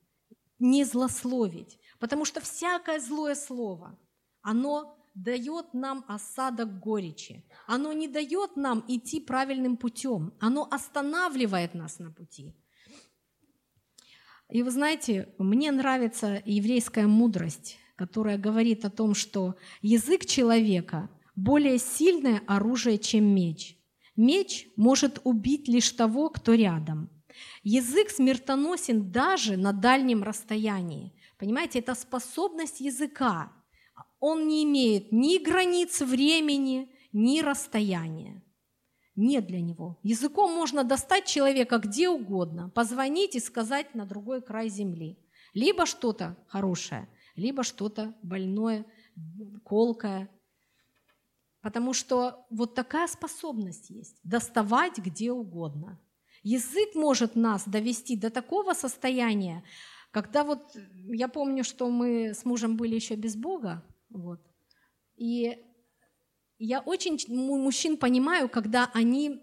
не 0.59 0.83
злословить, 0.83 1.79
потому 1.99 2.25
что 2.25 2.41
всякое 2.41 2.99
злое 2.99 3.35
слово, 3.35 3.97
оно 4.41 4.97
дает 5.13 5.73
нам 5.73 6.03
осадок 6.07 6.79
горечи. 6.79 7.43
Оно 7.67 7.93
не 7.93 8.07
дает 8.07 8.55
нам 8.55 8.83
идти 8.87 9.19
правильным 9.19 9.77
путем. 9.77 10.33
Оно 10.39 10.67
останавливает 10.69 11.73
нас 11.73 11.99
на 11.99 12.11
пути. 12.11 12.53
И 14.49 14.61
вы 14.63 14.71
знаете, 14.71 15.33
мне 15.37 15.71
нравится 15.71 16.41
еврейская 16.45 17.07
мудрость, 17.07 17.77
которая 17.95 18.37
говорит 18.37 18.85
о 18.85 18.89
том, 18.89 19.15
что 19.15 19.55
язык 19.81 20.25
человека 20.25 21.09
более 21.35 21.79
сильное 21.79 22.41
оружие, 22.47 22.97
чем 22.97 23.25
меч. 23.25 23.77
Меч 24.15 24.67
может 24.75 25.19
убить 25.23 25.67
лишь 25.67 25.91
того, 25.91 26.29
кто 26.29 26.53
рядом. 26.53 27.09
Язык 27.63 28.11
смертоносен 28.11 29.11
даже 29.11 29.57
на 29.57 29.73
дальнем 29.73 30.21
расстоянии. 30.21 31.13
Понимаете, 31.39 31.79
это 31.79 31.95
способность 31.95 32.79
языка 32.79 33.51
он 34.25 34.47
не 34.47 34.63
имеет 34.63 35.11
ни 35.11 35.37
границ 35.37 35.99
времени, 35.99 36.89
ни 37.11 37.41
расстояния. 37.41 38.41
Нет 39.17 39.47
для 39.47 39.59
него. 39.59 39.99
Языком 40.01 40.53
можно 40.53 40.85
достать 40.85 41.25
человека 41.25 41.77
где 41.77 42.07
угодно, 42.07 42.69
позвонить 42.69 43.35
и 43.35 43.41
сказать 43.41 43.93
на 43.95 44.05
другой 44.05 44.41
край 44.41 44.69
земли. 44.69 45.19
Либо 45.53 45.85
что-то 45.85 46.37
хорошее, 46.47 47.09
либо 47.35 47.63
что-то 47.63 48.15
больное, 48.23 48.85
колкое. 49.65 50.29
Потому 51.61 51.91
что 51.91 52.45
вот 52.49 52.75
такая 52.75 53.07
способность 53.07 53.89
есть– 53.89 54.21
доставать 54.23 54.99
где 54.99 55.33
угодно. 55.33 55.99
Язык 56.43 56.95
может 56.95 57.35
нас 57.35 57.67
довести 57.67 58.15
до 58.15 58.29
такого 58.29 58.71
состояния, 58.71 59.65
когда 60.11 60.45
вот 60.45 60.77
я 61.11 61.27
помню, 61.27 61.65
что 61.65 61.89
мы 61.89 62.33
с 62.33 62.45
мужем 62.45 62.77
были 62.77 62.95
еще 62.95 63.15
без 63.15 63.35
Бога, 63.35 63.83
вот. 64.13 64.39
И 65.15 65.57
я 66.59 66.79
очень 66.79 67.17
мужчин 67.27 67.97
понимаю, 67.97 68.49
когда 68.49 68.89
они 68.93 69.41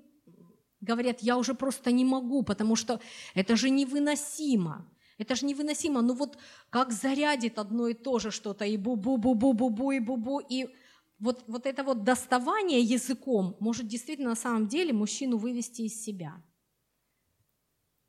говорят, 0.80 1.20
я 1.20 1.36
уже 1.36 1.54
просто 1.54 1.92
не 1.92 2.04
могу, 2.04 2.42
потому 2.42 2.76
что 2.76 3.00
это 3.34 3.56
же 3.56 3.70
невыносимо. 3.70 4.90
Это 5.18 5.34
же 5.34 5.44
невыносимо. 5.44 6.00
Ну 6.00 6.14
вот 6.14 6.38
как 6.70 6.92
зарядит 6.92 7.58
одно 7.58 7.88
и 7.88 7.94
то 7.94 8.18
же 8.18 8.30
что-то, 8.30 8.64
и 8.64 8.78
бу-бу-бу-бу-бу-бу, 8.78 9.92
и 9.92 10.00
бу-бу, 10.00 10.40
и 10.48 10.74
вот, 11.18 11.44
вот 11.46 11.66
это 11.66 11.84
вот 11.84 12.04
доставание 12.04 12.80
языком 12.80 13.56
может 13.60 13.86
действительно 13.86 14.30
на 14.30 14.36
самом 14.36 14.66
деле 14.66 14.94
мужчину 14.94 15.36
вывести 15.36 15.82
из 15.82 16.02
себя. 16.02 16.42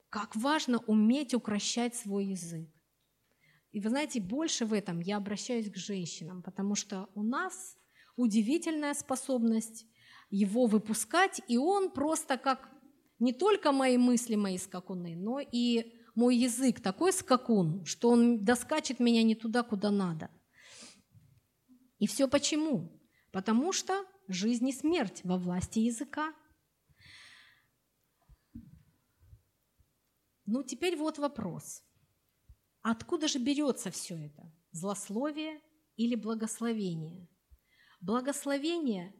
Как 0.09 0.35
важно 0.35 0.79
уметь 0.87 1.33
укращать 1.33 1.95
свой 1.95 2.27
язык. 2.27 2.69
И 3.71 3.79
вы 3.79 3.89
знаете, 3.89 4.19
больше 4.19 4.65
в 4.65 4.73
этом 4.73 4.99
я 4.99 5.17
обращаюсь 5.17 5.71
к 5.71 5.77
женщинам, 5.77 6.43
потому 6.43 6.75
что 6.75 7.09
у 7.15 7.23
нас 7.23 7.77
удивительная 8.17 8.93
способность 8.93 9.85
его 10.29 10.65
выпускать, 10.65 11.41
и 11.47 11.57
он 11.57 11.91
просто 11.91 12.37
как 12.37 12.69
не 13.19 13.33
только 13.33 13.71
мои 13.71 13.97
мысли, 13.97 14.35
мои 14.35 14.57
скакуны, 14.57 15.15
но 15.15 15.39
и 15.39 15.93
мой 16.15 16.35
язык 16.35 16.81
такой 16.81 17.13
скакун, 17.13 17.85
что 17.85 18.09
он 18.09 18.43
доскачет 18.43 18.99
меня 18.99 19.23
не 19.23 19.35
туда, 19.35 19.63
куда 19.63 19.91
надо. 19.91 20.29
И 21.99 22.07
все 22.07 22.27
почему? 22.27 22.99
Потому 23.31 23.71
что 23.71 24.05
жизнь 24.27 24.67
и 24.67 24.73
смерть 24.73 25.21
во 25.23 25.37
власти 25.37 25.79
языка. 25.79 26.33
Ну, 30.45 30.63
теперь 30.63 30.97
вот 30.97 31.17
вопрос. 31.17 31.83
Откуда 32.81 33.27
же 33.27 33.39
берется 33.39 33.91
все 33.91 34.15
это? 34.17 34.51
Злословие 34.71 35.61
или 35.97 36.15
благословение? 36.15 37.27
Благословение 37.99 39.13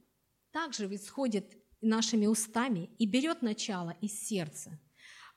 также 0.52 0.94
исходит 0.96 1.58
нашими 1.82 2.26
устами 2.26 2.90
и 2.98 3.06
берет 3.06 3.42
начало 3.42 3.92
из 4.02 4.20
сердца. 4.20 4.80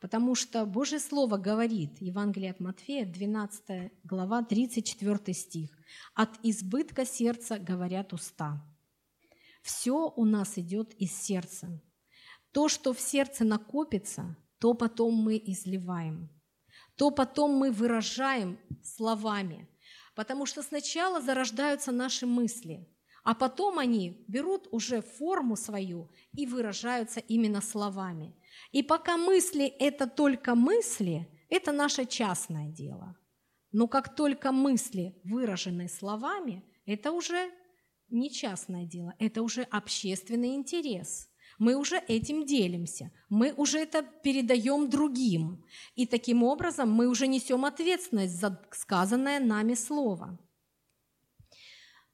Потому 0.00 0.34
что 0.34 0.66
Божье 0.66 0.98
Слово 0.98 1.38
говорит, 1.38 2.00
Евангелие 2.00 2.50
от 2.50 2.60
Матфея, 2.60 3.06
12 3.06 3.92
глава, 4.04 4.42
34 4.42 5.34
стих, 5.34 5.70
«От 6.14 6.30
избытка 6.42 7.06
сердца 7.06 7.58
говорят 7.58 8.12
уста». 8.12 8.62
Все 9.62 10.12
у 10.14 10.24
нас 10.26 10.58
идет 10.58 10.92
из 10.94 11.12
сердца. 11.16 11.80
То, 12.52 12.68
что 12.68 12.92
в 12.92 13.00
сердце 13.00 13.44
накопится, 13.44 14.37
то 14.58 14.74
потом 14.74 15.14
мы 15.14 15.42
изливаем, 15.42 16.28
то 16.96 17.11
потом 17.11 17.52
мы 17.52 17.70
выражаем 17.70 18.59
словами. 18.83 19.68
Потому 20.14 20.46
что 20.46 20.62
сначала 20.62 21.20
зарождаются 21.20 21.92
наши 21.92 22.26
мысли– 22.26 22.88
а 23.24 23.35
потом 23.35 23.78
они 23.78 24.22
берут 24.28 24.68
уже 24.70 25.00
форму 25.00 25.57
свою 25.57 26.11
и 26.37 26.46
выражаются 26.46 27.20
именно 27.20 27.62
словами. 27.62 28.37
И 28.70 28.83
пока 28.83 29.16
мысли– 29.16 29.64
это 29.80 30.07
только 30.07 30.54
мысли, 30.54 31.26
это 31.48 31.72
наше 31.72 32.04
частное 32.04 32.68
дело. 32.68 33.16
Но 33.72 33.88
как 33.88 34.14
только 34.14 34.52
мысли 34.52 35.18
выражены 35.24 35.88
словами, 35.88 36.62
это 36.85 37.12
уже 37.12 37.50
не 38.11 38.30
частное 38.30 38.85
дело, 38.85 39.14
это 39.18 39.42
уже 39.42 39.62
общественный 39.62 40.54
интерес. 40.54 41.30
Мы 41.58 41.76
уже 41.76 41.98
этим 42.08 42.44
делимся, 42.44 43.12
мы 43.28 43.52
уже 43.52 43.78
это 43.78 44.02
передаем 44.02 44.90
другим. 44.90 45.64
И 45.94 46.06
таким 46.06 46.42
образом 46.42 46.90
мы 46.90 47.08
уже 47.08 47.26
несем 47.26 47.64
ответственность 47.64 48.38
за 48.38 48.60
сказанное 48.72 49.40
нами 49.40 49.74
слово. 49.74 50.38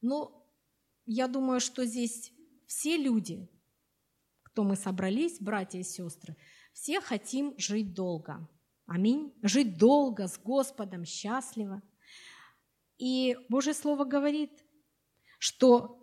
Но 0.03 0.47
я 1.07 1.27
думаю, 1.27 1.61
что 1.61 1.85
здесь 1.85 2.33
все 2.67 2.97
люди, 2.97 3.49
кто 4.43 4.63
мы 4.63 4.77
собрались, 4.77 5.39
братья 5.41 5.79
и 5.79 5.85
сестры, 5.85 6.37
все 6.73 7.01
хотим 7.01 7.55
жить 7.59 7.95
долго. 7.95 8.49
Аминь. 8.87 9.33
Жить 9.43 9.79
долго 9.79 10.27
с 10.27 10.39
Господом, 10.39 11.05
счастливо. 11.05 11.83
И 12.99 13.37
Божье 13.49 13.73
Слово 13.73 14.05
говорит, 14.05 14.65
что 15.39 15.97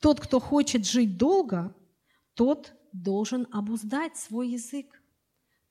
тот, 0.00 0.20
кто 0.20 0.40
хочет 0.40 0.84
жить 0.84 1.16
долго, 1.16 1.74
тот 2.34 2.74
должен 2.92 3.46
обуздать 3.50 4.16
свой 4.16 4.50
язык. 4.50 5.02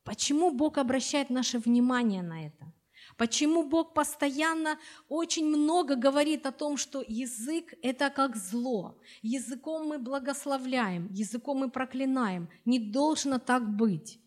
Почему 0.04 0.52
Бог 0.52 0.78
обращает 0.78 1.30
наше 1.30 1.60
внимание 1.60 2.24
на 2.24 2.48
это? 2.48 2.74
Почему 3.18 3.68
Бог 3.68 3.94
постоянно 3.94 4.80
очень 5.08 5.46
много 5.46 5.96
говорит 5.96 6.46
о 6.46 6.52
том, 6.52 6.78
что 6.78 7.04
язык– 7.08 7.74
это 7.82 8.10
как 8.10 8.36
зло. 8.36 9.00
Языком 9.22 9.88
мы 9.88 10.00
благословляем, 10.00 11.08
языком 11.12 11.58
мы 11.60 11.70
проклинаем. 11.70 12.50
Не 12.66 12.80
должно 12.80 13.38
так 13.38 13.76
быть. 13.76 14.20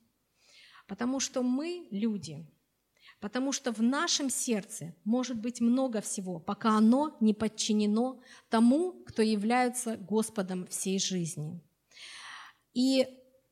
Потому 0.87 1.19
что 1.19 1.43
мы 1.43 1.89
люди. 1.91 2.47
Потому 3.21 3.53
что 3.53 3.73
в 3.73 3.81
нашем 3.81 4.29
сердце 4.29 4.95
может 5.05 5.41
быть 5.41 5.61
много 5.61 6.01
всего, 6.03 6.39
пока 6.39 6.77
оно 6.77 7.17
не 7.21 7.33
подчинено 7.33 8.21
тому, 8.51 8.93
кто 9.05 9.23
является 9.23 9.97
Господом 9.97 10.67
всей 10.67 10.99
жизни. 10.99 11.64
И 12.75 13.09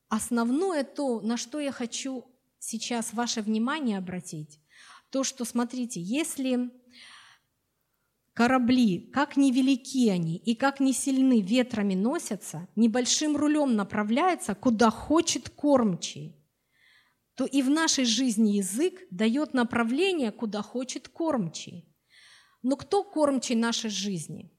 основное 0.09 0.83
то, 0.83 1.21
на 1.21 1.37
что 1.37 1.59
я 1.59 1.71
хочу 1.71 2.25
сейчас 2.59 3.13
ваше 3.13 3.41
внимание 3.41 3.97
обратить, 3.97 4.59
то, 5.09 5.23
что, 5.23 5.45
смотрите, 5.45 6.01
если 6.01 6.71
корабли, 8.33 8.99
как 9.13 9.37
невелики 9.37 10.09
они 10.09 10.37
и 10.37 10.55
как 10.55 10.79
не 10.79 10.93
сильны 10.93 11.41
ветрами 11.41 11.95
носятся, 11.95 12.67
небольшим 12.75 13.37
рулем 13.37 13.75
направляется, 13.75 14.55
куда 14.55 14.89
хочет 14.89 15.49
кормчий, 15.49 16.35
то 17.35 17.45
и 17.45 17.61
в 17.61 17.69
нашей 17.69 18.05
жизни 18.05 18.57
язык 18.57 19.01
дает 19.09 19.53
направление, 19.53 20.31
куда 20.31 20.61
хочет 20.61 21.07
кормчий. 21.07 21.89
Но 22.61 22.75
кто 22.75 23.03
кормчий 23.03 23.55
нашей 23.55 23.89
жизни? 23.89 24.51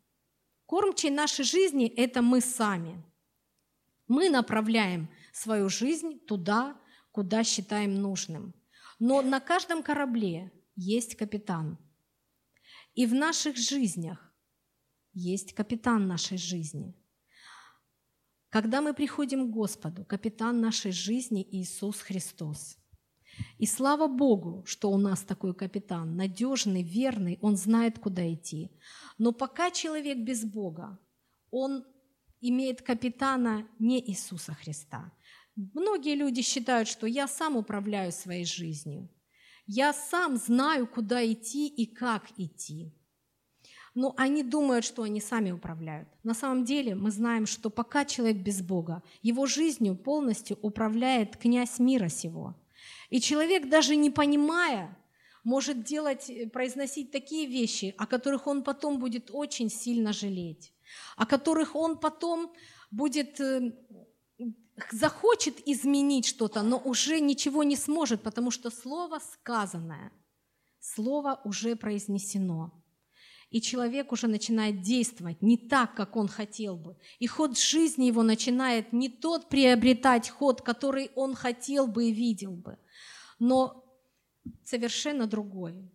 Кормчий 0.66 1.10
нашей 1.10 1.44
жизни– 1.44 1.86
это 1.96 2.20
мы 2.22 2.40
сами. 2.40 3.02
Мы 4.08 4.28
направляем 4.28 5.08
свою 5.32 5.68
жизнь 5.68 6.18
туда, 6.26 6.76
куда 7.12 7.44
считаем 7.44 7.94
нужным– 7.94 8.54
но 8.98 9.22
на 9.22 9.40
каждом 9.40 9.82
корабле 9.82 10.52
есть 10.76 11.16
капитан. 11.16 11.78
И 12.94 13.06
в 13.06 13.14
наших 13.14 13.56
жизнях 13.56 14.32
есть 15.12 15.52
капитан 15.52 16.06
нашей 16.06 16.38
жизни. 16.38 16.94
Когда 18.50 18.80
мы 18.80 18.94
приходим 18.94 19.48
к 19.48 19.52
Господу, 19.52 20.04
капитан 20.04 20.60
нашей 20.60 20.92
жизни 20.92 21.46
Иисус 21.50 22.00
Христос. 22.00 22.78
И 23.58 23.66
слава 23.66 24.06
Богу, 24.06 24.64
что 24.64 24.90
у 24.92 24.96
нас 24.96 25.22
такой 25.22 25.54
капитан, 25.54 26.16
надежный, 26.16 26.84
верный, 26.84 27.38
он 27.42 27.56
знает, 27.56 27.98
куда 27.98 28.32
идти. 28.32 28.70
Но 29.18 29.32
пока 29.32 29.72
человек 29.72 30.18
без 30.18 30.44
Бога, 30.44 31.00
он 31.50 31.84
имеет 32.48 32.82
капитана 32.82 33.66
не 33.78 34.00
Иисуса 34.00 34.54
Христа– 34.54 35.12
Многие 35.56 36.16
люди 36.16 36.42
считают, 36.42 36.88
что 36.88 37.06
я 37.06 37.28
сам 37.28 37.56
управляю 37.56 38.10
своей 38.10 38.44
жизнью. 38.44 39.08
Я 39.66 39.92
сам 39.92 40.36
знаю, 40.36 40.86
куда 40.86 41.24
идти 41.24 41.68
и 41.68 41.86
как 41.86 42.24
идти. 42.36 42.92
Но 43.94 44.12
они 44.16 44.42
думают, 44.42 44.84
что 44.84 45.04
они 45.04 45.20
сами 45.20 45.52
управляют. 45.52 46.08
На 46.24 46.34
самом 46.34 46.64
деле 46.64 46.96
мы 46.96 47.12
знаем, 47.12 47.46
что 47.46 47.70
пока 47.70 48.04
человек 48.04 48.38
без 48.38 48.60
Бога, 48.60 49.04
его 49.22 49.46
жизнью 49.46 49.94
полностью 49.94 50.58
управляет 50.60 51.36
князь 51.36 51.78
мира 51.78 52.08
сего. 52.08 52.56
И 53.10 53.20
человек, 53.20 53.68
даже 53.68 53.94
не 53.94 54.10
понимая, 54.10 54.98
может 55.44 55.84
делать, 55.84 56.28
произносить 56.52 57.12
такие 57.12 57.46
вещи, 57.46 57.94
о 57.96 58.08
которых 58.08 58.48
он 58.48 58.64
потом 58.64 58.98
будет 58.98 59.30
очень 59.30 59.70
сильно 59.70 60.12
жалеть, 60.12 60.72
о 61.16 61.26
которых 61.26 61.76
он 61.76 61.98
потом 61.98 62.52
будет 62.90 63.40
э, 63.40 63.72
захочет 64.90 65.66
изменить 65.66 66.26
что-то, 66.26 66.62
но 66.62 66.78
уже 66.78 67.20
ничего 67.20 67.62
не 67.62 67.76
сможет, 67.76 68.22
потому 68.22 68.50
что 68.50 68.70
слово 68.70 69.18
сказанное, 69.18 70.12
слово 70.80 71.40
уже 71.44 71.76
произнесено. 71.76 72.72
И 73.50 73.60
человек 73.60 74.10
уже 74.10 74.26
начинает 74.26 74.82
действовать 74.82 75.40
не 75.40 75.56
так, 75.56 75.94
как 75.94 76.16
он 76.16 76.26
хотел 76.26 76.76
бы. 76.76 76.96
И 77.20 77.28
ход 77.28 77.56
жизни 77.56 78.06
его 78.06 78.24
начинает 78.24 78.92
не 78.92 79.08
тот 79.08 79.48
приобретать 79.48 80.28
ход, 80.28 80.60
который 80.60 81.12
он 81.14 81.34
хотел 81.34 81.86
бы 81.86 82.08
и 82.08 82.12
видел 82.12 82.52
бы, 82.52 82.78
но 83.38 83.84
совершенно 84.64 85.26
другой. 85.26 85.88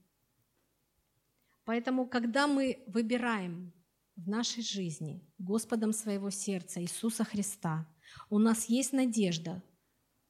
Поэтому, 1.65 2.07
когда 2.07 2.47
мы 2.47 2.81
выбираем 2.87 3.73
в 4.19 4.29
нашей 4.29 4.63
жизни 4.63 5.21
Господом 5.37 5.93
своего 5.93 6.29
сердца 6.29 6.81
Иисуса 6.81 7.23
Христа– 7.23 7.87
у 8.29 8.39
нас 8.39 8.65
есть 8.65 8.93
надежда, 8.93 9.61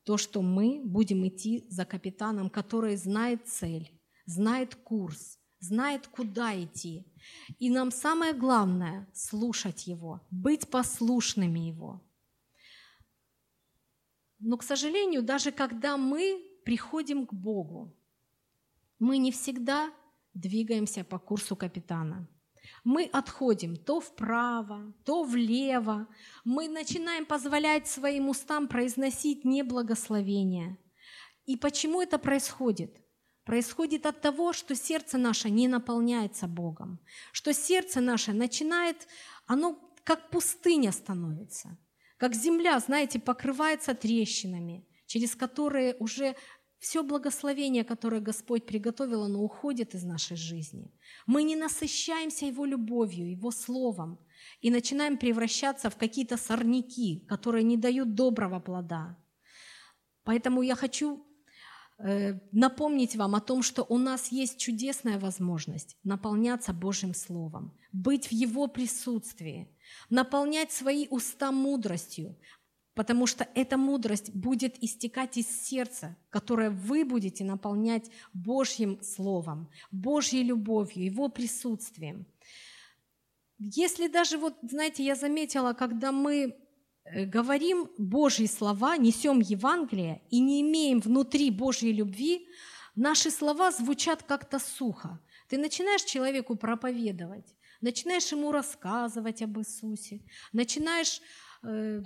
то, 0.03 0.17
что 0.17 0.41
мы 0.41 0.81
будем 0.83 1.27
идти 1.27 1.65
за 1.69 1.85
капитаном, 1.85 2.49
который 2.49 2.95
знает 2.95 3.47
цель, 3.47 3.91
знает 4.25 4.75
курс, 4.75 5.39
знает, 5.59 6.07
куда 6.07 6.61
идти. 6.61 7.05
И 7.59 7.69
нам 7.69 7.91
самое 7.91 8.33
главное– 8.33 9.07
слушать 9.13 9.87
Его, 9.87 10.21
быть 10.31 10.69
послушными 10.69 11.59
Его. 11.59 12.01
Но, 14.39 14.57
к 14.57 14.63
сожалению, 14.63 15.21
даже 15.21 15.51
когда 15.51 15.97
мы 15.97 16.41
приходим 16.63 17.27
к 17.27 17.33
Богу, 17.33 17.93
мы 18.97 19.17
не 19.17 19.31
всегда 19.31 19.93
двигаемся 20.33 21.03
по 21.03 21.19
курсу 21.19 21.55
капитана– 21.55 22.27
мы 22.89 23.05
отходим 23.13 23.75
то 23.75 23.99
вправо, 23.99 24.91
то 25.05 25.23
влево. 25.23 26.07
Мы 26.43 26.67
начинаем 26.67 27.27
позволять 27.27 27.87
своим 27.87 28.29
устам 28.29 28.67
произносить 28.67 29.45
неблагословение. 29.45 30.75
И 31.45 31.55
почему 31.55 32.01
это 32.01 32.17
происходит? 32.17 32.97
Происходит 33.45 34.07
от 34.07 34.21
того, 34.21 34.53
что 34.53 34.73
сердце 34.73 35.19
наше 35.19 35.51
не 35.51 35.67
наполняется 35.67 36.47
Богом, 36.47 36.99
что 37.31 37.53
сердце 37.53 38.01
наше 38.01 38.33
начинает, 38.33 39.07
оно 39.45 39.79
как 40.03 40.31
пустыня 40.31 40.91
становится, 40.91 41.77
как 42.17 42.33
земля, 42.33 42.79
знаете, 42.79 43.19
покрывается 43.19 43.93
трещинами, 43.93 44.87
через 45.05 45.35
которые 45.35 45.95
уже 45.99 46.35
все 46.79 47.03
благословение, 47.03 47.83
которое 47.83 48.21
Господь 48.21 48.65
приготовил, 48.65 49.23
оно 49.23 49.43
уходит 49.43 49.95
из 49.95 50.03
нашей 50.03 50.37
жизни. 50.37 50.91
Мы 51.27 51.43
не 51.43 51.55
насыщаемся 51.55 52.45
Его 52.45 52.65
любовью, 52.65 53.29
Его 53.29 53.51
Словом, 53.51 54.17
и 54.61 54.71
начинаем 54.71 55.17
превращаться 55.17 55.89
в 55.89 55.97
какие-то 55.97 56.37
сорняки, 56.37 57.25
которые 57.27 57.63
не 57.63 57.77
дают 57.77 58.15
доброго 58.15 58.59
плода. 58.59 59.17
Поэтому 60.23 60.61
я 60.61 60.75
хочу 60.75 61.25
э, 61.97 62.39
напомнить 62.51 63.15
вам 63.15 63.35
о 63.35 63.41
том, 63.41 63.61
что 63.61 63.83
у 63.83 63.97
нас 63.97 64.31
есть 64.31 64.57
чудесная 64.57 65.19
возможность 65.19 65.97
наполняться 66.03 66.71
Божьим 66.71 67.13
Словом, 67.13 67.77
быть 67.91 68.27
в 68.27 68.31
Его 68.31 68.67
присутствии, 68.67 69.75
наполнять 70.09 70.71
свои 70.71 71.07
уста 71.09 71.51
мудростью, 71.51 72.37
потому 72.99 73.27
что 73.27 73.47
эта 73.55 73.77
мудрость 73.77 74.29
будет 74.35 74.83
истекать 74.83 75.37
из 75.37 75.47
сердца, 75.47 76.17
которое 76.29 76.69
вы 76.69 77.05
будете 77.05 77.45
наполнять 77.45 78.11
Божьим 78.33 79.01
Словом, 79.01 79.69
Божьей 79.89 80.43
любовью, 80.43 81.05
Его 81.05 81.29
присутствием. 81.29 82.25
Если 83.57 84.09
даже, 84.09 84.37
вот, 84.37 84.55
знаете, 84.63 85.05
я 85.05 85.15
заметила, 85.15 85.71
когда 85.71 86.11
мы 86.11 86.57
э, 87.05 87.23
говорим 87.23 87.89
Божьи 87.97 88.47
слова, 88.47 88.97
несем 88.97 89.39
Евангелие 89.39 90.21
и 90.29 90.41
не 90.41 90.59
имеем 90.59 90.99
внутри 90.99 91.51
Божьей 91.51 91.93
любви, 91.93 92.49
наши 92.95 93.31
слова 93.31 93.71
звучат 93.71 94.23
как-то 94.23 94.59
сухо. 94.59 95.21
Ты 95.47 95.57
начинаешь 95.57 96.03
человеку 96.03 96.57
проповедовать, 96.57 97.55
начинаешь 97.79 98.29
ему 98.33 98.51
рассказывать 98.51 99.41
об 99.41 99.57
Иисусе, 99.57 100.19
начинаешь 100.51 101.21
э, 101.63 102.03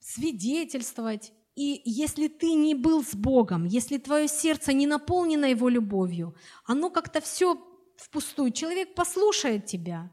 свидетельствовать. 0.00 1.32
И 1.54 1.82
если 1.84 2.28
ты 2.28 2.52
не 2.52 2.74
был 2.74 3.02
с 3.02 3.14
Богом, 3.14 3.64
если 3.64 3.98
твое 3.98 4.28
сердце 4.28 4.72
не 4.72 4.86
наполнено 4.86 5.46
Его 5.46 5.68
любовью, 5.68 6.34
оно 6.64 6.90
как-то 6.90 7.20
все 7.20 7.56
впустую. 7.96 8.52
Человек 8.52 8.94
послушает 8.94 9.66
тебя, 9.66 10.10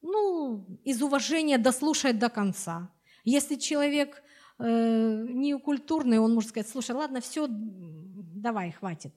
ну, 0.00 0.64
из 0.84 1.02
уважения 1.02 1.58
дослушает 1.58 2.18
до 2.18 2.28
конца. 2.28 2.90
Если 3.24 3.56
человек 3.56 4.22
э, 4.58 5.26
неокультурный, 5.28 6.18
он 6.18 6.34
может 6.34 6.50
сказать, 6.50 6.68
слушай, 6.68 6.92
ладно, 6.92 7.20
все, 7.20 7.46
давай, 7.50 8.72
хватит. 8.72 9.12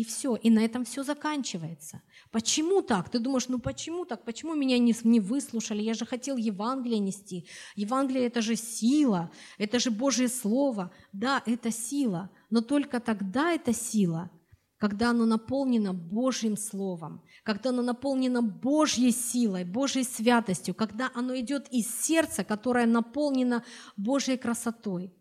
И 0.00 0.04
все, 0.04 0.34
и 0.34 0.48
на 0.48 0.60
этом 0.64 0.86
все 0.86 1.02
заканчивается. 1.02 2.00
Почему 2.30 2.80
так? 2.80 3.10
Ты 3.10 3.18
думаешь, 3.18 3.48
ну 3.48 3.58
почему 3.58 4.06
так? 4.06 4.24
Почему 4.24 4.54
меня 4.54 4.78
не, 4.78 4.94
не 5.04 5.20
выслушали? 5.20 5.82
Я 5.82 5.92
же 5.92 6.06
хотел 6.06 6.38
Евангелие 6.38 6.98
нести. 6.98 7.46
Евангелие– 7.76 8.26
это 8.26 8.40
же 8.40 8.56
сила, 8.56 9.30
это 9.58 9.78
же 9.78 9.90
Божье 9.90 10.28
Слово. 10.28 10.90
Да, 11.12 11.42
это 11.44 11.70
сила, 11.70 12.30
но 12.48 12.62
только 12.62 12.98
тогда 12.98 13.52
это 13.52 13.74
сила, 13.74 14.30
когда 14.78 15.10
оно 15.10 15.26
наполнено 15.26 15.92
Божьим 15.92 16.56
Словом, 16.56 17.22
когда 17.42 17.68
оно 17.68 17.82
наполнено 17.82 18.40
Божьей 18.40 19.12
силой, 19.12 19.64
Божьей 19.64 20.04
святостью, 20.04 20.74
когда 20.74 21.10
оно 21.14 21.38
идет 21.38 21.68
из 21.70 21.94
сердца, 21.94 22.42
которое 22.42 22.86
наполнено 22.86 23.64
Божьей 23.98 24.38
красотой. 24.38 25.12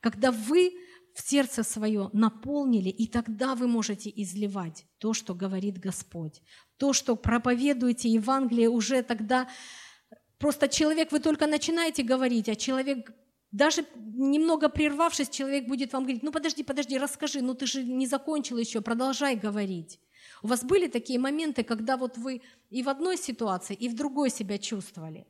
Когда 0.00 0.32
вы 0.32 0.72
в 1.14 1.20
сердце 1.20 1.62
свое 1.62 2.10
наполнили, 2.12 2.88
и 2.88 3.06
тогда 3.06 3.54
вы 3.54 3.66
можете 3.68 4.12
изливать 4.14 4.86
то, 4.98 5.12
что 5.12 5.34
говорит 5.34 5.78
Господь. 5.78 6.40
То, 6.76 6.92
что 6.92 7.16
проповедуете 7.16 8.08
Евангелие 8.08 8.68
уже 8.68 9.02
тогда, 9.02 9.48
просто 10.38 10.68
человек, 10.68 11.12
вы 11.12 11.20
только 11.20 11.46
начинаете 11.46 12.02
говорить, 12.02 12.48
а 12.48 12.54
человек, 12.54 13.12
даже 13.50 13.84
немного 13.96 14.68
прервавшись, 14.68 15.28
человек 15.28 15.68
будет 15.68 15.92
вам 15.92 16.04
говорить, 16.04 16.22
ну 16.22 16.32
подожди, 16.32 16.64
подожди, 16.64 16.98
расскажи, 16.98 17.42
ну 17.42 17.54
ты 17.54 17.66
же 17.66 17.82
не 17.82 18.06
закончил 18.06 18.58
еще, 18.58 18.80
продолжай 18.80 19.36
говорить. 19.36 20.00
У 20.42 20.48
вас 20.48 20.64
были 20.64 20.88
такие 20.88 21.18
моменты, 21.18 21.62
когда 21.62 21.96
вот 21.96 22.16
вы 22.16 22.42
и 22.70 22.82
в 22.82 22.88
одной 22.88 23.16
ситуации, 23.16 23.74
и 23.74 23.88
в 23.88 23.94
другой 23.94 24.30
себя 24.30 24.58
чувствовали? 24.58 25.26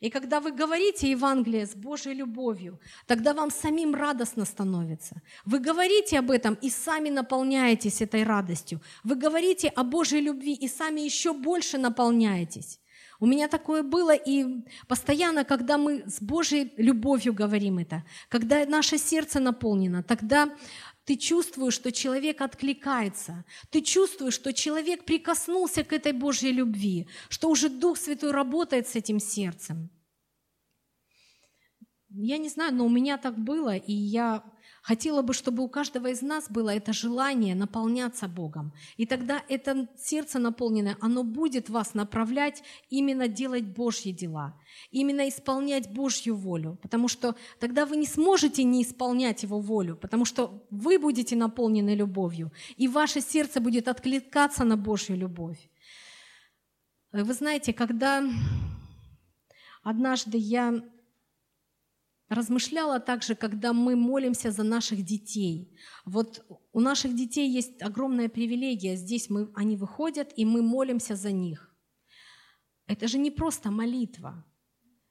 И 0.00 0.08
когда 0.08 0.40
вы 0.40 0.52
говорите 0.52 1.10
Евангелие 1.10 1.66
с 1.66 1.74
Божьей 1.74 2.14
любовью, 2.14 2.80
тогда 3.06 3.34
вам 3.34 3.50
самим 3.50 3.94
радостно 3.94 4.44
становится. 4.44 5.20
Вы 5.44 5.58
говорите 5.58 6.18
об 6.18 6.30
этом 6.30 6.54
и 6.54 6.70
сами 6.70 7.10
наполняетесь 7.10 8.00
этой 8.00 8.24
радостью. 8.24 8.80
Вы 9.04 9.14
говорите 9.14 9.68
о 9.68 9.84
Божьей 9.84 10.20
любви 10.20 10.54
и 10.54 10.68
сами 10.68 11.00
еще 11.00 11.32
больше 11.32 11.78
наполняетесь. 11.78 12.80
У 13.20 13.26
меня 13.26 13.48
такое 13.48 13.82
было, 13.82 14.14
и 14.14 14.64
постоянно, 14.88 15.44
когда 15.44 15.76
мы 15.76 16.04
с 16.06 16.22
Божьей 16.22 16.72
любовью 16.78 17.34
говорим 17.34 17.78
это, 17.78 18.02
когда 18.30 18.64
наше 18.64 18.96
сердце 18.96 19.40
наполнено, 19.40 20.02
тогда 20.02 20.48
ты 21.10 21.16
чувствуешь, 21.16 21.74
что 21.74 21.90
человек 21.90 22.40
откликается, 22.40 23.44
ты 23.70 23.82
чувствуешь, 23.82 24.34
что 24.34 24.52
человек 24.52 25.04
прикоснулся 25.04 25.82
к 25.82 25.92
этой 25.92 26.12
Божьей 26.12 26.52
любви, 26.52 27.08
что 27.28 27.48
уже 27.50 27.68
Дух 27.68 27.98
Святой 27.98 28.30
работает 28.30 28.86
с 28.86 28.94
этим 28.94 29.18
сердцем. 29.18 29.90
Я 32.10 32.38
не 32.38 32.48
знаю, 32.48 32.72
но 32.72 32.86
у 32.86 32.88
меня 32.88 33.18
так 33.18 33.36
было, 33.36 33.74
и 33.74 33.92
я 33.92 34.44
хотела 34.82 35.22
бы, 35.22 35.34
чтобы 35.34 35.62
у 35.62 35.68
каждого 35.68 36.08
из 36.08 36.22
нас 36.22 36.50
было 36.50 36.70
это 36.70 36.92
желание 36.92 37.54
наполняться 37.54 38.28
Богом. 38.28 38.72
И 38.96 39.06
тогда 39.06 39.42
это 39.48 39.88
сердце 39.96 40.38
наполненное, 40.38 40.96
оно 41.00 41.22
будет 41.22 41.68
вас 41.68 41.94
направлять 41.94 42.62
именно 42.88 43.28
делать 43.28 43.64
Божьи 43.64 44.12
дела, 44.12 44.54
именно 44.90 45.28
исполнять 45.28 45.92
Божью 45.92 46.36
волю, 46.36 46.78
потому 46.82 47.08
что 47.08 47.34
тогда 47.58 47.86
вы 47.86 47.96
не 47.96 48.06
сможете 48.06 48.64
не 48.64 48.82
исполнять 48.82 49.42
Его 49.42 49.60
волю, 49.60 49.96
потому 49.96 50.24
что 50.24 50.64
вы 50.70 50.98
будете 50.98 51.36
наполнены 51.36 51.94
любовью, 51.94 52.52
и 52.76 52.88
ваше 52.88 53.20
сердце 53.20 53.60
будет 53.60 53.88
откликаться 53.88 54.64
на 54.64 54.76
Божью 54.76 55.16
любовь. 55.16 55.68
Вы 57.12 57.34
знаете, 57.34 57.72
когда 57.72 58.24
однажды 59.82 60.38
я 60.38 60.82
размышляла 62.30 63.00
также, 63.00 63.34
когда 63.34 63.72
мы 63.72 63.96
молимся 63.96 64.52
за 64.52 64.62
наших 64.62 65.02
детей. 65.02 65.76
Вот 66.04 66.46
у 66.72 66.80
наших 66.80 67.14
детей 67.14 67.50
есть 67.50 67.82
огромная 67.82 68.28
привилегия. 68.28 68.96
Здесь 68.96 69.28
мы, 69.28 69.50
они 69.54 69.76
выходят, 69.76 70.32
и 70.36 70.44
мы 70.44 70.62
молимся 70.62 71.16
за 71.16 71.32
них. 71.32 71.74
Это 72.86 73.08
же 73.08 73.18
не 73.18 73.30
просто 73.30 73.70
молитва. 73.70 74.44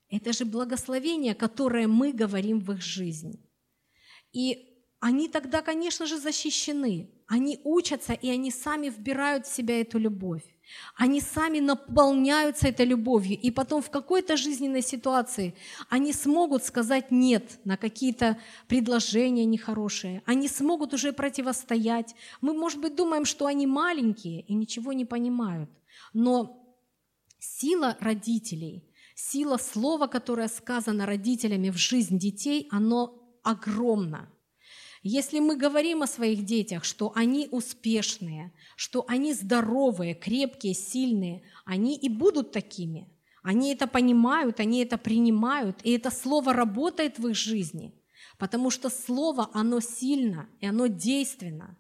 Это 0.10 0.32
же 0.34 0.46
благословение, 0.46 1.36
которое 1.36 1.88
мы 1.88 2.14
говорим 2.14 2.62
в 2.62 2.72
их 2.72 2.82
жизнь. 2.82 3.46
И 4.32 4.86
они 5.00 5.28
тогда, 5.28 5.62
конечно 5.62 6.06
же, 6.06 6.18
защищены. 6.18 7.12
Они 7.28 7.60
учатся, 7.64 8.14
и 8.14 8.30
они 8.30 8.50
сами 8.50 8.90
вбирают 8.90 9.46
в 9.46 9.54
себя 9.54 9.82
эту 9.82 10.00
любовь. 10.00 10.44
Они 10.96 11.22
сами 11.22 11.60
наполняются 11.60 12.68
этой 12.68 12.86
любовью, 12.86 13.40
и 13.40 13.52
потом 13.52 13.82
в 13.82 13.90
какой-то 13.90 14.38
жизненной 14.38 14.82
ситуации 14.82 15.56
они 15.90 16.14
смогут 16.14 16.64
сказать 16.64 17.12
«нет» 17.12 17.60
на 17.66 17.78
какие-то 17.78 18.38
предложения 18.68 19.46
нехорошие. 19.46 20.22
Они 20.26 20.48
смогут 20.48 20.94
уже 20.94 21.14
противостоять. 21.14 22.16
Мы, 22.42 22.54
может 22.54 22.80
быть, 22.80 22.96
думаем, 22.96 23.26
что 23.26 23.46
они 23.46 23.68
маленькие 23.68 24.42
и 24.42 24.54
ничего 24.54 24.94
не 24.94 25.06
понимают. 25.06 25.70
Но 26.14 26.78
сила 27.40 27.98
родителей, 28.00 28.84
сила 29.16 29.58
слова, 29.58 30.08
которое 30.08 30.48
сказано 30.48 31.06
родителями 31.06 31.70
в 31.70 31.78
жизнь 31.78 32.18
детей, 32.18 32.68
оно 32.72 33.20
огромно. 33.44 34.30
Если 35.02 35.40
мы 35.40 35.56
говорим 35.56 36.04
о 36.04 36.08
своих 36.08 36.44
детях, 36.44 36.84
что 36.84 37.14
они 37.16 37.48
успешные, 37.52 38.52
что 38.76 39.06
они 39.08 39.34
здоровые, 39.34 40.14
крепкие, 40.14 40.74
сильные, 40.74 41.44
они 41.66 41.96
и 41.96 42.10
будут 42.10 42.52
такими. 42.52 43.10
Они 43.42 43.74
это 43.74 43.88
понимают, 43.88 44.60
они 44.60 44.84
это 44.84 44.98
принимают, 44.98 45.80
и 45.84 45.92
это 45.92 46.12
слово 46.12 46.54
работает 46.54 47.20
в 47.20 47.28
их 47.28 47.36
жизни, 47.36 47.94
потому 48.38 48.70
что 48.70 48.90
слово, 48.90 49.50
оно 49.54 49.80
сильно 49.80 50.50
и 50.60 50.66
оно 50.66 50.88
действенно. 50.88 51.78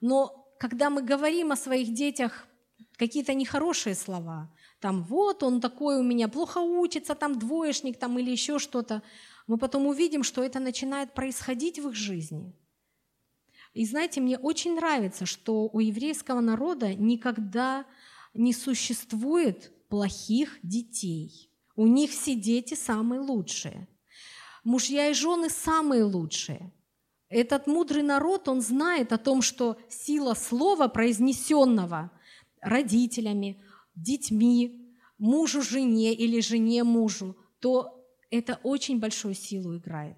Но 0.00 0.52
когда 0.58 0.90
мы 0.90 1.02
говорим 1.02 1.52
о 1.52 1.56
своих 1.56 1.94
детях 1.94 2.48
какие-то 2.96 3.34
нехорошие 3.34 3.94
слова, 3.94 4.52
там 4.80 5.04
вот 5.04 5.42
он 5.42 5.60
такой 5.60 5.98
у 5.98 6.02
меня, 6.02 6.28
плохо 6.28 6.58
учится, 6.58 7.14
там 7.14 7.38
двоечник 7.38 7.98
там 7.98 8.18
или 8.18 8.30
еще 8.30 8.58
что-то, 8.58 9.02
мы 9.46 9.58
потом 9.58 9.86
увидим, 9.86 10.22
что 10.22 10.42
это 10.42 10.60
начинает 10.60 11.14
происходить 11.14 11.78
в 11.78 11.88
их 11.88 11.94
жизни. 11.94 12.54
И 13.74 13.84
знаете, 13.84 14.20
мне 14.20 14.38
очень 14.38 14.74
нравится, 14.74 15.26
что 15.26 15.68
у 15.72 15.80
еврейского 15.80 16.40
народа 16.40 16.94
никогда 16.94 17.84
не 18.32 18.52
существует 18.52 19.72
плохих 19.88 20.58
детей. 20.62 21.50
У 21.74 21.86
них 21.86 22.10
все 22.10 22.34
дети 22.34 22.74
самые 22.74 23.20
лучшие. 23.20 23.86
Мужья 24.64 25.08
и 25.10 25.14
жены 25.14 25.50
самые 25.50 26.04
лучшие. 26.04 26.72
Этот 27.28 27.66
мудрый 27.66 28.02
народ, 28.02 28.48
он 28.48 28.60
знает 28.60 29.12
о 29.12 29.18
том, 29.18 29.42
что 29.42 29.76
сила 29.88 30.34
слова, 30.34 30.88
произнесенного 30.88 32.10
родителями, 32.60 33.62
детьми, 33.94 34.94
мужу 35.18 35.62
жене 35.62 36.14
или 36.14 36.40
жене 36.40 36.84
мужу, 36.84 37.36
то 37.60 37.95
это 38.30 38.60
очень 38.62 38.98
большую 38.98 39.34
силу 39.34 39.76
играет. 39.76 40.16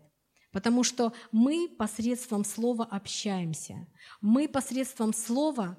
Потому 0.50 0.82
что 0.82 1.12
мы 1.30 1.68
посредством 1.68 2.44
слова 2.44 2.84
общаемся. 2.84 3.86
Мы 4.20 4.48
посредством 4.48 5.12
слова 5.12 5.76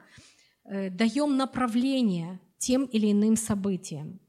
э, 0.64 0.90
даем 0.90 1.38
направление 1.38 2.40
тем 2.60 2.86
или 2.86 3.12
иным 3.12 3.36
событиям. 3.36 4.20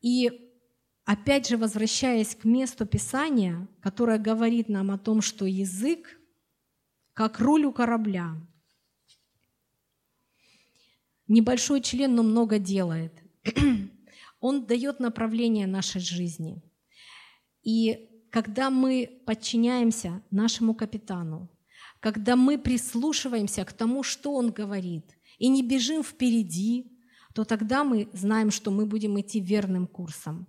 И 0.00 0.52
опять 1.04 1.48
же, 1.48 1.56
возвращаясь 1.56 2.34
к 2.36 2.44
месту 2.44 2.86
Писания, 2.86 3.68
которое 3.80 4.18
говорит 4.18 4.68
нам 4.68 4.90
о 4.90 4.98
том, 4.98 5.20
что 5.22 5.44
язык 5.44 6.20
как 7.14 7.38
руль 7.40 7.64
у 7.64 7.72
корабля. 7.72 8.36
Небольшой 11.26 11.80
член, 11.80 12.14
но 12.14 12.22
много 12.22 12.58
делает. 12.58 13.12
Он 14.40 14.66
дает 14.66 15.00
направление 15.00 15.66
нашей 15.66 16.00
жизни. 16.00 16.62
И 17.64 18.08
когда 18.30 18.70
мы 18.70 19.20
подчиняемся 19.26 20.22
нашему 20.30 20.74
капитану, 20.74 21.48
когда 22.00 22.36
мы 22.36 22.58
прислушиваемся 22.58 23.64
к 23.64 23.72
тому, 23.72 24.02
что 24.02 24.34
он 24.34 24.52
говорит, 24.52 25.16
и 25.38 25.48
не 25.48 25.62
бежим 25.62 26.02
впереди, 26.02 26.92
то 27.34 27.44
тогда 27.44 27.82
мы 27.82 28.08
знаем, 28.12 28.50
что 28.50 28.70
мы 28.70 28.86
будем 28.86 29.18
идти 29.20 29.40
верным 29.40 29.86
курсом. 29.86 30.46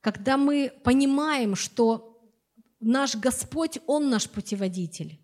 Когда 0.00 0.36
мы 0.36 0.72
понимаем, 0.84 1.56
что 1.56 2.22
наш 2.80 3.16
Господь, 3.16 3.78
Он 3.86 4.08
наш 4.08 4.30
путеводитель, 4.30 5.20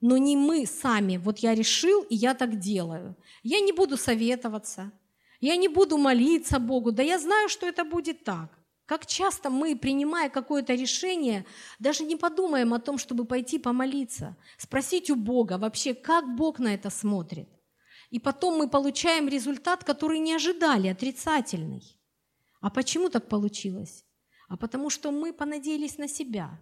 но 0.00 0.16
не 0.16 0.36
мы 0.36 0.66
сами. 0.66 1.16
Вот 1.16 1.38
я 1.38 1.54
решил, 1.54 2.02
и 2.02 2.14
я 2.14 2.34
так 2.34 2.58
делаю. 2.58 3.16
Я 3.42 3.60
не 3.60 3.72
буду 3.72 3.96
советоваться, 3.96 4.92
я 5.40 5.56
не 5.56 5.68
буду 5.68 5.96
молиться 5.98 6.58
Богу, 6.58 6.92
да 6.92 7.02
я 7.02 7.18
знаю, 7.18 7.48
что 7.48 7.66
это 7.66 7.84
будет 7.84 8.24
так. 8.24 8.57
Как 8.88 9.04
часто 9.04 9.50
мы, 9.50 9.76
принимая 9.76 10.30
какое-то 10.30 10.72
решение, 10.72 11.44
даже 11.78 12.04
не 12.04 12.16
подумаем 12.16 12.72
о 12.72 12.78
том, 12.78 12.96
чтобы 12.96 13.26
пойти 13.26 13.58
помолиться, 13.58 14.34
спросить 14.56 15.10
у 15.10 15.14
Бога 15.14 15.58
вообще, 15.58 15.92
как 15.92 16.34
Бог 16.36 16.58
на 16.58 16.72
это 16.72 16.88
смотрит. 16.88 17.50
И 18.08 18.18
потом 18.18 18.56
мы 18.56 18.66
получаем 18.66 19.28
результат, 19.28 19.84
который 19.84 20.20
не 20.20 20.32
ожидали, 20.32 20.88
отрицательный. 20.88 21.82
А 22.62 22.70
почему 22.70 23.10
так 23.10 23.28
получилось? 23.28 24.06
А 24.48 24.56
потому 24.56 24.88
что 24.88 25.12
мы 25.12 25.34
понадеялись 25.34 25.98
на 25.98 26.08
себя, 26.08 26.58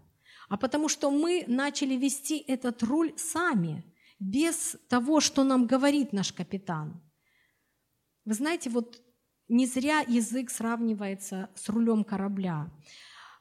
а 0.49 0.57
потому 0.57 0.89
что 0.89 1.13
мы 1.13 1.45
начали 1.47 1.95
вести 1.95 2.39
этот 2.39 2.83
руль 2.83 3.13
сами, 3.17 3.85
без 4.19 4.77
того, 4.89 5.21
что 5.21 5.45
нам 5.45 5.69
говорит 5.69 6.13
наш 6.13 6.33
капитан. 6.33 7.01
Вы 8.25 8.35
знаете, 8.35 8.69
вот 8.69 9.01
не 9.49 9.67
зря 9.67 10.01
язык 10.01 10.51
сравнивается 10.51 11.49
с 11.55 11.69
рулем 11.69 12.05
корабля. 12.05 12.71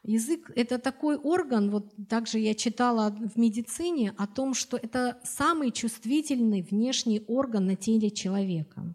Язык– 0.03 0.51
это 0.55 0.77
такой 0.77 1.17
орган, 1.17 1.71
вот 1.71 1.91
также 2.07 2.37
я 2.37 2.53
читала 2.53 3.09
в 3.09 3.39
медицине 3.39 4.13
о 4.17 4.27
том, 4.27 4.53
что 4.53 4.77
это 4.77 5.19
самый 5.23 5.71
чувствительный 5.71 6.61
внешний 6.61 7.23
орган 7.27 7.65
на 7.65 7.75
теле 7.75 8.11
человека. 8.11 8.93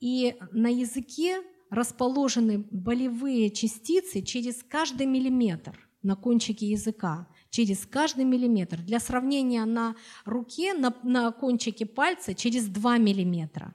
И 0.00 0.36
на 0.52 0.68
языке 0.68 1.42
расположены 1.68 2.64
болевые 2.70 3.50
частицы 3.50 4.22
через 4.22 4.62
каждый 4.62 5.06
миллиметр 5.06 5.78
на 6.02 6.16
кончике 6.16 6.66
языка, 6.70 7.28
через 7.50 7.84
каждый 7.84 8.24
миллиметр. 8.24 8.78
Для 8.78 9.00
сравнения, 9.00 9.66
на 9.66 9.94
руке, 10.24 10.72
на, 10.72 10.94
на 11.02 11.30
кончике 11.32 11.84
пальца 11.84 12.34
через 12.34 12.66
2 12.68 12.96
миллиметра, 12.96 13.74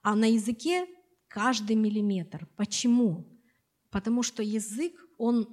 а 0.00 0.14
на 0.14 0.24
языке 0.24 0.86
каждый 1.30 1.76
миллиметр. 1.76 2.46
Почему? 2.56 3.24
Потому 3.90 4.22
что 4.22 4.42
язык, 4.42 4.92
он 5.16 5.48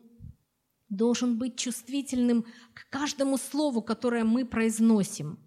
должен 0.90 1.38
быть 1.38 1.58
чувствительным 1.58 2.46
к 2.74 2.90
каждому 2.90 3.38
слову, 3.38 3.82
которое 3.82 4.24
мы 4.24 4.46
произносим. 4.46 5.40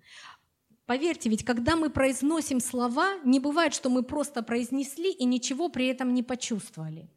Поверьте, 0.86 1.28
ведь 1.28 1.44
когда 1.44 1.76
мы 1.76 1.90
произносим 1.90 2.60
слова, 2.60 3.18
не 3.24 3.40
бывает, 3.40 3.74
что 3.74 3.90
мы 3.90 4.02
просто 4.02 4.42
произнесли 4.42 5.12
и 5.12 5.24
ничего 5.24 5.68
при 5.68 5.86
этом 5.86 6.14
не 6.14 6.22
почувствовали. 6.22 7.10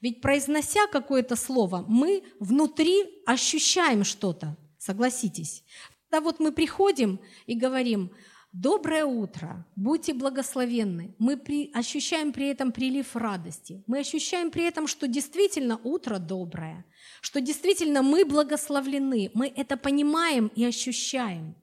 Ведь 0.00 0.20
произнося 0.20 0.86
какое-то 0.88 1.36
слово, 1.36 1.84
мы 1.88 2.22
внутри 2.38 3.22
ощущаем 3.26 4.04
что-то, 4.04 4.56
согласитесь. 4.78 5.64
Когда 6.04 6.20
вот 6.20 6.40
мы 6.40 6.52
приходим 6.52 7.20
и 7.46 7.54
говорим– 7.54 8.10
Доброе 8.58 9.04
утро, 9.04 9.66
будьте 9.76 10.14
благословенны. 10.14 11.14
Мы 11.18 11.36
при, 11.36 11.70
ощущаем 11.74 12.32
при 12.32 12.48
этом 12.48 12.72
прилив 12.72 13.14
радости. 13.14 13.84
Мы 13.86 13.98
ощущаем 13.98 14.50
при 14.50 14.64
этом, 14.64 14.86
что 14.86 15.06
действительно 15.06 15.78
утро 15.84 16.18
доброе, 16.18 16.86
что 17.20 17.42
действительно 17.42 18.00
мы 18.00 18.24
благословлены. 18.24 19.30
Мы 19.34 19.52
это 19.54 19.76
понимаем 19.76 20.46
и 20.56 20.64
ощущаем. 20.64 21.54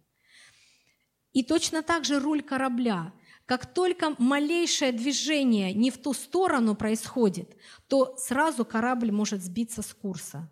И 1.32 1.42
точно 1.42 1.82
так 1.82 2.06
же 2.06 2.20
руль 2.20 2.44
корабля. 2.44 3.12
Как 3.48 3.74
только 3.74 4.14
малейшее 4.20 4.92
движение 4.92 5.74
не 5.74 5.90
в 5.90 5.98
ту 5.98 6.14
сторону 6.14 6.76
происходит, 6.76 7.58
то 7.88 8.16
сразу 8.18 8.66
корабль 8.66 9.12
может 9.12 9.42
сбиться 9.42 9.82
с 9.82 9.96
курса. 9.96 10.48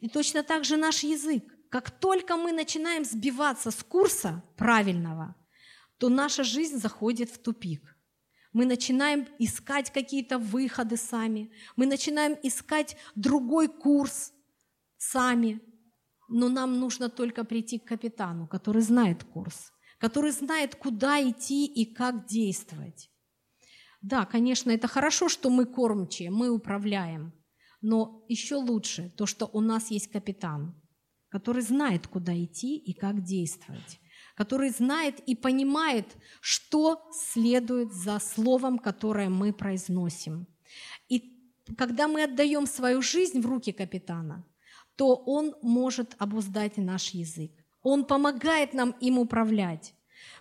И 0.00 0.08
точно 0.08 0.42
так 0.42 0.64
же 0.64 0.78
наш 0.78 1.02
язык. 1.02 1.44
Как 1.68 1.90
только 1.90 2.38
мы 2.38 2.52
начинаем 2.52 3.04
сбиваться 3.04 3.70
с 3.70 3.84
курса 3.84 4.42
правильного– 4.56 5.36
то 6.02 6.08
наша 6.08 6.42
жизнь 6.42 6.78
заходит 6.78 7.30
в 7.30 7.38
тупик. 7.38 7.96
Мы 8.52 8.64
начинаем 8.66 9.28
искать 9.38 9.92
какие-то 9.92 10.36
выходы 10.36 10.96
сами, 10.96 11.52
мы 11.76 11.86
начинаем 11.86 12.36
искать 12.42 12.96
другой 13.14 13.68
курс 13.68 14.32
сами, 14.96 15.60
но 16.28 16.48
нам 16.48 16.80
нужно 16.80 17.08
только 17.08 17.44
прийти 17.44 17.78
к 17.78 17.84
капитану, 17.84 18.48
который 18.48 18.82
знает 18.82 19.22
курс, 19.22 19.72
который 19.98 20.32
знает, 20.32 20.74
куда 20.74 21.22
идти 21.22 21.66
и 21.66 21.94
как 21.94 22.26
действовать. 22.26 23.08
Да, 24.00 24.24
конечно, 24.24 24.72
это 24.72 24.88
хорошо, 24.88 25.28
что 25.28 25.50
мы 25.50 25.66
кормчие, 25.66 26.32
мы 26.32 26.50
управляем, 26.50 27.32
но 27.80 28.24
еще 28.28 28.56
лучше 28.56 29.12
то, 29.16 29.26
что 29.26 29.48
у 29.52 29.60
нас 29.60 29.92
есть 29.92 30.10
капитан, 30.10 30.74
который 31.28 31.62
знает, 31.62 32.08
куда 32.08 32.34
идти 32.34 32.76
и 32.76 32.92
как 32.92 33.22
действовать 33.22 34.01
который 34.34 34.70
знает 34.70 35.20
и 35.20 35.34
понимает, 35.34 36.06
что 36.40 37.10
следует 37.12 37.92
за 37.92 38.18
словом, 38.18 38.78
которое 38.78 39.28
мы 39.28 39.52
произносим. 39.52 40.46
И 41.08 41.32
когда 41.76 42.08
мы 42.08 42.24
отдаем 42.24 42.66
свою 42.66 43.02
жизнь 43.02 43.40
в 43.40 43.46
руки 43.46 43.72
капитана, 43.72 44.44
то 44.96 45.14
он 45.14 45.54
может 45.62 46.14
обуздать 46.18 46.76
наш 46.76 47.10
язык. 47.10 47.52
Он 47.82 48.04
помогает 48.04 48.74
нам 48.74 48.92
им 49.00 49.18
управлять. 49.18 49.94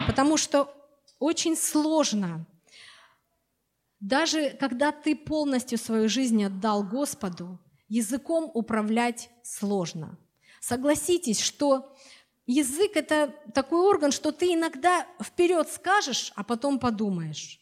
Потому 0.06 0.38
что 0.38 0.74
очень 1.20 1.56
сложно, 1.56 2.46
даже 4.00 4.52
когда 4.60 4.92
ты 4.92 5.16
полностью 5.16 5.78
свою 5.78 6.10
жизнь 6.10 6.44
отдал 6.44 6.84
Господу, 6.84 7.60
языком 7.88 8.50
управлять 8.54 9.30
сложно. 9.44 10.18
Согласитесь, 10.60 11.40
что 11.40 11.91
Язык– 12.52 12.92
это 12.96 13.34
такой 13.54 13.80
орган, 13.80 14.12
что 14.12 14.34
ты 14.34 14.54
иногда 14.54 15.08
вперед 15.24 15.70
скажешь, 15.70 16.34
а 16.36 16.44
потом 16.44 16.80
подумаешь. 16.80 17.62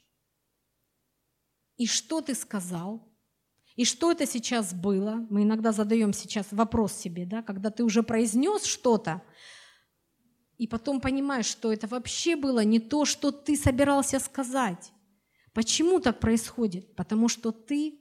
И 1.78 1.86
что 1.86 2.22
ты 2.22 2.34
сказал? 2.34 3.08
И 3.76 3.86
что 3.86 4.12
это 4.12 4.26
сейчас 4.26 4.74
было? 4.74 5.28
Мы 5.30 5.44
иногда 5.44 5.74
задаем 5.74 6.12
сейчас 6.12 6.48
вопрос 6.50 6.94
себе, 6.94 7.28
да, 7.28 7.44
когда 7.44 7.70
ты 7.70 7.84
уже 7.84 8.02
произнес 8.02 8.64
что-то, 8.64 9.22
и 10.58 10.66
потом 10.66 11.02
понимаешь, 11.02 11.46
что 11.46 11.72
это 11.72 11.86
вообще 11.86 12.36
было 12.36 12.64
не 12.64 12.80
то, 12.80 13.06
что 13.06 13.32
ты 13.32 13.56
собирался 13.56 14.20
сказать. 14.20 14.92
Почему 15.54 16.00
так 16.00 16.20
происходит? 16.20 16.96
Потому 16.96 17.30
что 17.30 17.52
ты 17.52 18.00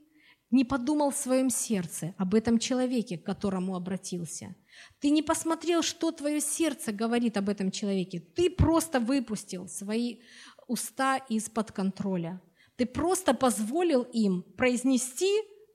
не 0.51 0.65
подумал 0.65 1.11
в 1.11 1.17
своем 1.17 1.49
сердце 1.49 2.13
об 2.17 2.33
этом 2.33 2.59
человеке, 2.59 3.17
к 3.17 3.25
которому 3.25 3.75
обратился– 3.75 4.55
ты 4.99 5.09
не 5.09 5.21
посмотрел, 5.21 5.81
что 5.81 6.11
твое 6.11 6.41
сердце 6.41 6.91
говорит 6.91 7.37
об 7.37 7.49
этом 7.49 7.71
человеке. 7.71 8.19
Ты 8.19 8.49
просто 8.49 8.99
выпустил 8.99 9.67
свои 9.67 10.19
уста 10.67 11.17
из-под 11.17 11.71
контроля. 11.71 12.41
Ты 12.75 12.85
просто 12.85 13.33
позволил 13.33 14.03
им 14.03 14.43
произнести 14.57 15.29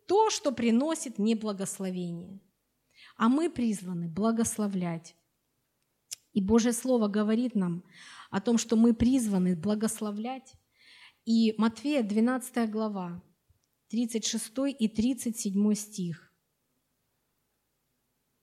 то, 0.07 0.31
что 0.31 0.53
приносит 0.53 1.19
неблагословение. 1.19 2.41
А 3.17 3.29
мы 3.29 3.51
призваны 3.51 4.09
благословлять. 4.09 5.17
И 6.33 6.41
Божье 6.41 6.73
Слово 6.73 7.09
говорит 7.09 7.55
нам 7.55 7.85
о 8.31 8.41
том, 8.41 8.59
что 8.59 8.77
мы 8.77 8.93
призваны 8.93 9.57
благословлять. 9.57 10.55
И 11.25 11.55
Матфея 11.57 12.03
12 12.03 12.71
глава, 12.71 13.23
36 13.95 14.75
и 14.77 14.89
37 14.89 15.75
стих 15.75 16.33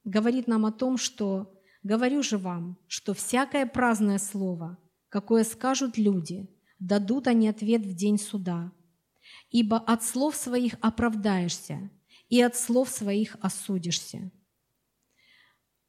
говорит 0.05 0.47
нам 0.47 0.65
о 0.65 0.71
том, 0.71 0.95
что 0.95 1.61
«говорю 1.83 2.23
же 2.23 2.37
вам, 2.37 2.77
что 2.87 3.13
всякое 3.13 3.65
праздное 3.65 4.17
слово, 4.17 4.77
какое 5.09 5.43
скажут 5.43 5.97
люди, 5.97 6.47
дадут 6.79 7.27
они 7.27 7.49
ответ 7.49 7.81
в 7.81 7.93
день 7.93 8.17
суда, 8.17 8.71
ибо 9.49 9.77
от 9.77 10.05
слов 10.05 10.37
своих 10.37 10.75
оправдаешься, 10.79 11.91
и 12.29 12.41
от 12.41 12.55
слов 12.55 12.89
своих 12.89 13.35
осудишься». 13.41 14.31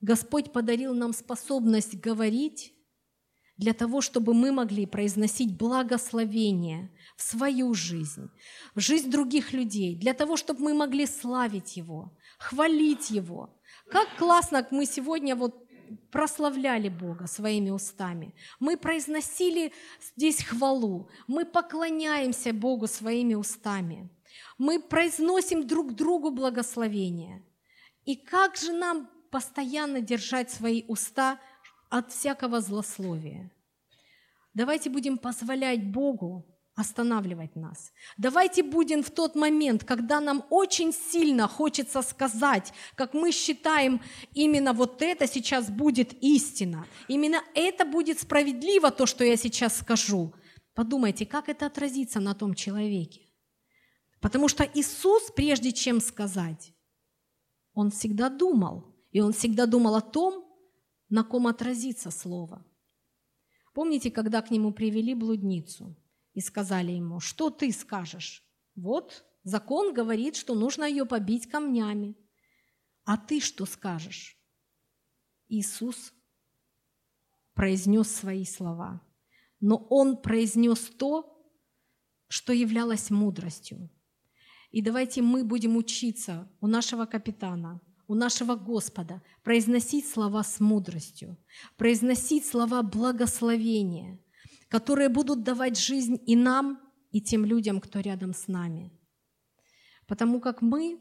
Господь 0.01 0.53
подарил 0.53 0.93
нам 0.93 1.13
способность 1.13 2.01
говорить 2.01 2.75
для 3.63 3.75
того, 3.75 4.01
чтобы 4.01 4.35
мы 4.35 4.51
могли 4.51 4.87
произносить 4.87 5.57
благословение 5.57 6.91
в 7.17 7.23
свою 7.23 7.75
жизнь, 7.75 8.29
в 8.75 8.81
жизнь 8.81 9.09
других 9.09 9.53
людей, 9.53 9.95
для 9.95 10.15
того, 10.15 10.37
чтобы 10.37 10.63
мы 10.63 10.75
могли 10.75 11.07
славить 11.07 11.77
Его, 11.77 12.13
хвалить 12.39 13.11
Его. 13.11 13.57
Как 13.89 14.17
классно 14.17 14.67
мы 14.73 14.85
сегодня 14.85 15.37
вот 15.37 15.65
прославляли 16.11 16.89
Бога 16.89 17.29
своими 17.29 17.71
устами. 17.71 18.35
Мы 18.59 18.77
произносили 18.77 19.73
здесь 20.17 20.43
хвалу. 20.43 21.09
Мы 21.29 21.45
поклоняемся 21.45 22.53
Богу 22.53 22.89
своими 22.89 23.35
устами. 23.35 24.09
Мы 24.59 24.81
произносим 24.81 25.67
друг 25.67 25.95
другу 25.95 26.31
благословение. 26.31 27.45
И 28.07 28.17
как 28.17 28.57
же 28.57 28.73
нам 28.73 29.09
постоянно 29.31 30.01
держать 30.01 30.51
свои 30.51 30.85
уста 30.89 31.39
от 31.93 32.11
всякого 32.11 32.61
злословия? 32.61 33.51
Давайте 34.55 34.91
будем 34.91 35.19
позволять 35.19 35.85
Богу 35.93 36.47
останавливать 36.75 37.55
нас. 37.55 37.93
Давайте 38.17 38.63
будем 38.63 39.03
в 39.03 39.11
тот 39.11 39.35
момент, 39.35 39.85
когда 39.85 40.21
нам 40.21 40.45
очень 40.49 40.93
сильно 40.93 41.47
хочется 41.47 42.01
сказать, 42.01 42.73
как 42.95 43.13
мы 43.13 43.31
считаем, 43.31 44.01
именно 44.33 44.73
вот 44.73 45.03
это 45.03 45.27
сейчас 45.27 45.71
будет 45.71 46.15
истина, 46.23 46.87
именно 47.09 47.43
это 47.55 47.85
будет 47.85 48.21
справедливо, 48.21 48.91
то, 48.91 49.05
что 49.05 49.25
я 49.25 49.37
сейчас 49.37 49.77
скажу. 49.77 50.33
Подумайте, 50.75 51.27
как 51.27 51.51
это 51.51 51.67
отразится 51.67 52.21
на 52.21 52.35
том 52.35 52.55
человеке. 52.55 53.21
Потому 54.23 54.49
что 54.49 54.65
Иисус, 54.65 55.31
прежде 55.37 55.73
чем 55.73 56.01
сказать, 56.01 56.73
Он 57.75 57.91
всегда 57.91 58.31
думал, 58.31 58.97
и 59.11 59.21
Он 59.21 59.35
всегда 59.35 59.67
думал 59.67 59.97
о 59.97 60.01
том, 60.01 60.52
на 61.13 61.23
ком 61.23 61.47
отразится 61.47 62.11
Слово. 62.11 62.65
Помните, 63.73 64.11
когда 64.11 64.43
к 64.43 64.51
Нему 64.51 64.73
привели 64.73 65.15
блудницу– 65.15 65.97
и 66.35 66.41
сказали 66.41 66.93
ему, 66.93 67.21
что 67.21 67.51
ты 67.51 67.73
скажешь? 67.73 68.43
Вот 68.75 69.25
закон 69.43 69.93
говорит, 69.93 70.37
что 70.37 70.55
нужно 70.55 70.85
ее 70.85 71.05
побить 71.05 71.47
камнями. 71.47 72.17
А 73.05 73.17
ты 73.17 73.41
что 73.41 73.67
скажешь? 73.67 74.37
Иисус 75.49 76.13
произнес 77.55 78.11
свои 78.11 78.45
слова, 78.45 79.03
но 79.61 79.77
он 79.91 80.17
произнес 80.17 80.81
то, 80.81 81.29
что 82.29 82.55
являлось 82.55 83.11
мудростью. 83.11 83.91
И 84.71 84.81
давайте 84.81 85.21
мы 85.21 85.45
будем 85.45 85.77
учиться 85.77 86.51
у 86.61 86.67
нашего 86.67 87.05
капитана, 87.05 87.83
у 88.13 88.15
нашего 88.15 88.55
Господа 88.55 89.23
произносить 89.43 90.07
слова 90.09 90.45
с 90.45 90.61
мудростью, 90.61 91.37
произносить 91.77 92.47
слова 92.47 92.83
благословения– 92.83 94.21
которые 94.73 95.11
будут 95.11 95.43
давать 95.43 95.79
жизнь 95.79 96.19
и 96.27 96.35
нам, 96.35 96.81
и 97.11 97.21
тем 97.21 97.45
людям, 97.45 97.79
кто 97.79 98.01
рядом 98.01 98.33
с 98.33 98.49
нами. 98.49 98.91
Потому 100.07 100.41
как 100.41 100.63
мы 100.63 100.99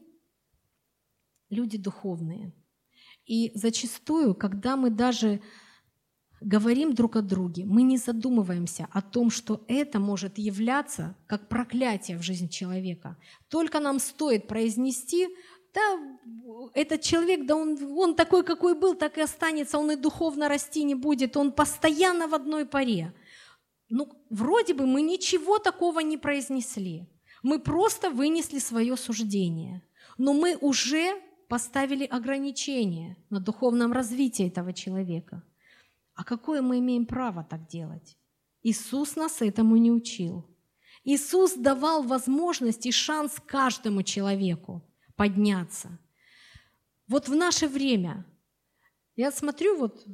люди 1.48 1.78
духовные. 1.78 2.52
И 3.24 3.50
зачастую, 3.54 4.34
когда 4.34 4.76
мы 4.76 4.90
даже 4.90 5.40
говорим 6.42 6.94
друг 6.94 7.16
о 7.16 7.22
друге, 7.22 7.64
мы 7.64 7.80
не 7.80 7.96
задумываемся 7.96 8.88
о 8.92 9.00
том, 9.00 9.30
что 9.30 9.64
это 9.68 9.98
может 9.98 10.36
являться 10.36 11.16
как 11.26 11.48
проклятие 11.48 12.18
в 12.18 12.22
жизнь 12.22 12.50
человека. 12.50 13.16
Только 13.48 13.80
нам 13.80 14.00
стоит 14.00 14.48
произнести, 14.48 15.28
да, 15.74 15.98
этот 16.74 17.00
человек, 17.00 17.46
да 17.46 17.56
он, 17.56 17.78
он 17.96 18.14
такой, 18.14 18.44
какой 18.44 18.74
был, 18.74 18.94
так 18.94 19.18
и 19.18 19.22
останется, 19.22 19.78
он 19.78 19.90
и 19.90 19.96
духовно 19.96 20.48
расти 20.48 20.84
не 20.84 20.94
будет, 20.94 21.36
он 21.36 21.52
постоянно 21.52 22.28
в 22.28 22.34
одной 22.34 22.66
паре 22.66 23.14
ну, 23.92 24.08
вроде 24.30 24.72
бы 24.72 24.86
мы 24.86 25.02
ничего 25.02 25.58
такого 25.58 26.00
не 26.00 26.16
произнесли. 26.16 27.06
Мы 27.42 27.58
просто 27.58 28.10
вынесли 28.10 28.58
свое 28.58 28.96
суждение. 28.96 29.82
Но 30.16 30.32
мы 30.32 30.56
уже 30.56 31.20
поставили 31.48 32.06
ограничения 32.06 33.18
на 33.28 33.38
духовном 33.38 33.92
развитии 33.92 34.48
этого 34.48 34.72
человека. 34.72 35.42
А 36.14 36.24
какое 36.24 36.62
мы 36.62 36.78
имеем 36.78 37.04
право 37.04 37.44
так 37.44 37.68
делать? 37.68 38.16
Иисус 38.62 39.14
нас 39.16 39.42
этому 39.42 39.76
не 39.76 39.92
учил. 39.92 40.48
Иисус 41.04 41.52
давал 41.52 42.02
возможность 42.02 42.86
и 42.86 42.92
шанс 42.92 43.36
каждому 43.44 44.02
человеку 44.02 44.82
подняться. 45.16 45.98
Вот 47.08 47.28
в 47.28 47.34
наше 47.34 47.68
время, 47.68 48.24
я 49.16 49.30
смотрю, 49.30 49.78
вот 49.78 50.06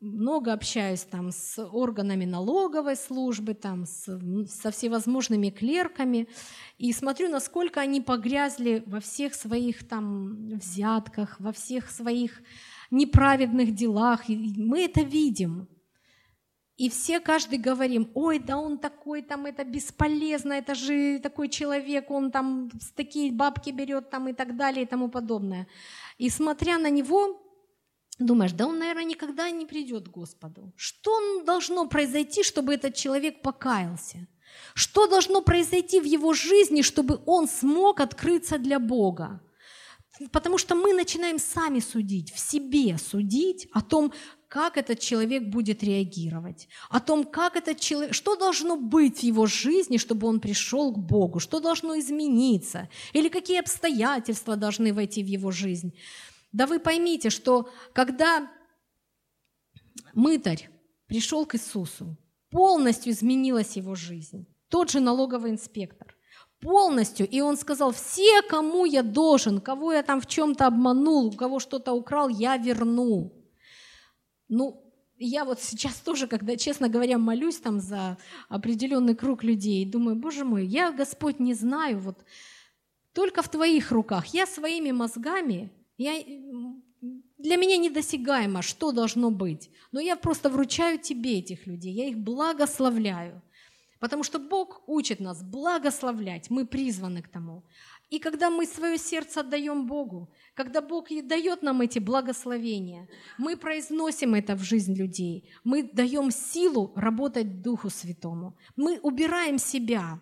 много 0.00 0.54
общаюсь 0.54 1.02
там 1.02 1.30
с 1.30 1.62
органами 1.62 2.24
налоговой 2.24 2.96
службы, 2.96 3.54
там, 3.54 3.84
с, 3.84 4.18
со 4.48 4.70
всевозможными 4.70 5.50
клерками, 5.50 6.26
и 6.78 6.92
смотрю, 6.92 7.28
насколько 7.28 7.80
они 7.80 8.00
погрязли 8.00 8.82
во 8.86 9.00
всех 9.00 9.34
своих 9.34 9.86
там 9.86 10.48
взятках, 10.56 11.38
во 11.38 11.52
всех 11.52 11.90
своих 11.90 12.40
неправедных 12.90 13.74
делах. 13.74 14.28
И 14.30 14.36
мы 14.36 14.84
это 14.84 15.02
видим. 15.02 15.68
И 16.80 16.88
все, 16.88 17.20
каждый 17.20 17.58
говорим, 17.58 18.10
ой, 18.14 18.38
да 18.38 18.56
он 18.56 18.78
такой, 18.78 19.20
там 19.20 19.44
это 19.44 19.64
бесполезно, 19.64 20.54
это 20.54 20.74
же 20.74 21.18
такой 21.18 21.50
человек, 21.50 22.10
он 22.10 22.30
там 22.30 22.70
такие 22.96 23.30
бабки 23.32 23.68
берет 23.68 24.08
там 24.08 24.28
и 24.28 24.32
так 24.32 24.56
далее 24.56 24.84
и 24.84 24.86
тому 24.86 25.10
подобное. 25.10 25.66
И 26.16 26.30
смотря 26.30 26.78
на 26.78 26.88
него, 26.88 27.42
Думаешь, 28.18 28.52
да 28.52 28.66
он, 28.66 28.78
наверное, 28.78 29.04
никогда 29.04 29.50
не 29.50 29.66
придет 29.66 30.08
к 30.08 30.12
Господу. 30.12 30.72
Что 30.76 31.42
должно 31.44 31.86
произойти, 31.86 32.42
чтобы 32.42 32.74
этот 32.74 32.94
человек 32.94 33.42
покаялся? 33.42 34.26
Что 34.74 35.06
должно 35.06 35.42
произойти 35.42 36.00
в 36.00 36.04
его 36.04 36.32
жизни, 36.32 36.82
чтобы 36.82 37.20
он 37.26 37.46
смог 37.46 38.00
открыться 38.00 38.58
для 38.58 38.78
Бога? 38.78 39.40
Потому 40.32 40.58
что 40.58 40.74
мы 40.74 40.92
начинаем 40.92 41.38
сами 41.38 41.80
судить, 41.80 42.32
в 42.32 42.38
себе 42.38 42.98
судить 42.98 43.68
о 43.72 43.80
том, 43.80 44.12
как 44.50 44.76
этот 44.76 44.98
человек 44.98 45.44
будет 45.44 45.84
реагировать, 45.84 46.68
о 46.88 46.98
том, 46.98 47.24
как 47.24 47.54
этот 47.54 47.78
человек, 47.78 48.14
что 48.14 48.34
должно 48.34 48.76
быть 48.76 49.20
в 49.20 49.22
его 49.22 49.46
жизни, 49.46 49.96
чтобы 49.96 50.26
он 50.26 50.40
пришел 50.40 50.92
к 50.92 50.98
Богу, 50.98 51.38
что 51.38 51.60
должно 51.60 51.96
измениться, 52.00 52.88
или 53.12 53.28
какие 53.28 53.60
обстоятельства 53.60 54.56
должны 54.56 54.92
войти 54.92 55.22
в 55.22 55.28
его 55.28 55.52
жизнь. 55.52 55.94
Да 56.50 56.66
вы 56.66 56.80
поймите, 56.80 57.30
что 57.30 57.70
когда 57.92 58.50
мытарь 60.14 60.68
пришел 61.06 61.46
к 61.46 61.54
Иисусу, 61.54 62.18
полностью 62.50 63.12
изменилась 63.12 63.76
его 63.76 63.94
жизнь. 63.94 64.48
Тот 64.68 64.90
же 64.90 64.98
налоговый 64.98 65.52
инспектор. 65.52 66.16
Полностью. 66.60 67.28
И 67.28 67.40
он 67.40 67.56
сказал, 67.56 67.92
все, 67.92 68.42
кому 68.42 68.84
я 68.84 69.04
должен, 69.04 69.60
кого 69.60 69.92
я 69.92 70.02
там 70.02 70.20
в 70.20 70.26
чем-то 70.26 70.66
обманул, 70.66 71.28
у 71.28 71.32
кого 71.32 71.60
что-то 71.60 71.92
украл, 71.92 72.28
я 72.28 72.56
верну. 72.56 73.39
Ну, 74.50 74.84
я 75.16 75.44
вот 75.44 75.60
сейчас 75.60 75.94
тоже, 76.00 76.26
когда, 76.26 76.56
честно 76.56 76.88
говоря, 76.88 77.16
молюсь 77.18 77.58
там 77.58 77.80
за 77.80 78.18
определенный 78.48 79.14
круг 79.14 79.42
людей, 79.44 79.86
думаю, 79.86 80.16
боже 80.16 80.44
мой, 80.44 80.66
я, 80.66 80.92
Господь, 80.92 81.40
не 81.40 81.54
знаю, 81.54 82.00
вот 82.00 82.18
только 83.12 83.42
в 83.42 83.48
Твоих 83.48 83.92
руках. 83.92 84.26
Я 84.34 84.46
своими 84.46 84.90
мозгами 84.90 85.70
я, 85.96 86.14
для 87.38 87.56
меня 87.56 87.76
недосягаемо, 87.76 88.62
что 88.62 88.92
должно 88.92 89.30
быть. 89.30 89.70
Но 89.92 90.00
я 90.00 90.16
просто 90.16 90.48
вручаю 90.48 90.98
тебе 90.98 91.38
этих 91.38 91.66
людей, 91.66 91.92
я 91.92 92.08
их 92.08 92.18
благословляю. 92.18 93.42
Потому 93.98 94.22
что 94.22 94.38
Бог 94.38 94.82
учит 94.86 95.20
нас 95.20 95.42
благословлять, 95.42 96.48
мы 96.50 96.66
призваны 96.66 97.22
к 97.22 97.28
тому. 97.28 97.64
И 98.10 98.18
когда 98.18 98.50
мы 98.50 98.66
свое 98.66 98.98
сердце 98.98 99.40
отдаем 99.40 99.86
Богу, 99.86 100.28
когда 100.54 100.80
Бог 100.80 101.08
дает 101.22 101.62
нам 101.62 101.80
эти 101.80 102.00
благословения, 102.00 103.08
мы 103.38 103.56
произносим 103.56 104.34
это 104.34 104.56
в 104.56 104.62
жизнь 104.62 104.94
людей, 104.94 105.48
мы 105.62 105.84
даем 105.84 106.32
силу 106.32 106.92
работать 106.96 107.62
Духу 107.62 107.88
Святому, 107.88 108.56
мы 108.74 108.98
убираем 109.00 109.58
себя, 109.58 110.20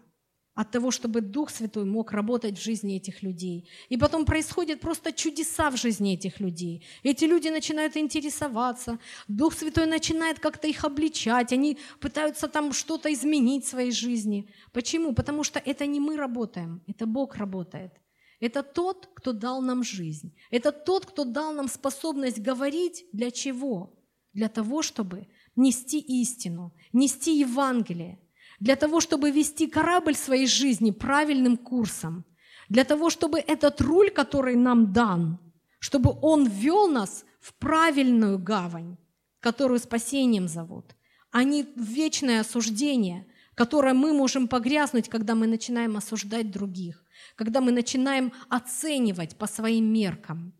от 0.58 0.72
того, 0.72 0.90
чтобы 0.90 1.20
Дух 1.20 1.50
Святой 1.50 1.84
мог 1.84 2.10
работать 2.10 2.58
в 2.58 2.62
жизни 2.62 2.96
этих 2.96 3.22
людей. 3.22 3.68
И 3.90 3.96
потом 3.96 4.24
происходят 4.24 4.80
просто 4.80 5.12
чудеса 5.12 5.70
в 5.70 5.76
жизни 5.76 6.14
этих 6.14 6.40
людей. 6.40 6.84
Эти 7.04 7.26
люди 7.26 7.48
начинают 7.48 7.96
интересоваться, 7.96 8.98
Дух 9.28 9.54
Святой 9.54 9.86
начинает 9.86 10.40
как-то 10.40 10.66
их 10.66 10.84
обличать, 10.84 11.52
они 11.52 11.78
пытаются 12.00 12.48
там 12.48 12.72
что-то 12.72 13.12
изменить 13.12 13.66
в 13.66 13.68
своей 13.68 13.92
жизни. 13.92 14.48
Почему? 14.72 15.14
Потому 15.14 15.44
что 15.44 15.60
это 15.60 15.86
не 15.86 16.00
мы 16.00 16.16
работаем, 16.16 16.82
это 16.88 17.06
Бог 17.06 17.36
работает. 17.36 17.92
Это 18.40 18.64
тот, 18.64 19.08
кто 19.14 19.32
дал 19.32 19.62
нам 19.62 19.84
жизнь. 19.84 20.34
Это 20.50 20.72
тот, 20.72 21.06
кто 21.06 21.24
дал 21.24 21.52
нам 21.52 21.68
способность 21.68 22.40
говорить 22.40 23.04
для 23.12 23.30
чего? 23.30 23.96
Для 24.32 24.48
того, 24.48 24.82
чтобы 24.82 25.28
нести 25.54 26.00
истину, 26.00 26.74
нести 26.92 27.38
Евангелие, 27.38 28.18
для 28.60 28.76
того, 28.76 29.00
чтобы 29.00 29.30
вести 29.30 29.66
корабль 29.66 30.14
своей 30.14 30.46
жизни 30.46 30.90
правильным 30.90 31.56
курсом, 31.56 32.24
для 32.68 32.84
того, 32.84 33.10
чтобы 33.10 33.38
этот 33.38 33.80
руль, 33.80 34.10
который 34.10 34.56
нам 34.56 34.92
дан, 34.92 35.38
чтобы 35.78 36.18
он 36.22 36.46
вел 36.46 36.88
нас 36.88 37.24
в 37.40 37.54
правильную 37.54 38.38
гавань, 38.38 38.96
которую 39.40 39.78
спасением 39.78 40.48
зовут, 40.48 40.96
а 41.30 41.44
не 41.44 41.62
в 41.62 41.82
вечное 41.82 42.40
осуждение, 42.40 43.26
которое 43.54 43.94
мы 43.94 44.12
можем 44.12 44.48
погрязнуть, 44.48 45.08
когда 45.08 45.34
мы 45.34 45.46
начинаем 45.46 45.96
осуждать 45.96 46.50
других, 46.50 47.04
когда 47.36 47.60
мы 47.60 47.72
начинаем 47.72 48.32
оценивать 48.48 49.36
по 49.36 49.46
своим 49.46 49.92
меркам. 49.92 50.52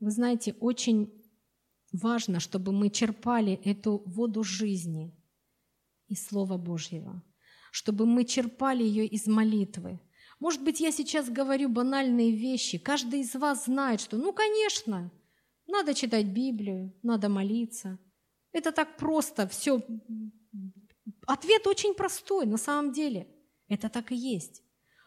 Вы 0.00 0.10
знаете, 0.10 0.54
очень 0.60 1.23
важно, 1.94 2.40
чтобы 2.40 2.72
мы 2.72 2.90
черпали 2.90 3.60
эту 3.64 4.02
воду 4.06 4.42
жизни 4.42 5.14
из 6.08 6.26
Слова 6.26 6.58
Божьего, 6.58 7.22
чтобы 7.70 8.04
мы 8.06 8.24
черпали 8.24 8.82
ее 8.82 9.06
из 9.06 9.26
молитвы, 9.26 10.00
может 10.40 10.62
быть, 10.62 10.80
я 10.80 10.92
сейчас 10.92 11.30
говорю 11.30 11.68
банальные 11.68 12.32
вещи. 12.32 12.76
Каждый 12.76 13.20
из 13.20 13.34
вас 13.34 13.64
знает, 13.66 14.00
что, 14.00 14.16
ну, 14.16 14.32
конечно, 14.32 15.10
надо 15.66 15.94
читать 15.94 16.26
Библию, 16.26 16.92
надо 17.02 17.28
молиться. 17.28 17.98
Это 18.52 18.72
так 18.72 18.96
просто, 18.96 19.48
все. 19.48 19.82
Ответ 21.26 21.66
очень 21.66 21.94
простой, 21.94 22.46
на 22.46 22.58
самом 22.58 22.92
деле. 22.92 23.28
Это 23.68 23.88
так 23.88 24.12
и 24.12 24.16
есть. 24.16 24.62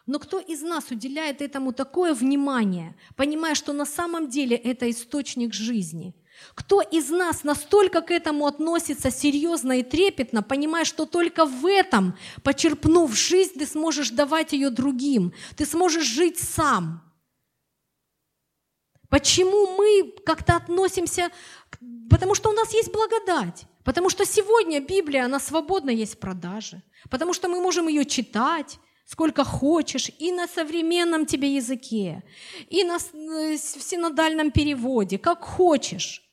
Но 0.06 0.18
кто 0.18 0.40
из 0.40 0.62
нас 0.62 0.90
уделяет 0.90 1.42
этому 1.42 1.72
такое 1.72 2.14
внимание, 2.14 2.96
понимая, 3.14 3.54
что 3.54 3.72
на 3.72 3.84
самом 3.84 4.28
деле 4.28 4.56
это 4.56 4.90
источник 4.90 5.54
жизни– 5.54 6.14
кто 6.54 6.80
из 6.80 7.10
нас 7.10 7.44
настолько 7.44 8.00
к 8.00 8.10
этому 8.10 8.46
относится 8.46 9.10
серьезно 9.10 9.80
и 9.80 9.82
трепетно, 9.82 10.42
понимая, 10.42 10.84
что 10.84 11.06
только 11.06 11.44
в 11.44 11.66
этом, 11.66 12.16
почерпнув 12.42 13.14
жизнь, 13.14 13.58
ты 13.58 13.66
сможешь 13.66 14.10
давать 14.10 14.52
ее 14.52 14.70
другим, 14.70 15.32
ты 15.56 15.66
сможешь 15.66 16.06
жить 16.06 16.38
сам. 16.38 17.02
Почему 19.08 19.76
мы 19.76 20.14
как-то 20.26 20.56
относимся, 20.56 21.30
потому 22.10 22.34
что 22.34 22.50
у 22.50 22.52
нас 22.52 22.74
есть 22.74 22.92
благодать, 22.92 23.64
потому 23.84 24.10
что 24.10 24.26
сегодня 24.26 24.80
Библия, 24.80 25.24
она 25.24 25.40
свободна 25.40 25.90
есть 25.90 26.16
в 26.16 26.18
продаже, 26.18 26.82
потому 27.08 27.32
что 27.32 27.48
мы 27.48 27.60
можем 27.60 27.88
ее 27.88 28.04
читать, 28.04 28.78
сколько 29.06 29.44
хочешь, 29.44 30.10
и 30.18 30.30
на 30.30 30.46
современном 30.46 31.24
тебе 31.24 31.54
языке, 31.54 32.22
и 32.68 32.84
на, 32.84 32.96
э, 32.96 33.56
синодальном 33.56 34.50
переводе, 34.50 35.16
как 35.16 35.42
хочешь. 35.42 36.27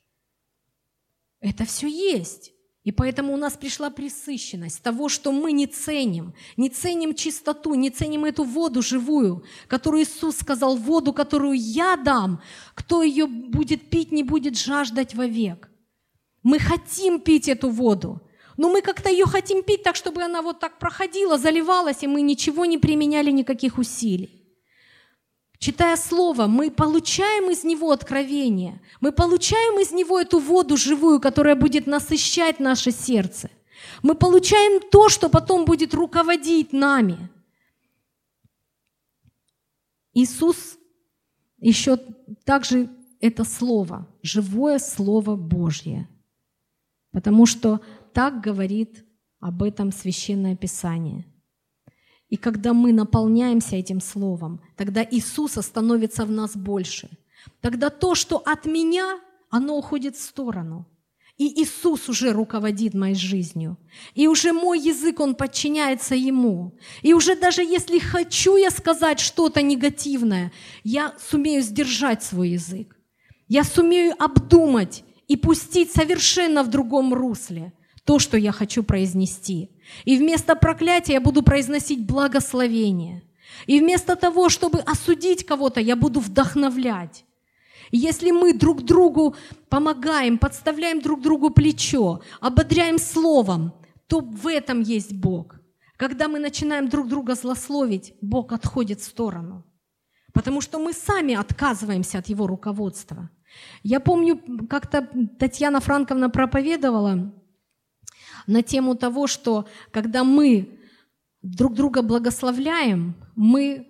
Это 1.46 1.64
все 1.64 1.88
есть. 1.88 2.54
И 2.84 2.91
поэтому 2.91 3.32
у 3.32 3.38
нас 3.38 3.54
пришла 3.54 3.91
присыщенность 3.91 4.82
того, 4.82 5.10
что 5.10 5.32
мы 5.32 5.52
не 5.52 5.68
ценим, 5.68 6.34
не 6.58 6.70
ценим 6.70 7.14
чистоту, 7.14 7.76
не 7.76 7.91
ценим 7.91 8.26
эту 8.26 8.43
воду 8.43 8.82
живую, 8.82 9.43
которую 9.68 10.04
Иисус 10.04 10.38
сказал, 10.38 10.76
воду, 10.76 11.14
которую 11.14 11.54
я 11.54 11.98
дам, 11.98 12.41
кто 12.74 13.04
ее 13.04 13.28
будет 13.28 13.91
пить, 13.91 14.12
не 14.12 14.24
будет 14.24 14.58
жаждать 14.58 15.14
вовек. 15.14 15.70
Мы 16.41 16.58
хотим 16.58 17.20
пить 17.20 17.48
эту 17.48 17.70
воду, 17.70 18.22
но 18.58 18.70
мы 18.70 18.82
как-то 18.82 19.10
ее 19.10 19.26
хотим 19.26 19.62
пить 19.62 19.84
так, 19.84 19.96
чтобы 19.96 20.24
она 20.24 20.41
вот 20.41 20.60
так 20.60 20.80
проходила, 20.80 21.38
заливалась, 21.38 22.02
и 22.02 22.08
мы 22.08 22.22
ничего 22.22 22.66
не 22.66 22.80
применяли, 22.80 23.30
никаких 23.30 23.78
усилий. 23.78 24.45
Читая 25.60 25.95
Слово, 25.95 26.47
мы 26.47 26.70
получаем 26.70 27.49
из 27.49 27.64
него 27.64 27.91
откровение, 27.91 28.82
мы 28.99 29.12
получаем 29.12 29.80
из 29.80 29.91
него 29.91 30.20
эту 30.20 30.39
воду 30.39 30.78
живую, 30.78 31.20
которая 31.20 31.56
будет 31.56 31.88
насыщать 31.88 32.60
наше 32.60 32.91
сердце. 32.91 33.49
Мы 34.03 34.16
получаем 34.16 34.82
то, 34.89 35.10
что 35.10 35.30
потом 35.30 35.66
будет 35.66 35.93
руководить 35.93 36.74
нами. 36.74 37.30
Иисус 40.14 40.78
еще 41.60 41.97
также 42.43 42.89
это 43.20 43.43
Слово, 43.43 44.08
живое 44.22 44.80
Слово 44.80 45.36
Божье, 45.36 46.08
потому 47.12 47.45
что 47.45 47.82
так 48.14 48.41
говорит 48.41 49.06
об 49.39 49.64
этом 49.64 49.91
Священное 49.91 50.56
Писание– 50.56 51.26
и 52.36 52.38
когда 52.38 52.74
мы 52.74 52.92
наполняемся 52.92 53.78
этим 53.78 54.02
Словом, 54.02 54.60
тогда 54.76 55.08
Иисуса 55.10 55.62
становится 55.62 56.26
в 56.26 56.32
нас 56.32 56.58
больше. 56.58 57.10
Тогда 57.62 57.90
то, 57.90 58.14
что 58.14 58.38
от 58.46 58.66
меня, 58.66 59.22
оно 59.50 59.78
уходит 59.78 60.18
в 60.18 60.22
сторону. 60.22 60.86
И 61.38 61.62
Иисус 61.62 62.10
уже 62.10 62.34
руководит 62.34 62.94
моей 62.94 63.16
жизнью. 63.16 63.78
И 64.16 64.28
уже 64.28 64.52
мой 64.52 64.80
язык, 64.80 65.22
он 65.22 65.36
подчиняется 65.36 66.16
Ему. 66.16 66.74
И 67.04 67.14
уже 67.14 67.38
даже 67.38 67.62
если 67.62 68.00
хочу 68.00 68.58
я 68.58 68.70
сказать 68.70 69.22
что-то 69.22 69.62
негативное, 69.62 70.52
я 70.84 71.14
сумею 71.18 71.62
сдержать 71.62 72.22
свой 72.22 72.50
язык. 72.50 72.98
Я 73.48 73.64
сумею 73.64 74.14
обдумать 74.22 75.06
и 75.30 75.38
пустить 75.38 75.94
совершенно 75.94 76.64
в 76.64 76.70
другом 76.70 77.14
русле 77.14 77.72
то, 78.06 78.20
что 78.20 78.38
я 78.38 78.51
хочу 78.51 78.84
произнести. 78.84 79.72
И 80.06 80.18
вместо 80.18 80.56
проклятия 80.56 81.14
я 81.14 81.22
буду 81.22 81.43
произносить 81.43 82.06
благословение. 82.06 83.24
И 83.68 83.80
вместо 83.80 84.16
того, 84.16 84.49
чтобы 84.49 84.80
осудить 84.80 85.45
кого-то, 85.45 85.80
я 85.80 85.95
буду 85.95 86.20
вдохновлять. 86.20 87.26
Если 87.91 88.32
мы 88.32 88.53
друг 88.53 88.84
другу 88.84 89.36
помогаем, 89.70 90.38
подставляем 90.38 91.01
друг 91.01 91.22
другу 91.22 91.49
плечо, 91.49 92.22
ободряем 92.41 92.97
словом, 92.97 93.74
то 94.08 94.20
в 94.20 94.47
этом 94.47 94.82
есть 94.82 95.14
Бог. 95.14 95.60
Когда 95.97 96.28
мы 96.28 96.39
начинаем 96.39 96.89
друг 96.89 97.08
друга 97.08 97.36
злословить, 97.36 98.14
Бог 98.22 98.51
отходит 98.51 98.99
в 98.99 99.06
сторону. 99.06 99.64
Потому 100.34 100.62
что 100.62 100.80
мы 100.80 100.93
сами 100.93 101.34
отказываемся 101.34 102.20
от 102.20 102.28
Его 102.28 102.47
руководства. 102.47 103.30
Я 103.84 103.99
помню, 103.99 104.41
как-то 104.70 105.08
Татьяна 105.39 105.80
Франковна 105.80 106.30
проповедовала, 106.30 107.34
на 108.48 108.64
тему 108.64 108.96
того, 108.96 109.28
что 109.28 109.68
когда 109.91 110.24
мы 110.24 110.80
друг 111.41 111.74
друга 111.74 112.02
благословляем, 112.02 113.16
мы 113.36 113.88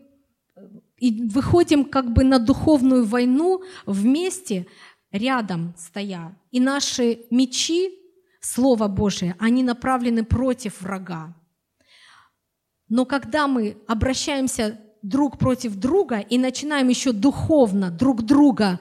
и 0.98 1.28
выходим 1.28 1.86
как 1.86 2.14
бы 2.14 2.24
на 2.24 2.40
духовную 2.40 3.06
войну 3.06 3.62
вместе, 3.86 4.68
рядом 5.12 5.74
стоя. 5.78 6.38
И 6.52 6.60
наши 6.60 7.20
мечи, 7.32 7.92
Слово 8.42 8.88
Божие, 8.88 9.36
они 9.40 9.64
направлены 9.64 10.24
против 10.24 10.82
врага. 10.82 11.34
Но 12.90 13.06
когда 13.06 13.48
мы 13.48 13.78
обращаемся 13.88 14.80
друг 15.02 15.40
против 15.40 15.76
друга 15.76 16.20
и 16.20 16.38
начинаем 16.38 16.90
еще 16.90 17.12
духовно 17.12 17.90
друг 17.90 18.24
друга 18.24 18.80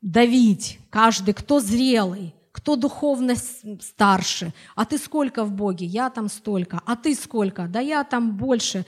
давить, 0.00 0.78
каждый, 0.90 1.34
кто 1.34 1.58
зрелый, 1.58 2.35
кто 2.56 2.76
духовно 2.76 3.34
старше, 3.80 4.52
а 4.74 4.84
ты 4.86 4.96
сколько 4.96 5.44
в 5.44 5.52
Боге? 5.52 5.84
Я 5.84 6.08
там 6.08 6.28
столько, 6.28 6.80
а 6.86 6.96
ты 6.96 7.14
сколько? 7.14 7.66
Да 7.68 7.80
я 7.80 8.02
там 8.02 8.36
больше. 8.36 8.86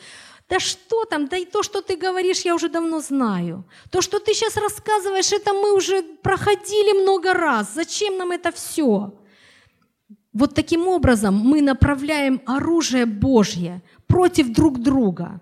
Да 0.48 0.58
что 0.58 1.04
там, 1.04 1.28
да 1.28 1.36
и 1.36 1.44
то, 1.44 1.62
что 1.62 1.82
ты 1.82 1.96
говоришь, 1.96 2.46
я 2.46 2.54
уже 2.54 2.70
давно 2.70 3.00
знаю. 3.00 3.64
То, 3.90 4.00
что 4.00 4.20
ты 4.20 4.32
сейчас 4.32 4.56
рассказываешь, 4.56 5.32
это 5.32 5.52
мы 5.52 5.76
уже 5.76 6.02
проходили 6.02 7.02
много 7.02 7.34
раз. 7.34 7.74
Зачем 7.74 8.16
нам 8.16 8.30
это 8.30 8.50
все? 8.52 9.12
Вот 10.32 10.54
таким 10.54 10.88
образом 10.88 11.34
мы 11.34 11.60
направляем 11.60 12.40
оружие 12.46 13.04
Божье 13.04 13.82
против 14.06 14.50
друг 14.52 14.78
друга. 14.78 15.40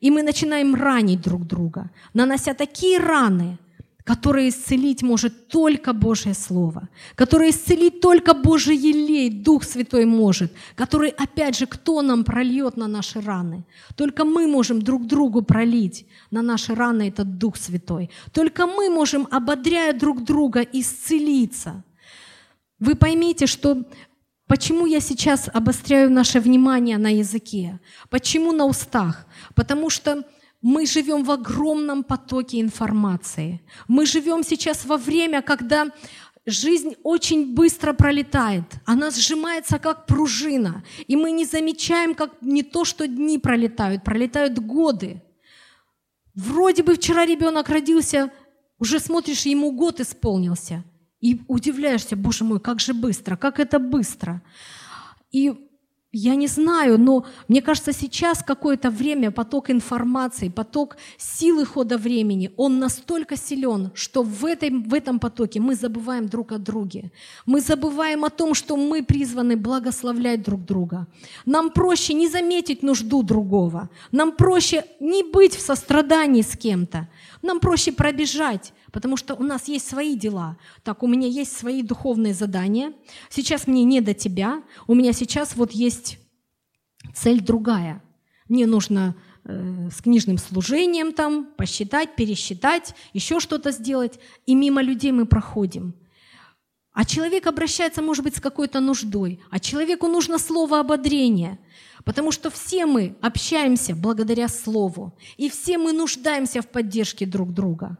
И 0.00 0.10
мы 0.10 0.24
начинаем 0.24 0.74
ранить 0.74 1.20
друг 1.20 1.46
друга, 1.46 1.90
нанося 2.12 2.54
такие 2.54 2.98
раны– 2.98 3.58
которые 4.04 4.48
исцелить 4.48 5.02
может 5.02 5.48
только 5.48 5.92
Божье 5.92 6.34
Слово, 6.34 6.88
которые 7.14 7.50
исцелить 7.50 8.00
только 8.00 8.34
Божий 8.34 8.76
елей, 8.76 9.30
Дух 9.30 9.64
Святой 9.64 10.04
может, 10.04 10.52
который, 10.74 11.10
опять 11.10 11.56
же, 11.56 11.66
кто 11.66 12.02
нам 12.02 12.24
прольет 12.24 12.76
на 12.76 12.88
наши 12.88 13.20
раны? 13.20 13.64
Только 13.96 14.24
мы 14.24 14.46
можем 14.46 14.82
друг 14.82 15.06
другу 15.06 15.42
пролить 15.42 16.06
на 16.30 16.42
наши 16.42 16.74
раны 16.74 17.08
этот 17.08 17.38
Дух 17.38 17.56
Святой. 17.56 18.10
Только 18.32 18.66
мы 18.66 18.88
можем, 18.90 19.28
ободряя 19.30 19.92
друг 19.92 20.24
друга, 20.24 20.60
исцелиться. 20.60 21.84
Вы 22.78 22.94
поймите, 22.94 23.46
что 23.46 23.84
Почему 24.48 24.84
я 24.84 25.00
сейчас 25.00 25.48
обостряю 25.50 26.10
наше 26.10 26.38
внимание 26.38 26.98
на 26.98 27.08
языке? 27.08 27.80
Почему 28.10 28.52
на 28.52 28.66
устах? 28.66 29.26
Потому 29.54 29.88
что 29.88 30.24
мы 30.62 30.86
живем 30.86 31.24
в 31.24 31.30
огромном 31.30 32.04
потоке 32.04 32.60
информации. 32.60 33.60
Мы 33.88 34.06
живем 34.06 34.44
сейчас 34.44 34.84
во 34.84 34.96
время, 34.96 35.42
когда 35.42 35.90
жизнь 36.46 36.94
очень 37.02 37.54
быстро 37.54 37.92
пролетает. 37.92 38.64
Она 38.84 39.10
сжимается 39.10 39.78
как 39.78 40.06
пружина. 40.06 40.84
И 41.08 41.16
мы 41.16 41.32
не 41.32 41.44
замечаем, 41.44 42.14
как 42.14 42.30
не 42.40 42.62
то, 42.62 42.84
что 42.84 43.06
дни 43.06 43.38
пролетают, 43.38 44.04
пролетают 44.04 44.58
годы. 44.58 45.20
Вроде 46.34 46.82
бы 46.82 46.94
вчера 46.94 47.26
ребенок 47.26 47.68
родился, 47.68 48.30
уже 48.78 49.00
смотришь, 49.00 49.46
ему 49.46 49.72
год 49.72 50.00
исполнился. 50.00 50.84
И 51.20 51.40
удивляешься, 51.46 52.16
боже 52.16 52.44
мой, 52.44 52.60
как 52.60 52.80
же 52.80 52.94
быстро, 52.94 53.36
как 53.36 53.60
это 53.60 53.78
быстро. 53.78 54.42
И 55.30 55.54
я 56.12 56.34
не 56.34 56.46
знаю, 56.46 56.98
но 56.98 57.24
мне 57.48 57.62
кажется, 57.62 57.92
сейчас 57.92 58.42
какое-то 58.42 58.90
время 58.90 59.30
поток 59.30 59.70
информации, 59.70 60.50
поток 60.50 60.98
силы 61.16 61.64
хода 61.64 61.96
времени, 61.96 62.50
он 62.56 62.78
настолько 62.78 63.36
силен, 63.36 63.90
что 63.94 64.22
в, 64.22 64.44
этой, 64.44 64.70
в 64.70 64.92
этом 64.92 65.18
потоке 65.18 65.58
мы 65.58 65.74
забываем 65.74 66.28
друг 66.28 66.52
о 66.52 66.58
друге. 66.58 67.10
Мы 67.46 67.62
забываем 67.62 68.26
о 68.26 68.30
том, 68.30 68.52
что 68.52 68.76
мы 68.76 69.02
призваны 69.02 69.56
благословлять 69.56 70.42
друг 70.42 70.64
друга. 70.66 71.06
Нам 71.46 71.70
проще 71.70 72.12
не 72.12 72.28
заметить 72.28 72.82
нужду 72.82 73.22
другого. 73.22 73.88
Нам 74.12 74.32
проще 74.32 74.84
не 75.00 75.22
быть 75.22 75.56
в 75.56 75.60
сострадании 75.60 76.42
с 76.42 76.56
кем-то. 76.58 77.08
Нам 77.42 77.58
проще 77.58 77.90
пробежать, 77.90 78.72
потому 78.92 79.16
что 79.16 79.34
у 79.34 79.42
нас 79.42 79.66
есть 79.66 79.88
свои 79.88 80.16
дела. 80.16 80.56
Так, 80.84 81.02
у 81.02 81.08
меня 81.08 81.26
есть 81.26 81.56
свои 81.56 81.82
духовные 81.82 82.34
задания. 82.34 82.92
Сейчас 83.28 83.66
мне 83.66 83.82
не 83.82 84.00
до 84.00 84.14
тебя. 84.14 84.62
У 84.86 84.94
меня 84.94 85.12
сейчас 85.12 85.56
вот 85.56 85.72
есть 85.72 86.18
цель 87.14 87.40
другая. 87.40 88.00
Мне 88.48 88.66
нужно 88.66 89.16
э, 89.44 89.88
с 89.90 90.02
книжным 90.02 90.38
служением 90.38 91.12
там 91.12 91.48
посчитать, 91.56 92.14
пересчитать, 92.14 92.94
еще 93.12 93.40
что-то 93.40 93.72
сделать. 93.72 94.20
И 94.46 94.54
мимо 94.54 94.80
людей 94.80 95.10
мы 95.10 95.26
проходим. 95.26 95.94
А 96.92 97.04
человек 97.04 97.46
обращается, 97.46 98.02
может 98.02 98.22
быть, 98.22 98.36
с 98.36 98.40
какой-то 98.40 98.80
нуждой. 98.80 99.40
А 99.50 99.58
человеку 99.58 100.08
нужно 100.08 100.38
слово 100.38 100.80
ободрения. 100.80 101.58
Потому 102.04 102.32
что 102.32 102.50
все 102.50 102.84
мы 102.84 103.16
общаемся 103.22 103.94
благодаря 103.94 104.48
слову. 104.48 105.16
И 105.38 105.48
все 105.48 105.78
мы 105.78 105.92
нуждаемся 105.92 106.60
в 106.60 106.68
поддержке 106.68 107.24
друг 107.24 107.52
друга. 107.52 107.96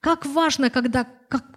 Как 0.00 0.26
важно, 0.26 0.68
когда 0.68 1.06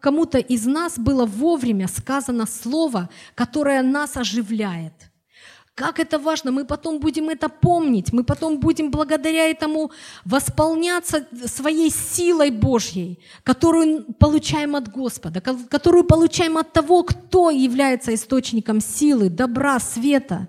кому-то 0.02 0.38
из 0.38 0.68
нас 0.68 1.00
было 1.00 1.26
вовремя 1.26 1.88
сказано 1.88 2.46
слово, 2.46 3.10
которое 3.34 3.82
нас 3.82 4.16
оживляет. 4.16 4.94
Как 5.76 6.00
это 6.00 6.18
важно, 6.18 6.52
мы 6.52 6.66
потом 6.66 7.00
будем 7.00 7.30
это 7.30 7.50
помнить, 7.50 8.14
мы 8.14 8.24
потом 8.24 8.60
будем 8.60 8.92
благодаря 8.92 9.50
этому 9.50 9.92
восполняться 10.24 11.28
своей 11.46 11.90
силой 11.90 12.50
Божьей, 12.50 13.20
которую 13.44 14.06
получаем 14.14 14.76
от 14.76 14.90
Господа, 14.90 15.42
которую 15.42 16.06
получаем 16.06 16.58
от 16.58 16.72
того, 16.72 17.04
кто 17.04 17.50
является 17.50 18.14
источником 18.14 18.80
силы, 18.80 19.30
добра, 19.30 19.80
света. 19.80 20.48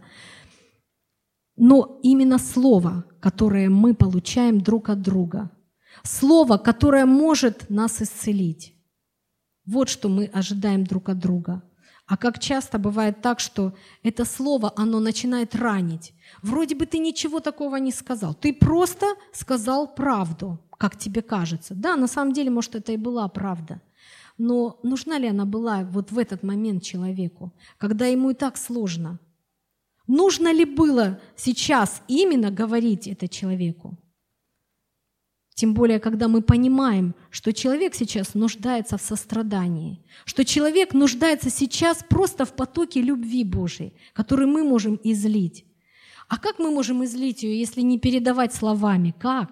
Но 1.56 1.98
именно 2.04 2.38
Слово, 2.38 3.04
которое 3.20 3.68
мы 3.68 3.94
получаем 3.94 4.60
друг 4.60 4.88
от 4.88 5.02
друга– 5.02 5.50
Слово, 6.02 6.58
которое 6.58 7.06
может 7.06 7.70
нас 7.70 8.02
исцелить. 8.02 8.74
Вот 9.64 9.88
что 9.88 10.08
мы 10.08 10.26
ожидаем 10.26 10.84
друг 10.84 11.08
от 11.08 11.18
друга. 11.18 11.62
А 12.06 12.16
как 12.16 12.38
часто 12.38 12.78
бывает 12.78 13.20
так, 13.20 13.40
что 13.40 13.72
это 14.04 14.24
слово, 14.24 14.72
оно 14.76 15.00
начинает 15.00 15.56
ранить. 15.56 16.12
Вроде 16.40 16.76
бы 16.76 16.86
ты 16.86 16.98
ничего 16.98 17.40
такого 17.40 17.76
не 17.76 17.90
сказал. 17.90 18.32
Ты 18.34 18.54
просто 18.54 19.06
сказал 19.32 19.92
правду, 19.92 20.58
как 20.78 20.96
тебе 20.96 21.20
кажется. 21.20 21.74
Да, 21.74 21.96
на 21.96 22.06
самом 22.06 22.32
деле, 22.32 22.50
может, 22.50 22.76
это 22.76 22.92
и 22.92 22.96
была 22.96 23.26
правда. 23.28 23.80
Но 24.38 24.78
нужна 24.82 25.18
ли 25.18 25.28
она 25.28 25.46
была 25.46 25.82
вот 25.82 26.12
в 26.12 26.18
этот 26.18 26.42
момент 26.44 26.82
человеку, 26.82 27.52
когда 27.78 28.06
ему 28.06 28.30
и 28.30 28.34
так 28.34 28.56
сложно? 28.56 29.18
Нужно 30.06 30.52
ли 30.52 30.64
было 30.64 31.18
сейчас 31.34 32.02
именно 32.06 32.52
говорить 32.52 33.08
это 33.08 33.26
человеку? 33.26 33.98
Тем 35.56 35.72
более, 35.72 36.00
когда 36.00 36.28
мы 36.28 36.42
понимаем, 36.42 37.14
что 37.30 37.50
человек 37.54 37.94
сейчас 37.94 38.34
нуждается 38.34 38.98
в 38.98 39.02
сострадании, 39.02 40.02
что 40.26 40.44
человек 40.44 40.92
нуждается 40.92 41.48
сейчас 41.48 42.04
просто 42.06 42.44
в 42.44 42.52
потоке 42.52 43.00
любви 43.00 43.42
Божией, 43.42 43.94
который 44.12 44.46
мы 44.46 44.64
можем 44.64 45.00
излить. 45.02 45.64
А 46.28 46.36
как 46.36 46.58
мы 46.58 46.70
можем 46.70 47.02
излить 47.06 47.42
ее, 47.42 47.58
если 47.58 47.80
не 47.80 47.98
передавать 47.98 48.54
словами? 48.54 49.14
Как? 49.18 49.48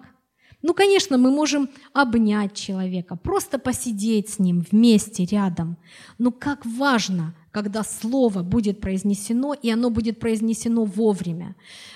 Ну, 0.61 0.75
конечно, 0.75 1.17
мы 1.17 1.31
можем 1.31 1.69
обнять 1.91 2.53
человека, 2.53 3.15
просто 3.15 3.57
посидеть 3.57 4.29
с 4.29 4.37
ним 4.37 4.63
вместе, 4.71 5.25
рядом. 5.25 5.75
Но 6.19 6.31
как 6.31 6.67
важно, 6.67 7.35
когда 7.49 7.83
слово 7.83 8.43
будет 8.43 8.79
произнесено, 8.79 9.55
и 9.55 9.71
оно 9.71 9.89
будет 9.89 10.19
произнесено 10.19 10.83
вовремя. 10.83 11.55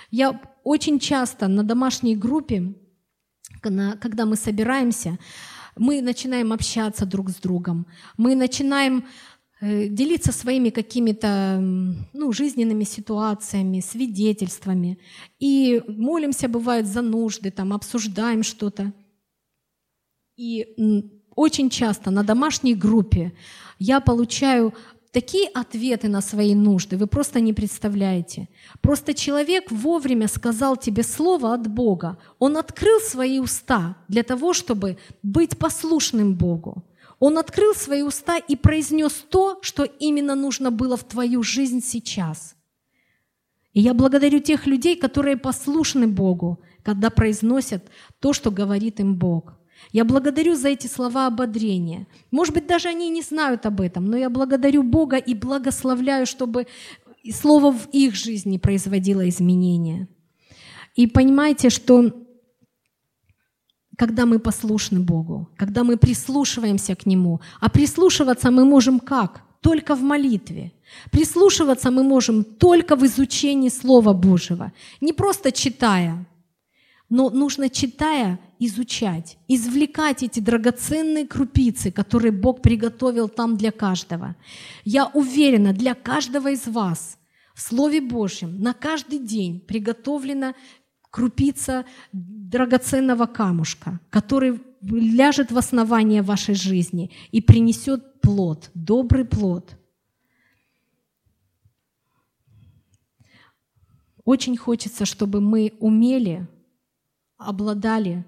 Я 0.09 0.41
очень 0.63 0.97
часто 0.97 1.47
на 1.47 1.63
домашней 1.63 2.15
группе 2.15 2.73
когда 3.61 4.25
мы 4.25 4.35
собираемся, 4.35 5.17
мы 5.75 6.01
начинаем 6.01 6.51
общаться 6.51 7.05
друг 7.05 7.29
с 7.29 7.35
другом, 7.35 7.85
мы 8.17 8.35
начинаем 8.35 9.05
э, 9.61 9.87
делиться 9.87 10.31
своими 10.31 10.69
какими-то 10.69 11.57
ну, 12.13 12.31
жизненными 12.31 12.83
ситуациями, 12.83 13.81
свидетельствами. 13.81 14.99
И 15.39 15.81
молимся, 15.87 16.47
бывает, 16.47 16.87
за 16.87 17.01
нужды, 17.01 17.51
там, 17.51 17.73
обсуждаем 17.73 18.43
что-то. 18.43 18.93
И 20.35 20.75
очень 21.35 21.69
часто 21.69 22.11
на 22.11 22.23
домашней 22.23 22.75
группе 22.75 23.31
я 23.79 23.99
получаю 23.99 24.73
такие 25.11 25.47
ответы 25.47 26.07
на 26.07 26.21
свои 26.21 26.55
нужды, 26.55 26.97
вы 26.97 27.07
просто 27.07 27.39
не 27.39 27.53
представляете. 27.53 28.47
Просто 28.81 29.13
человек 29.13 29.71
вовремя 29.71 30.27
сказал 30.27 30.77
тебе 30.77 31.03
слово 31.03 31.53
от 31.53 31.67
Бога. 31.67 32.17
Он 32.39 32.57
открыл 32.57 32.99
свои 32.99 33.39
уста 33.39 33.97
для 34.07 34.23
того, 34.23 34.53
чтобы 34.53 34.97
быть 35.23 35.57
послушным 35.57 36.35
Богу. 36.35 36.83
Он 37.19 37.37
открыл 37.37 37.75
свои 37.75 38.01
уста 38.01 38.37
и 38.37 38.55
произнес 38.55 39.13
то, 39.29 39.59
что 39.61 39.83
именно 39.83 40.35
нужно 40.35 40.71
было 40.71 40.95
в 40.95 41.03
твою 41.03 41.43
жизнь 41.43 41.81
сейчас. 41.81 42.55
И 43.73 43.81
я 43.81 43.93
благодарю 43.93 44.39
тех 44.39 44.65
людей, 44.65 44.95
которые 44.95 45.37
послушны 45.37 46.07
Богу, 46.07 46.59
когда 46.81 47.09
произносят 47.09 47.83
то, 48.19 48.33
что 48.33 48.51
говорит 48.51 48.99
им 48.99 49.15
Бог. 49.15 49.58
Я 49.91 50.05
благодарю 50.05 50.55
за 50.55 50.69
эти 50.69 50.87
слова 50.87 51.27
ободрения. 51.27 52.07
Может 52.31 52.53
быть, 52.53 52.67
даже 52.67 52.89
они 52.89 53.09
не 53.09 53.21
знают 53.21 53.65
об 53.65 53.81
этом, 53.81 54.05
но 54.05 54.17
я 54.17 54.29
благодарю 54.29 54.83
Бога 54.83 55.17
и 55.17 55.33
благословляю, 55.33 56.25
чтобы 56.25 56.67
слово 57.33 57.71
в 57.71 57.87
их 57.91 58.15
жизни 58.15 58.57
производило 58.57 59.27
изменения. 59.27 60.07
И 60.95 61.07
понимаете, 61.07 61.69
что 61.69 62.11
когда 63.97 64.25
мы 64.25 64.39
послушны 64.39 64.99
Богу, 64.99 65.49
когда 65.57 65.83
мы 65.83 65.97
прислушиваемся 65.97 66.95
к 66.95 67.05
Нему, 67.05 67.41
а 67.59 67.69
прислушиваться 67.69 68.51
мы 68.51 68.65
можем 68.65 68.99
как? 68.99 69.41
Только 69.61 69.95
в 69.95 70.01
молитве. 70.01 70.71
Прислушиваться 71.11 71.91
мы 71.91 72.03
можем 72.03 72.43
только 72.43 72.95
в 72.95 73.05
изучении 73.05 73.69
Слова 73.69 74.13
Божьего, 74.13 74.71
не 75.01 75.13
просто 75.13 75.51
читая, 75.51 76.25
но 77.09 77.29
нужно, 77.29 77.69
читая, 77.69 78.39
изучать, 78.59 79.37
извлекать 79.47 80.21
эти 80.21 80.39
драгоценные 80.41 81.25
крупицы, 81.25 81.91
которые 81.91 82.31
Бог 82.31 82.61
приготовил 82.61 83.29
там 83.29 83.55
для 83.57 83.71
каждого. 83.71 84.35
Я 84.83 85.07
уверена, 85.07 85.73
для 85.73 85.95
каждого 85.95 86.51
из 86.51 86.67
вас 86.67 87.17
в 87.55 87.61
Слове 87.61 88.01
Божьем 88.01 88.61
на 88.61 88.73
каждый 88.73 89.19
день 89.19 89.61
приготовлена 89.61 90.53
крупица 91.09 91.85
драгоценного 92.11 93.25
камушка, 93.25 93.99
который 94.09 94.61
ляжет 94.81 95.51
в 95.51 95.57
основание 95.57 96.21
вашей 96.21 96.55
жизни 96.55 97.11
и 97.31 97.41
принесет 97.41 98.21
плод, 98.21 98.69
добрый 98.73 99.25
плод. 99.25 99.75
Очень 104.25 104.57
хочется, 104.57 105.05
чтобы 105.05 105.41
мы 105.41 105.73
умели 105.79 106.47
обладали 107.39 108.25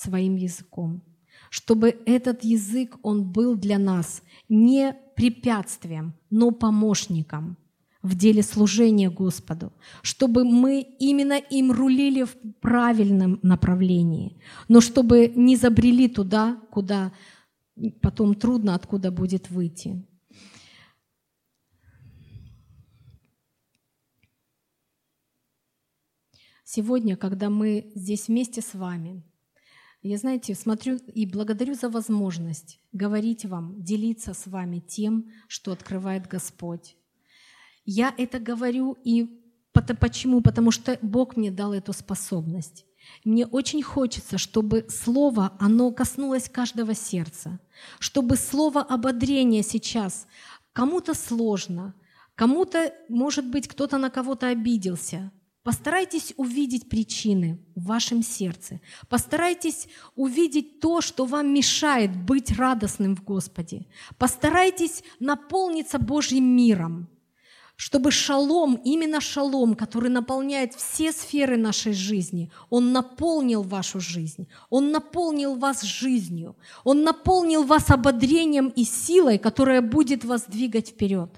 своим 0.00 0.36
языком, 0.36 1.02
чтобы 1.50 1.96
этот 2.06 2.44
язык, 2.44 2.98
он 3.02 3.30
был 3.30 3.56
для 3.56 3.78
нас 3.78 4.22
не 4.48 4.96
препятствием, 5.16 6.14
но 6.30 6.50
помощником 6.50 7.56
в 8.02 8.14
деле 8.14 8.42
служения 8.42 9.10
Господу, 9.10 9.72
чтобы 10.02 10.44
мы 10.44 10.80
именно 10.80 11.36
им 11.38 11.70
рулили 11.70 12.22
в 12.22 12.34
правильном 12.60 13.38
направлении, 13.42 14.38
но 14.68 14.80
чтобы 14.80 15.28
не 15.28 15.56
забрели 15.56 16.08
туда, 16.08 16.56
куда 16.70 17.12
потом 18.00 18.34
трудно 18.34 18.74
откуда 18.74 19.10
будет 19.10 19.50
выйти. 19.50 20.06
Сегодня, 26.64 27.16
когда 27.16 27.50
мы 27.50 27.90
здесь 27.96 28.28
вместе 28.28 28.62
с 28.62 28.74
вами, 28.74 29.24
я, 30.02 30.16
знаете, 30.16 30.54
смотрю 30.54 30.96
и 30.96 31.26
благодарю 31.26 31.74
за 31.74 31.88
возможность 31.88 32.78
говорить 32.92 33.44
вам, 33.44 33.82
делиться 33.82 34.34
с 34.34 34.46
вами 34.46 34.80
тем, 34.80 35.30
что 35.48 35.72
открывает 35.72 36.26
Господь. 36.26 36.96
Я 37.84 38.14
это 38.16 38.38
говорю 38.38 38.96
и 39.04 39.42
почему? 39.72 40.42
Потому 40.42 40.70
что 40.70 40.98
Бог 41.02 41.36
мне 41.36 41.50
дал 41.50 41.72
эту 41.72 41.92
способность. 41.92 42.86
Мне 43.24 43.46
очень 43.46 43.82
хочется, 43.82 44.38
чтобы 44.38 44.86
слово, 44.88 45.56
оно 45.58 45.90
коснулось 45.90 46.48
каждого 46.48 46.94
сердца, 46.94 47.58
чтобы 47.98 48.36
слово 48.36 48.82
ободрения 48.82 49.62
сейчас 49.62 50.26
кому-то 50.72 51.14
сложно, 51.14 51.94
Кому-то, 52.40 52.94
может 53.10 53.44
быть, 53.44 53.68
кто-то 53.68 53.98
на 53.98 54.08
кого-то 54.08 54.48
обиделся. 54.48 55.30
Постарайтесь 55.62 56.32
увидеть 56.36 56.88
причины 56.88 57.60
в 57.74 57.84
вашем 57.86 58.22
сердце. 58.22 58.80
Постарайтесь 59.08 59.88
увидеть 60.16 60.80
то, 60.80 61.02
что 61.02 61.26
вам 61.26 61.52
мешает 61.52 62.16
быть 62.16 62.52
радостным 62.56 63.14
в 63.14 63.22
Господе. 63.22 63.86
Постарайтесь 64.16 65.02
наполниться 65.18 65.98
Божьим 65.98 66.44
миром 66.44 67.08
чтобы 67.80 68.10
шалом, 68.10 68.78
именно 68.84 69.22
шалом, 69.22 69.74
который 69.74 70.10
наполняет 70.10 70.74
все 70.74 71.12
сферы 71.12 71.56
нашей 71.56 71.94
жизни, 71.94 72.52
он 72.68 72.92
наполнил 72.92 73.62
вашу 73.62 74.00
жизнь, 74.00 74.48
он 74.68 74.90
наполнил 74.90 75.54
вас 75.54 75.80
жизнью, 75.80 76.56
он 76.84 77.04
наполнил 77.04 77.64
вас 77.64 77.88
ободрением 77.88 78.68
и 78.68 78.84
силой, 78.84 79.38
которая 79.38 79.80
будет 79.80 80.26
вас 80.26 80.44
двигать 80.44 80.88
вперед. 80.88 81.30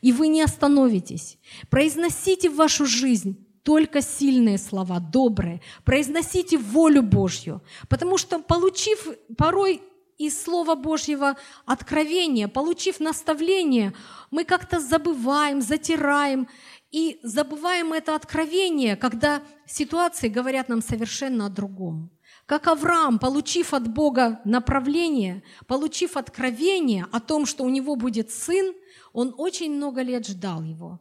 И 0.00 0.12
вы 0.12 0.28
не 0.28 0.40
остановитесь. 0.40 1.36
Произносите 1.68 2.48
в 2.48 2.56
вашу 2.56 2.86
жизнь 2.86 3.36
только 3.62 4.02
сильные 4.02 4.58
слова, 4.58 4.98
добрые. 4.98 5.60
Произносите 5.84 6.58
волю 6.58 7.02
Божью, 7.02 7.62
потому 7.88 8.18
что, 8.18 8.38
получив 8.40 9.06
порой 9.36 9.82
из 10.18 10.40
Слова 10.40 10.74
Божьего 10.74 11.36
откровения, 11.64 12.48
получив 12.48 13.00
наставление, 13.00 13.92
мы 14.30 14.44
как-то 14.44 14.80
забываем, 14.80 15.60
затираем 15.60 16.48
и 16.90 17.18
забываем 17.22 17.92
это 17.92 18.14
откровение, 18.14 18.96
когда 18.96 19.42
ситуации 19.66 20.28
говорят 20.28 20.68
нам 20.68 20.82
совершенно 20.82 21.46
о 21.46 21.48
другом. 21.48 22.10
Как 22.46 22.66
Авраам, 22.66 23.18
получив 23.18 23.72
от 23.72 23.88
Бога 23.88 24.40
направление, 24.44 25.42
получив 25.66 26.16
откровение 26.16 27.06
о 27.10 27.20
том, 27.20 27.46
что 27.46 27.64
у 27.64 27.68
него 27.68 27.96
будет 27.96 28.30
сын, 28.30 28.74
он 29.12 29.34
очень 29.38 29.74
много 29.74 30.02
лет 30.02 30.26
ждал 30.26 30.62
его. 30.62 31.00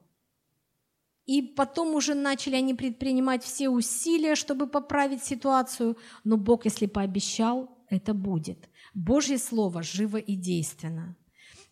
И 1.32 1.42
потом 1.42 1.96
уже 1.96 2.14
начали 2.14 2.58
они 2.58 2.74
предпринимать 2.74 3.42
все 3.42 3.70
усилия, 3.70 4.36
чтобы 4.36 4.68
поправить 4.68 5.24
ситуацию, 5.24 5.98
но 6.26 6.36
Бог, 6.36 6.66
если 6.66 6.88
пообещал, 6.88 7.70
это 7.88 8.14
будет. 8.14 8.70
Божье 8.94 9.38
Слово 9.38 9.82
живо 9.82 10.18
и 10.18 10.36
действенно. 10.36 11.16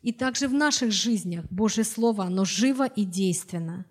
И 0.01 0.13
также 0.13 0.47
в 0.47 0.53
наших 0.53 0.93
жизнях 0.93 1.43
Божье 1.49 1.83
Слово, 1.83 2.23
оно 2.23 2.45
живо 2.45 2.85
и 2.85 3.03
действенно. 3.03 3.85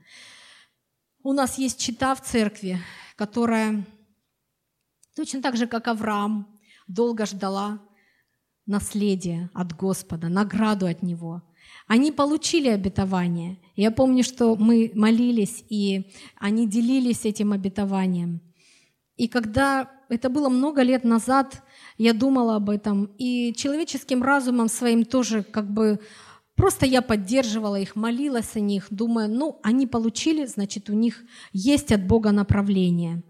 У 1.23 1.35
нас 1.35 1.59
есть 1.59 1.79
чита 1.79 2.15
в 2.15 2.23
церкви, 2.23 2.79
которая 3.15 3.85
точно 5.15 5.43
так 5.43 5.59
же, 5.59 5.67
как 5.67 5.87
Авраам, 5.87 6.59
долго 6.87 7.27
ждала 7.27 7.79
наследие 8.65 9.51
от 9.53 9.77
Господа, 9.77 10.31
награду 10.31 10.87
от 10.87 11.03
Него. 11.03 11.43
Они 11.87 12.13
получили 12.13 12.69
обетование. 12.69 13.59
Я 13.77 13.91
помню, 13.91 14.23
что 14.23 14.57
мы 14.57 14.91
молились, 14.95 15.65
и 15.69 16.11
они 16.37 16.69
делились 16.69 17.25
этим 17.25 17.53
обетованием. 17.53 18.41
И 19.17 19.27
когда 19.27 19.91
это 20.09 20.29
было 20.29 20.49
много 20.49 20.83
лет 20.83 21.05
назад, 21.05 21.63
я 21.97 22.13
думала 22.13 22.57
об 22.57 22.71
этом, 22.71 23.11
и 23.19 23.53
человеческим 23.57 24.23
разумом 24.23 24.69
своим 24.69 25.05
тоже 25.05 25.43
как 25.43 25.71
бы 25.71 26.01
Просто 26.59 26.87
я 26.87 27.03
поддерживала 27.03 27.77
их, 27.77 27.95
молилась 27.95 28.57
о 28.57 28.61
них, 28.61 28.89
думая, 28.91 29.29
ну, 29.29 29.61
они 29.63 29.87
получили, 29.87 30.45
значит, 30.45 30.91
у 30.91 30.93
них 30.93 31.23
есть 31.53 31.93
от 31.93 32.05
Бога 32.05 32.33
направление. 32.33 33.23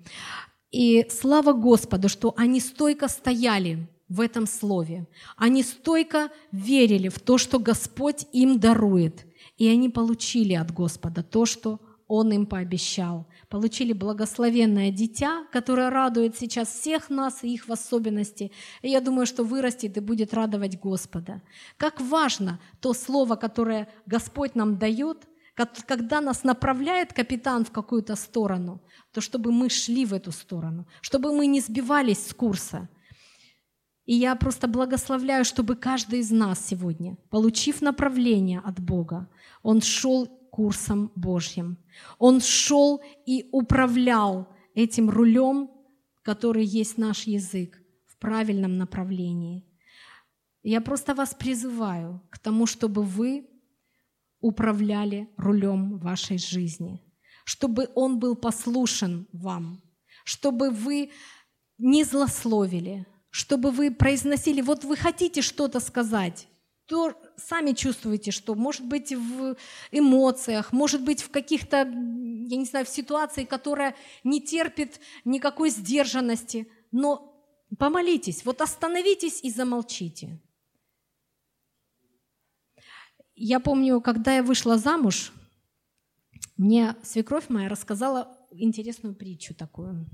И 0.70 1.06
слава 1.10 1.52
Господу, 1.52 2.08
что 2.08 2.32
они 2.38 2.58
стойко 2.58 3.06
стояли 3.06 3.86
в 4.08 4.20
этом 4.20 4.46
слове. 4.46 5.06
Они 5.36 5.62
стойко 5.62 6.30
верили 6.52 7.08
в 7.08 7.18
то, 7.18 7.38
что 7.38 7.58
Господь 7.58 8.26
им 8.32 8.58
дарует. 8.58 9.26
И 9.56 9.68
они 9.68 9.88
получили 9.88 10.54
от 10.54 10.72
Господа 10.72 11.22
то, 11.22 11.46
что 11.46 11.80
Он 12.06 12.32
им 12.32 12.46
пообещал 12.46 13.26
получили 13.48 13.92
благословенное 13.92 14.90
дитя, 14.90 15.46
которое 15.52 15.90
радует 15.90 16.36
сейчас 16.36 16.68
всех 16.68 17.10
нас 17.10 17.42
и 17.42 17.52
их 17.54 17.68
в 17.68 17.72
особенности. 17.72 18.52
И 18.82 18.90
я 18.90 19.00
думаю, 19.00 19.26
что 19.26 19.42
вырастет 19.44 19.96
и 19.96 20.00
будет 20.00 20.34
радовать 20.34 20.78
Господа. 20.78 21.42
Как 21.76 22.00
важно 22.00 22.60
то 22.80 22.92
слово, 22.92 23.36
которое 23.36 23.88
Господь 24.06 24.54
нам 24.54 24.78
дает, 24.78 25.26
когда 25.86 26.20
нас 26.20 26.44
направляет 26.44 27.12
капитан 27.12 27.64
в 27.64 27.72
какую-то 27.72 28.14
сторону, 28.16 28.80
то 29.12 29.20
чтобы 29.20 29.50
мы 29.50 29.70
шли 29.70 30.04
в 30.04 30.12
эту 30.12 30.30
сторону, 30.30 30.86
чтобы 31.00 31.32
мы 31.32 31.46
не 31.46 31.60
сбивались 31.60 32.26
с 32.26 32.34
курса. 32.34 32.88
И 34.08 34.14
я 34.14 34.34
просто 34.36 34.68
благословляю, 34.68 35.44
чтобы 35.44 35.76
каждый 35.76 36.20
из 36.20 36.30
нас 36.30 36.66
сегодня, 36.66 37.18
получив 37.28 37.82
направление 37.82 38.60
от 38.64 38.80
Бога, 38.80 39.28
он 39.62 39.82
шел 39.82 40.26
курсом 40.50 41.12
Божьим. 41.14 41.76
Он 42.18 42.40
шел 42.40 43.02
и 43.26 43.50
управлял 43.52 44.48
этим 44.74 45.10
рулем, 45.10 45.70
который 46.22 46.64
есть 46.64 46.96
наш 46.96 47.24
язык, 47.24 47.82
в 48.06 48.16
правильном 48.16 48.78
направлении. 48.78 49.66
Я 50.62 50.80
просто 50.80 51.14
вас 51.14 51.34
призываю 51.34 52.22
к 52.30 52.38
тому, 52.38 52.64
чтобы 52.64 53.02
вы 53.02 53.46
управляли 54.40 55.28
рулем 55.36 55.98
вашей 55.98 56.38
жизни, 56.38 57.02
чтобы 57.44 57.90
он 57.94 58.18
был 58.18 58.36
послушен 58.36 59.28
вам, 59.32 59.82
чтобы 60.24 60.70
вы 60.70 61.10
не 61.76 62.04
злословили, 62.04 63.06
чтобы 63.30 63.70
вы 63.70 63.90
произносили, 63.90 64.60
вот 64.60 64.84
вы 64.84 64.96
хотите 64.96 65.42
что-то 65.42 65.80
сказать, 65.80 66.48
то 66.86 67.14
сами 67.36 67.72
чувствуете, 67.72 68.30
что 68.30 68.54
может 68.54 68.84
быть 68.84 69.12
в 69.12 69.56
эмоциях, 69.90 70.72
может 70.72 71.02
быть 71.02 71.22
в 71.22 71.30
каких-то, 71.30 71.76
я 71.76 72.56
не 72.56 72.64
знаю, 72.64 72.86
в 72.86 72.88
ситуации, 72.88 73.44
которая 73.44 73.94
не 74.24 74.40
терпит 74.40 74.98
никакой 75.24 75.68
сдержанности, 75.68 76.66
но 76.90 77.38
помолитесь, 77.78 78.44
вот 78.44 78.62
остановитесь 78.62 79.40
и 79.42 79.50
замолчите. 79.50 80.40
Я 83.34 83.60
помню, 83.60 84.00
когда 84.00 84.36
я 84.36 84.42
вышла 84.42 84.78
замуж, 84.78 85.32
мне 86.56 86.96
свекровь 87.02 87.50
моя 87.50 87.68
рассказала 87.68 88.36
интересную 88.50 89.14
притчу 89.14 89.54
такую. 89.54 90.06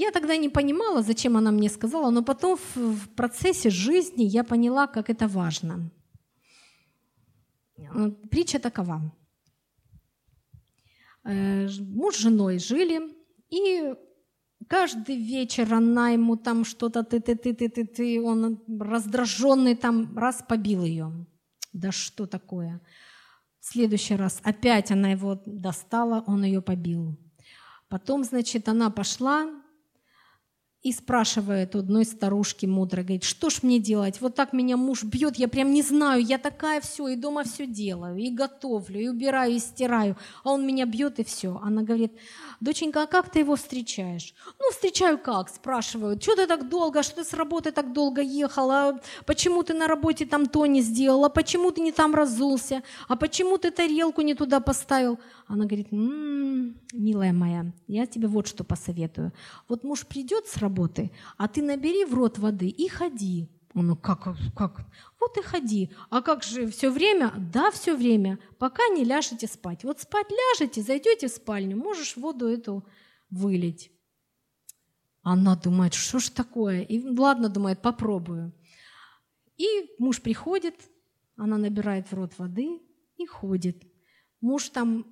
Я 0.00 0.12
тогда 0.12 0.36
не 0.36 0.48
понимала, 0.48 1.02
зачем 1.02 1.36
она 1.36 1.50
мне 1.50 1.68
сказала, 1.68 2.10
но 2.10 2.22
потом 2.22 2.56
в 2.74 3.08
процессе 3.16 3.70
жизни 3.70 4.22
я 4.22 4.44
поняла, 4.44 4.86
как 4.86 5.10
это 5.10 5.26
важно. 5.26 5.90
Э, 7.76 8.10
притча 8.30 8.58
такова. 8.60 9.00
Э, 11.24 11.68
муж 11.80 12.14
с 12.14 12.18
женой 12.18 12.60
жили, 12.60 13.00
и 13.50 13.94
каждый 14.68 15.16
вечер 15.16 15.74
она 15.74 16.10
ему 16.10 16.36
там 16.36 16.64
что-то 16.64 17.02
ты-ты-ты-ты-ты, 17.02 18.22
он 18.22 18.62
раздраженный 18.80 19.74
там 19.74 20.16
раз 20.16 20.44
побил 20.48 20.84
ее. 20.84 21.26
Да 21.72 21.90
что 21.90 22.26
такое? 22.26 22.80
В 23.58 23.66
следующий 23.66 24.16
раз 24.16 24.40
опять 24.44 24.92
она 24.92 25.10
его 25.10 25.42
достала, 25.44 26.22
он 26.28 26.44
ее 26.44 26.62
побил. 26.62 27.18
Потом, 27.88 28.22
значит, 28.22 28.68
она 28.68 28.90
пошла, 28.90 29.48
и 30.82 30.92
спрашивает 30.92 31.74
у 31.74 31.80
одной 31.80 32.04
старушки 32.04 32.64
мудрой, 32.64 33.02
говорит, 33.02 33.24
что 33.24 33.50
ж 33.50 33.62
мне 33.62 33.80
делать? 33.80 34.20
Вот 34.20 34.36
так 34.36 34.52
меня 34.52 34.76
муж 34.76 35.02
бьет, 35.02 35.36
я 35.36 35.48
прям 35.48 35.72
не 35.72 35.82
знаю, 35.82 36.22
я 36.24 36.38
такая 36.38 36.80
все, 36.80 37.08
и 37.08 37.16
дома 37.16 37.42
все 37.42 37.66
делаю, 37.66 38.16
и 38.16 38.30
готовлю, 38.30 39.00
и 39.00 39.08
убираю, 39.08 39.54
и 39.54 39.58
стираю, 39.58 40.16
а 40.44 40.52
он 40.52 40.64
меня 40.64 40.86
бьет, 40.86 41.18
и 41.18 41.24
все. 41.24 41.58
Она 41.64 41.82
говорит, 41.82 42.12
доченька, 42.60 43.02
а 43.02 43.06
как 43.06 43.28
ты 43.30 43.40
его 43.40 43.56
встречаешь? 43.56 44.34
Ну, 44.60 44.70
встречаю 44.70 45.18
как? 45.18 45.48
Спрашивают, 45.48 46.22
что 46.22 46.36
ты 46.36 46.46
так 46.46 46.68
долго, 46.68 47.02
что 47.02 47.16
ты 47.16 47.24
с 47.24 47.32
работы 47.34 47.72
так 47.72 47.92
долго 47.92 48.22
ехала, 48.22 49.00
почему 49.26 49.64
ты 49.64 49.74
на 49.74 49.88
работе 49.88 50.26
там 50.26 50.46
то 50.46 50.64
не 50.66 50.80
сделала, 50.80 51.28
почему 51.28 51.72
ты 51.72 51.80
не 51.80 51.90
там 51.90 52.14
разулся, 52.14 52.84
а 53.08 53.16
почему 53.16 53.58
ты 53.58 53.72
тарелку 53.72 54.20
не 54.20 54.34
туда 54.34 54.60
поставил? 54.60 55.18
Она 55.48 55.64
говорит, 55.64 55.88
м-м, 55.90 56.78
милая 56.92 57.32
моя, 57.32 57.72
я 57.88 58.06
тебе 58.06 58.28
вот 58.28 58.46
что 58.46 58.62
посоветую. 58.64 59.32
Вот 59.66 59.82
муж 59.82 60.06
придет 60.06 60.46
с 60.46 60.56
работы, 60.58 60.67
а 61.36 61.48
ты 61.48 61.62
набери 61.62 62.04
в 62.04 62.14
рот 62.14 62.38
воды 62.38 62.68
и 62.68 62.88
ходи. 62.88 63.48
Он, 63.74 63.88
ну 63.88 63.96
как, 63.96 64.28
как? 64.56 64.86
Вот 65.20 65.36
и 65.36 65.42
ходи. 65.42 65.90
А 66.10 66.22
как 66.22 66.42
же 66.42 66.66
все 66.68 66.90
время? 66.90 67.32
Да, 67.52 67.70
все 67.70 67.96
время, 67.96 68.38
пока 68.58 68.82
не 68.88 69.04
ляжете 69.04 69.46
спать. 69.46 69.84
Вот 69.84 70.00
спать 70.00 70.26
ляжете, 70.30 70.82
зайдете 70.82 71.28
в 71.28 71.32
спальню, 71.32 71.76
можешь 71.76 72.16
воду 72.16 72.48
эту 72.48 72.84
вылить. 73.30 73.92
Она 75.22 75.56
думает, 75.56 75.94
что 75.94 76.18
ж 76.18 76.30
такое? 76.30 76.82
И 76.82 76.98
ладно, 77.18 77.48
думает, 77.48 77.82
попробую. 77.82 78.52
И 79.56 79.66
муж 79.98 80.22
приходит, 80.22 80.74
она 81.36 81.58
набирает 81.58 82.10
в 82.10 82.14
рот 82.14 82.38
воды 82.38 82.80
и 83.16 83.26
ходит. 83.26 83.84
Муж 84.40 84.70
там 84.70 85.06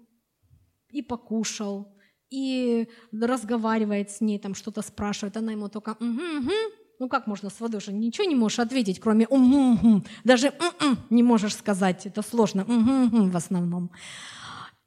и 0.89 1.03
покушал, 1.03 1.96
и 2.31 2.89
разговаривает 3.13 4.11
с 4.11 4.21
ней, 4.21 4.39
там 4.39 4.55
что-то 4.55 4.83
спрашивает, 4.83 5.37
она 5.37 5.53
ему 5.53 5.69
только 5.69 5.97
угу, 6.01 6.39
угу, 6.39 6.53
Ну 6.99 7.09
как 7.09 7.27
можно 7.27 7.51
с 7.51 7.61
водой 7.61 7.81
же? 7.81 7.93
Ничего 7.93 8.27
не 8.27 8.35
можешь 8.35 8.59
ответить, 8.59 9.01
кроме 9.01 9.27
ум 9.29 10.05
Даже 10.25 10.53
ум 10.81 10.99
не 11.11 11.23
можешь 11.23 11.55
сказать. 11.55 12.07
Это 12.07 12.23
сложно. 12.23 12.65
ум 12.65 13.31
в 13.31 13.37
основном. 13.37 13.91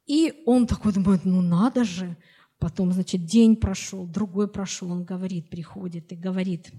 И 0.06 0.42
он 0.46 0.66
такой 0.66 0.92
думает, 0.92 1.24
ну 1.24 1.40
надо 1.40 1.84
же. 1.84 2.16
Потом, 2.58 2.92
значит, 2.92 3.24
день 3.24 3.56
прошел, 3.56 4.06
другой 4.06 4.48
прошел. 4.48 4.90
Он 4.90 5.04
говорит, 5.04 5.48
приходит 5.48 6.12
и 6.12 6.16
говорит, 6.16 6.72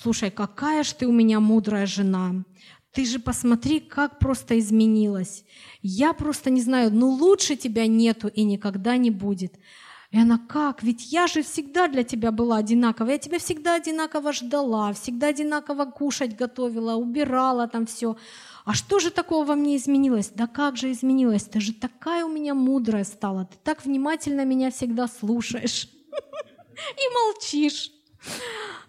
слушай, 0.00 0.30
какая 0.30 0.84
ж 0.84 0.92
ты 0.92 1.06
у 1.06 1.12
меня 1.12 1.40
мудрая 1.40 1.86
жена. 1.86 2.44
Ты 2.92 3.04
же 3.04 3.18
посмотри, 3.18 3.80
как 3.80 4.18
просто 4.18 4.58
изменилась. 4.58 5.44
Я 5.82 6.12
просто 6.12 6.50
не 6.50 6.62
знаю, 6.62 6.90
ну 6.92 7.10
лучше 7.10 7.56
тебя 7.56 7.86
нету 7.86 8.28
и 8.28 8.44
никогда 8.44 8.96
не 8.96 9.10
будет. 9.10 9.54
И 10.10 10.18
она, 10.18 10.38
как? 10.38 10.82
Ведь 10.82 11.12
я 11.12 11.26
же 11.26 11.42
всегда 11.42 11.86
для 11.86 12.02
тебя 12.02 12.32
была 12.32 12.56
одинакова. 12.56 13.10
Я 13.10 13.18
тебя 13.18 13.38
всегда 13.38 13.74
одинаково 13.74 14.32
ждала, 14.32 14.94
всегда 14.94 15.28
одинаково 15.28 15.84
кушать 15.84 16.34
готовила, 16.34 16.94
убирала 16.94 17.68
там 17.68 17.84
все. 17.84 18.16
А 18.64 18.72
что 18.72 19.00
же 19.00 19.10
такого 19.10 19.44
во 19.44 19.54
мне 19.54 19.76
изменилось? 19.76 20.30
Да 20.34 20.46
как 20.46 20.78
же 20.78 20.92
изменилось? 20.92 21.44
Ты 21.44 21.60
же 21.60 21.74
такая 21.74 22.24
у 22.24 22.30
меня 22.30 22.54
мудрая 22.54 23.04
стала. 23.04 23.44
Ты 23.44 23.58
так 23.62 23.84
внимательно 23.84 24.46
меня 24.46 24.70
всегда 24.70 25.08
слушаешь 25.08 25.90
и 26.96 27.14
молчишь. 27.14 27.92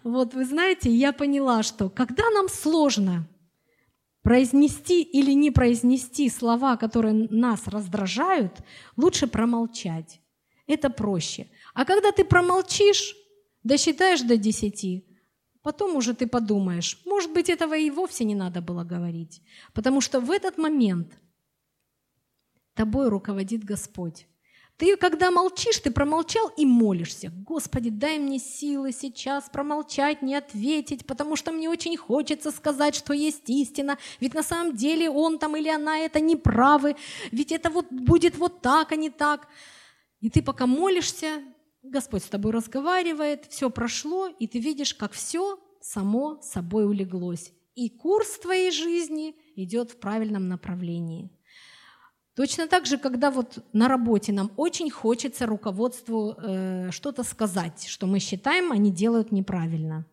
Вот 0.04 0.34
вы 0.34 0.45
знаете, 0.45 0.89
я 0.89 1.12
поняла, 1.12 1.64
что 1.64 1.89
когда 1.89 2.30
нам 2.30 2.47
сложно 2.47 3.28
произнести 4.30 5.01
или 5.01 5.32
не 5.32 5.49
произнести 5.49 6.30
слова, 6.30 6.77
которые 6.77 7.15
нас 7.15 7.67
раздражают, 7.67 8.61
лучше 8.95 9.25
промолчать 9.25 10.21
это 10.67 10.91
проще. 10.91 11.47
А 11.73 11.84
когда 11.84 12.11
ты 12.11 12.23
промолчишь, 12.23 13.15
досчитаешь 13.63 14.21
до 14.21 14.38
десяти, 14.38 15.03
потом 15.63 15.95
уже 15.95 16.13
ты 16.13 16.27
подумаешь, 16.27 17.01
может 17.05 17.34
быть, 17.34 17.49
этого 17.49 17.75
и 17.75 17.89
вовсе 17.89 18.23
не 18.23 18.36
надо 18.36 18.61
было 18.61 18.84
говорить. 18.84 19.41
Потому 19.73 19.99
что 19.99 20.19
в 20.19 20.30
этот 20.30 20.59
момент 20.59 21.19
тобой 22.75 23.09
руководит 23.09 23.63
Господь. 23.63 24.27
Ты, 24.80 24.95
когда 24.95 25.30
молчишь, 25.30 25.80
ты 25.80 25.91
промолчал 25.91 26.47
и 26.55 26.65
молишься. 26.65 27.34
Господи, 27.45 27.89
дай 27.89 28.17
мне 28.17 28.39
силы 28.39 28.93
сейчас 28.93 29.49
промолчать, 29.49 30.21
не 30.21 30.36
ответить, 30.36 31.05
потому 31.05 31.36
что 31.36 31.51
мне 31.51 31.69
очень 31.69 31.97
хочется 31.97 32.49
сказать, 32.49 32.95
что 32.95 33.13
есть 33.13 33.49
истина. 33.49 33.97
Ведь 34.21 34.34
на 34.34 34.41
самом 34.41 34.77
деле 34.77 35.09
он 35.09 35.38
там 35.38 35.57
или 35.57 35.67
она 35.67 35.99
это 35.99 36.21
не 36.21 36.38
правы. 36.38 36.95
Ведь 37.34 37.51
это 37.51 37.69
вот 37.69 37.91
будет 37.91 38.38
вот 38.38 38.61
так, 38.61 38.93
а 38.93 38.95
не 38.95 39.09
так. 39.09 39.49
И 40.21 40.30
ты 40.30 40.41
пока 40.41 40.65
молишься, 40.65 41.43
Господь 41.84 42.23
с 42.23 42.30
тобой 42.30 42.53
разговаривает, 42.53 43.47
все 43.49 43.69
прошло, 43.69 44.30
и 44.30 44.47
ты 44.47 44.59
видишь, 44.59 44.93
как 44.93 45.11
все 45.11 45.59
само 45.82 46.39
собой 46.41 46.86
улеглось. 46.86 47.51
И 47.75 47.89
курс 47.89 48.39
твоей 48.39 48.71
жизни 48.71 49.36
идет 49.57 49.91
в 49.91 49.99
правильном 49.99 50.47
направлении. 50.47 51.32
Точно 52.39 52.67
так 52.67 52.85
же, 52.85 52.97
когда 52.97 53.31
вот 53.31 53.65
на 53.73 53.89
работе 53.89 54.31
нам 54.31 54.49
очень 54.55 54.89
хочется 54.89 55.45
руководству 55.45 56.35
э, 56.37 56.89
что-то 56.89 57.23
сказать, 57.23 57.85
что 57.85 58.07
мы 58.07 58.19
считаем, 58.19 58.71
они 58.71 58.91
делают 58.91 59.33
неправильно. 59.33 60.05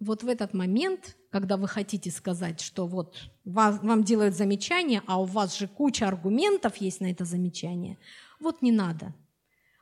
Вот 0.00 0.22
в 0.22 0.28
этот 0.28 0.52
момент 0.52 1.16
когда 1.30 1.56
вы 1.56 1.66
хотите 1.66 2.10
сказать, 2.10 2.60
что 2.60 2.86
вот 2.86 3.30
вас, 3.44 3.82
вам 3.82 4.04
делают 4.04 4.36
замечание, 4.36 5.02
а 5.06 5.20
у 5.20 5.24
вас 5.24 5.58
же 5.58 5.66
куча 5.66 6.06
аргументов 6.06 6.76
есть 6.76 7.00
на 7.00 7.10
это 7.10 7.24
замечание, 7.24 7.96
вот 8.38 8.62
не 8.62 8.70
надо. 8.70 9.14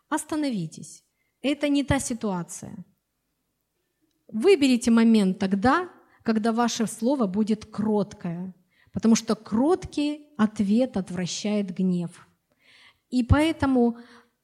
Остановитесь. 0.08 1.04
Это 1.42 1.68
не 1.68 1.84
та 1.84 2.00
ситуация. 2.00 2.84
Выберите 4.28 4.90
момент 4.90 5.38
тогда, 5.38 5.90
когда 6.22 6.52
ваше 6.52 6.86
слово 6.86 7.26
будет 7.26 7.66
кроткое, 7.66 8.54
потому 8.92 9.14
что 9.14 9.34
кроткий 9.34 10.28
ответ 10.36 10.96
отвращает 10.96 11.74
гнев. 11.74 12.28
И 13.10 13.22
поэтому 13.22 13.98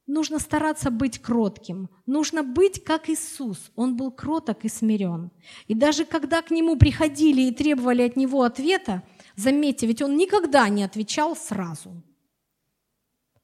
нужно 0.07 0.39
стараться 0.39 0.91
быть 0.91 1.19
кротким. 1.19 1.89
Нужно 2.05 2.43
быть 2.43 2.83
как 2.83 3.09
Иисус. 3.09 3.71
Он 3.75 3.95
был 3.95 4.11
кроток 4.11 4.65
и 4.65 4.69
смирен. 4.69 5.31
И 5.67 5.73
даже 5.73 6.05
когда 6.05 6.41
к 6.41 6.51
нему 6.51 6.77
приходили 6.77 7.43
и 7.43 7.51
требовали 7.51 8.03
от 8.03 8.15
него 8.15 8.43
ответа, 8.43 9.03
заметьте, 9.35 9.87
ведь 9.87 10.01
он 10.01 10.17
никогда 10.17 10.67
не 10.69 10.83
отвечал 10.83 11.35
сразу. 11.35 12.03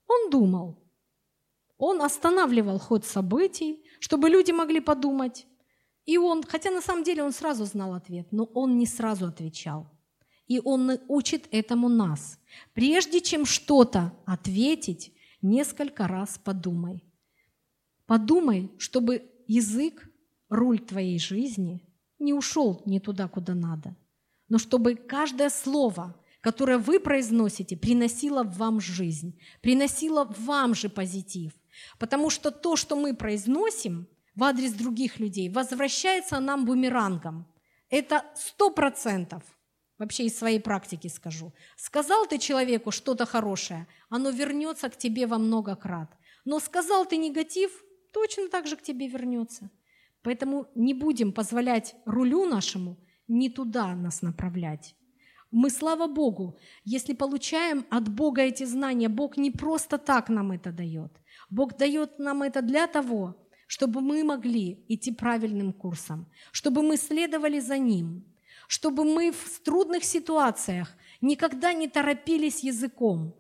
Он 0.08 0.30
думал. 0.30 0.78
Он 1.78 2.02
останавливал 2.02 2.80
ход 2.80 3.06
событий, 3.06 3.84
чтобы 4.00 4.30
люди 4.30 4.52
могли 4.52 4.80
подумать. 4.80 5.46
И 6.06 6.18
он, 6.18 6.44
хотя 6.44 6.72
на 6.72 6.82
самом 6.82 7.04
деле 7.04 7.24
он 7.24 7.34
сразу 7.34 7.66
знал 7.66 7.94
ответ, 7.94 8.28
но 8.32 8.46
он 8.46 8.78
не 8.78 8.86
сразу 8.86 9.26
отвечал. 9.26 9.88
И 10.48 10.62
он 10.64 11.00
учит 11.08 11.48
этому 11.52 11.90
нас. 11.90 12.40
Прежде 12.74 13.22
чем 13.22 13.46
что-то 13.46 14.14
ответить, 14.26 15.12
несколько 15.42 16.08
раз 16.08 16.40
подумай. 16.44 17.04
Подумай, 18.06 18.72
чтобы 18.78 19.32
язык, 19.48 20.08
руль 20.50 20.80
твоей 20.80 21.20
жизни 21.20 21.84
не 22.20 22.34
ушел 22.34 22.82
не 22.86 23.00
туда, 23.00 23.28
куда 23.28 23.56
надо, 23.56 23.96
но 24.48 24.58
чтобы 24.58 24.96
каждое 24.96 25.50
слово, 25.50 26.16
которое 26.42 26.78
вы 26.78 27.00
произносите, 27.00 27.76
приносило 27.76 28.44
вам 28.44 28.80
жизнь, 28.80 29.40
приносило 29.62 30.32
вам 30.38 30.76
же 30.76 30.90
позитив. 30.90 31.54
Потому 31.98 32.30
что 32.30 32.52
то, 32.52 32.76
что 32.76 32.96
мы 32.96 33.16
произносим 33.16 34.08
в 34.36 34.44
адрес 34.44 34.74
других 34.74 35.20
людей, 35.20 35.50
возвращается 35.50 36.40
нам 36.40 36.66
бумерангом. 36.66 37.48
Это 37.90 38.24
сто 38.36 38.70
процентов. 38.70 39.44
Вообще 39.98 40.26
из 40.26 40.38
своей 40.38 40.60
практики 40.60 41.08
скажу. 41.08 41.54
Сказал 41.78 42.26
ты 42.26 42.38
человеку 42.38 42.92
что-то 42.92 43.26
хорошее, 43.26 43.88
оно 44.10 44.30
вернется 44.30 44.90
к 44.90 44.98
тебе 44.98 45.26
во 45.26 45.38
много 45.38 45.76
крат. 45.76 46.12
Но 46.44 46.60
сказал 46.60 47.06
ты 47.06 47.18
негатив, 47.18 47.72
точно 48.12 48.50
так 48.50 48.68
же 48.68 48.76
к 48.76 48.82
тебе 48.82 49.08
вернется. 49.08 49.70
Поэтому 50.22 50.68
не 50.76 50.94
будем 50.94 51.32
позволять 51.32 51.96
рулю 52.06 52.46
нашему 52.46 52.98
не 53.28 53.50
туда 53.50 53.96
нас 53.96 54.22
направлять. 54.22 54.96
Мы, 55.52 55.70
слава 55.70 56.08
Богу, 56.08 56.58
если 56.84 57.14
получаем 57.14 57.86
от 57.90 58.10
Бога 58.10 58.42
эти 58.42 58.66
знания, 58.66 59.10
Бог 59.10 59.38
не 59.38 59.52
просто 59.52 59.98
так 59.98 60.30
нам 60.30 60.52
это 60.52 60.72
дает. 60.72 61.12
Бог 61.50 61.78
дает 61.78 62.20
нам 62.20 62.44
это 62.44 62.62
для 62.62 62.88
того, 62.88 63.36
чтобы 63.68 64.02
мы 64.02 64.24
могли 64.24 64.84
идти 64.90 65.12
правильным 65.12 65.74
курсом, 65.74 66.30
чтобы 66.52 66.82
мы 66.82 66.98
следовали 66.98 67.60
за 67.60 67.78
Ним, 67.78 68.26
чтобы 68.68 69.04
мы 69.04 69.32
в 69.32 69.60
трудных 69.62 70.04
ситуациях 70.04 70.96
никогда 71.22 71.74
не 71.74 71.88
торопились 71.88 72.64
языком. 72.64 73.36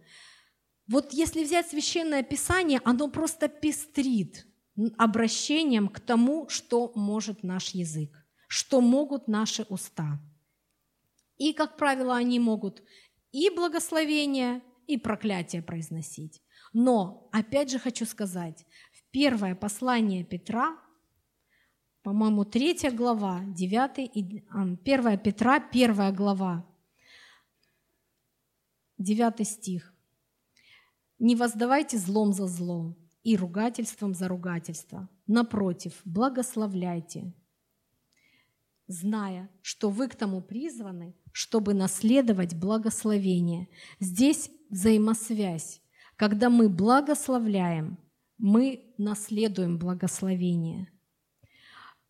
Вот 0.87 1.13
если 1.13 1.43
взять 1.43 1.69
священное 1.69 2.23
писание, 2.23 2.79
оно 2.83 3.09
просто 3.09 3.47
пестрит 3.47 4.45
обращением 4.97 5.87
к 5.87 5.99
тому, 5.99 6.47
что 6.49 6.91
может 6.95 7.43
наш 7.43 7.69
язык, 7.69 8.11
что 8.47 8.81
могут 8.81 9.27
наши 9.27 9.63
уста. 9.69 10.19
И, 11.37 11.53
как 11.53 11.77
правило, 11.77 12.15
они 12.15 12.39
могут 12.39 12.83
и 13.31 13.49
благословение, 13.49 14.61
и 14.87 14.97
проклятие 14.97 15.61
произносить. 15.61 16.41
Но, 16.71 17.29
опять 17.31 17.71
же 17.71 17.79
хочу 17.79 18.05
сказать, 18.05 18.65
в 18.91 19.11
первое 19.11 19.55
послание 19.55 20.23
Петра, 20.23 20.77
по-моему, 22.05 22.45
третья 22.45 22.91
глава, 22.91 23.41
9 23.47 24.11
и 24.13 24.43
1 24.51 25.17
Петра, 25.17 25.59
первая 25.59 26.11
глава, 26.11 26.63
9 28.99 29.47
стих. 29.47 29.91
«Не 31.17 31.35
воздавайте 31.35 31.97
злом 31.97 32.31
за 32.31 32.45
злом 32.45 32.95
и 33.23 33.35
ругательством 33.35 34.13
за 34.13 34.27
ругательство. 34.27 35.09
Напротив, 35.25 35.99
благословляйте, 36.05 37.33
зная, 38.85 39.49
что 39.63 39.89
вы 39.89 40.07
к 40.07 40.13
тому 40.13 40.41
призваны, 40.41 41.15
чтобы 41.31 41.73
наследовать 41.73 42.53
благословение». 42.53 43.67
Здесь 43.99 44.51
взаимосвязь. 44.69 45.81
Когда 46.17 46.51
мы 46.51 46.69
благословляем, 46.69 47.97
мы 48.37 48.93
наследуем 48.99 49.79
благословение– 49.79 50.87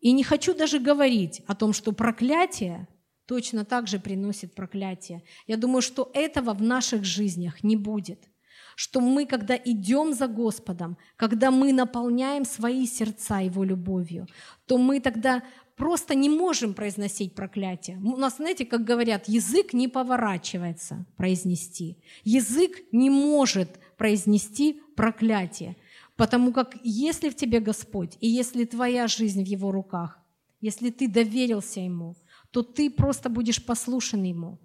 и 0.00 0.12
не 0.12 0.22
хочу 0.22 0.54
даже 0.54 0.78
говорить 0.78 1.42
о 1.46 1.54
том, 1.54 1.72
что 1.72 1.92
проклятие 1.92 2.88
точно 3.26 3.64
так 3.64 3.88
же 3.88 3.98
приносит 3.98 4.54
проклятие. 4.54 5.22
Я 5.46 5.56
думаю, 5.56 5.82
что 5.82 6.10
этого 6.14 6.54
в 6.54 6.62
наших 6.62 7.04
жизнях 7.04 7.62
не 7.64 7.76
будет. 7.76 8.28
Что 8.76 9.00
мы, 9.00 9.26
когда 9.26 9.56
идем 9.56 10.12
за 10.12 10.28
Господом, 10.28 10.98
когда 11.16 11.50
мы 11.50 11.72
наполняем 11.72 12.44
свои 12.44 12.86
сердца 12.86 13.40
Его 13.40 13.64
любовью, 13.64 14.28
то 14.66 14.76
мы 14.76 15.00
тогда 15.00 15.42
просто 15.76 16.14
не 16.14 16.28
можем 16.28 16.74
произносить 16.74 17.34
проклятие. 17.34 17.98
У 17.98 18.16
нас, 18.16 18.36
знаете, 18.36 18.64
как 18.64 18.84
говорят, 18.84 19.28
язык 19.28 19.72
не 19.72 19.88
поворачивается 19.88 21.06
произнести. 21.16 21.98
Язык 22.24 22.76
не 22.92 23.10
может 23.10 23.78
произнести 23.96 24.82
проклятие. 24.94 25.76
Потому 26.16 26.52
как 26.52 26.76
если 26.82 27.28
в 27.28 27.36
тебе 27.36 27.60
Господь, 27.60 28.16
и 28.20 28.28
если 28.28 28.64
твоя 28.64 29.06
жизнь 29.06 29.44
в 29.44 29.46
Его 29.46 29.70
руках, 29.70 30.18
если 30.60 30.90
ты 30.90 31.08
доверился 31.08 31.80
Ему, 31.80 32.16
то 32.50 32.62
ты 32.62 32.90
просто 32.90 33.28
будешь 33.28 33.64
послушен 33.64 34.22
Ему, 34.22 34.58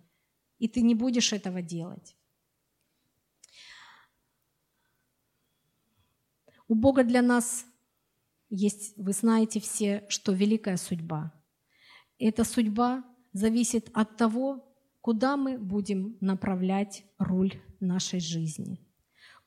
и 0.59 0.67
ты 0.67 0.81
не 0.81 0.95
будешь 0.95 1.33
этого 1.33 1.61
делать. 1.61 2.15
У 6.67 6.75
Бога 6.75 7.03
для 7.03 7.21
нас 7.21 7.65
есть, 8.49 8.93
вы 8.97 9.11
знаете 9.11 9.59
все, 9.59 10.05
что 10.07 10.31
великая 10.31 10.77
судьба. 10.77 11.33
Эта 12.17 12.45
судьба 12.45 13.03
зависит 13.33 13.89
от 13.93 14.15
того, 14.15 14.73
куда 15.01 15.35
мы 15.35 15.57
будем 15.57 16.17
направлять 16.21 17.03
руль 17.17 17.61
нашей 17.79 18.21
жизни, 18.21 18.79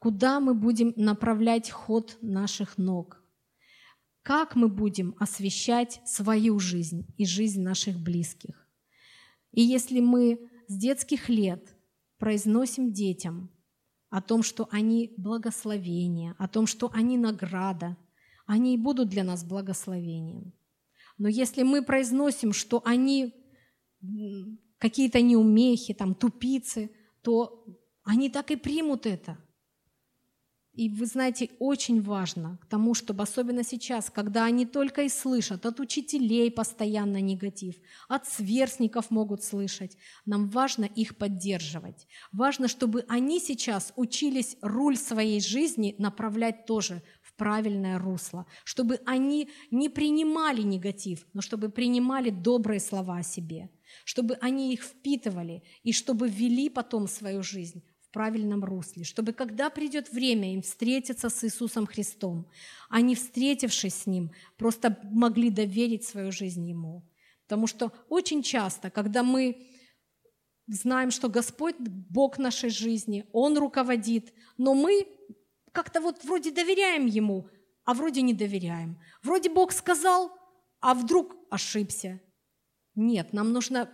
куда 0.04 0.38
мы 0.38 0.52
будем 0.52 0.92
направлять 0.96 1.70
ход 1.70 2.18
наших 2.20 2.76
ног, 2.76 3.24
как 4.20 4.54
мы 4.54 4.68
будем 4.68 5.16
освещать 5.18 6.02
свою 6.04 6.58
жизнь 6.58 7.06
и 7.16 7.24
жизнь 7.24 7.62
наших 7.62 7.98
близких. 7.98 8.68
И 9.52 9.62
если 9.62 10.00
мы 10.00 10.46
с 10.68 10.76
детских 10.76 11.30
лет 11.30 11.74
произносим 12.18 12.92
детям 12.92 13.50
о 14.10 14.20
том, 14.20 14.42
что 14.42 14.68
они 14.70 15.14
благословение, 15.16 16.34
о 16.36 16.48
том, 16.48 16.66
что 16.66 16.90
они 16.92 17.16
награда, 17.16 17.96
они 18.44 18.74
и 18.74 18.78
будут 18.78 19.08
для 19.08 19.24
нас 19.24 19.42
благословением. 19.42 20.52
Но 21.16 21.28
если 21.28 21.62
мы 21.62 21.82
произносим, 21.82 22.52
что 22.52 22.82
они 22.84 23.32
какие-то 24.76 25.22
неумехи, 25.22 25.94
там, 25.94 26.14
тупицы, 26.14 26.90
то 27.22 27.64
они 28.02 28.28
так 28.28 28.50
и 28.50 28.56
примут 28.56 29.06
это. 29.06 29.38
И 30.74 30.88
вы 30.88 31.06
знаете, 31.06 31.50
очень 31.60 32.02
важно 32.02 32.58
к 32.60 32.66
тому, 32.66 32.94
чтобы 32.94 33.22
особенно 33.22 33.62
сейчас, 33.62 34.10
когда 34.10 34.44
они 34.44 34.66
только 34.66 35.02
и 35.02 35.08
слышат 35.08 35.66
от 35.66 35.78
учителей 35.78 36.50
постоянно 36.50 37.20
негатив, 37.20 37.76
от 38.08 38.26
сверстников 38.26 39.12
могут 39.12 39.44
слышать, 39.44 39.96
нам 40.26 40.48
важно 40.48 40.84
их 40.84 41.16
поддерживать. 41.16 42.08
Важно, 42.32 42.66
чтобы 42.66 43.04
они 43.08 43.38
сейчас 43.38 43.92
учились 43.94 44.56
руль 44.62 44.96
своей 44.96 45.40
жизни 45.40 45.94
направлять 45.98 46.66
тоже 46.66 47.02
в 47.22 47.34
правильное 47.34 48.00
русло, 48.00 48.44
чтобы 48.64 49.00
они 49.06 49.50
не 49.70 49.88
принимали 49.88 50.62
негатив, 50.62 51.24
но 51.34 51.40
чтобы 51.40 51.68
принимали 51.68 52.30
добрые 52.30 52.80
слова 52.80 53.18
о 53.18 53.22
себе, 53.22 53.70
чтобы 54.04 54.34
они 54.40 54.72
их 54.72 54.82
впитывали 54.82 55.62
и 55.84 55.92
чтобы 55.92 56.28
вели 56.28 56.68
потом 56.68 57.06
свою 57.06 57.44
жизнь 57.44 57.84
правильном 58.14 58.64
русле, 58.64 59.02
чтобы 59.02 59.32
когда 59.32 59.70
придет 59.70 60.12
время 60.12 60.54
им 60.54 60.62
встретиться 60.62 61.28
с 61.28 61.44
Иисусом 61.44 61.84
Христом, 61.84 62.46
они, 62.88 63.16
встретившись 63.16 63.94
с 63.94 64.06
Ним, 64.06 64.30
просто 64.56 64.96
могли 65.02 65.50
доверить 65.50 66.04
свою 66.04 66.30
жизнь 66.30 66.66
Ему. 66.68 67.02
Потому 67.42 67.66
что 67.66 67.92
очень 68.08 68.42
часто, 68.42 68.88
когда 68.90 69.24
мы 69.24 69.66
знаем, 70.68 71.10
что 71.10 71.28
Господь– 71.28 71.74
Бог 71.78 72.38
нашей 72.38 72.70
жизни, 72.70 73.26
Он 73.32 73.58
руководит, 73.58 74.32
но 74.58 74.74
мы 74.74 75.08
как-то 75.72 76.00
вот 76.00 76.22
вроде 76.22 76.52
доверяем 76.52 77.06
Ему, 77.06 77.48
а 77.84 77.94
вроде 77.94 78.22
не 78.22 78.32
доверяем. 78.32 79.00
Вроде 79.24 79.50
Бог 79.50 79.72
сказал, 79.72 80.30
а 80.80 80.94
вдруг 80.94 81.34
ошибся. 81.50 82.20
Нет, 82.94 83.32
нам 83.32 83.52
нужно 83.52 83.90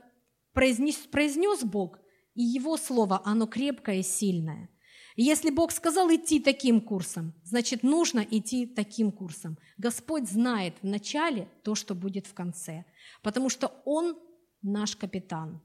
произнес, 0.53 0.97
произнес 0.97 1.65
Бог– 1.65 1.99
и 2.41 2.43
Его 2.43 2.79
Слово, 2.79 3.21
оно 3.25 3.47
крепкое 3.47 3.97
и 3.97 4.03
сильное. 4.03 4.71
И 5.15 5.23
если 5.23 5.51
Бог 5.51 5.73
сказал 5.73 6.09
идти 6.09 6.41
таким 6.41 6.81
курсом, 6.81 7.35
значит, 7.45 7.83
нужно 7.83 8.21
идти 8.31 8.67
таким 8.67 9.13
курсом. 9.13 9.59
Господь 9.77 10.27
знает 10.27 10.75
в 10.81 10.87
начале 10.87 11.49
то, 11.63 11.75
что 11.75 11.95
будет 11.95 12.27
в 12.27 12.33
конце, 12.33 12.85
потому 13.23 13.51
что 13.51 13.67
Он 13.85 14.17
наш 14.63 14.97
капитан. 14.97 15.61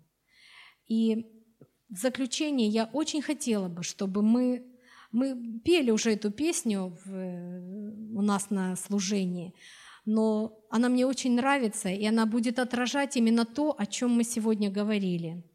И 0.89 1.25
в 1.87 1.97
заключение 1.97 2.67
я 2.67 2.89
очень 2.91 3.21
хотела 3.21 3.69
бы, 3.69 3.83
чтобы 3.83 4.21
мы, 4.21 4.65
мы 5.13 5.61
пели 5.63 5.91
уже 5.91 6.11
эту 6.11 6.29
песню 6.29 6.97
в, 7.05 8.17
у 8.17 8.21
нас 8.21 8.49
на 8.49 8.75
служении, 8.75 9.53
но 10.05 10.59
она 10.69 10.89
мне 10.89 11.05
очень 11.05 11.35
нравится, 11.35 11.87
и 11.87 12.05
она 12.05 12.25
будет 12.25 12.59
отражать 12.59 13.15
именно 13.15 13.45
то, 13.45 13.73
о 13.77 13.85
чем 13.85 14.11
мы 14.11 14.25
сегодня 14.25 14.69
говорили– 14.69 15.41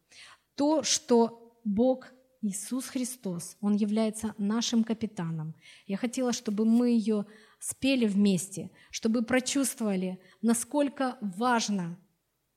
то, 0.61 0.83
что 0.83 1.59
Бог 1.65 2.13
Иисус 2.43 2.85
Христос, 2.85 3.57
Он 3.63 3.77
является 3.77 4.35
нашим 4.37 4.85
капитаном. 4.85 5.55
Я 5.87 5.97
хотела, 5.97 6.35
чтобы 6.35 6.67
мы 6.67 6.91
ее 6.91 7.25
спели 7.61 8.05
вместе, 8.05 8.71
чтобы 8.91 9.23
прочувствовали, 9.23 10.21
насколько 10.43 11.17
важно 11.23 11.99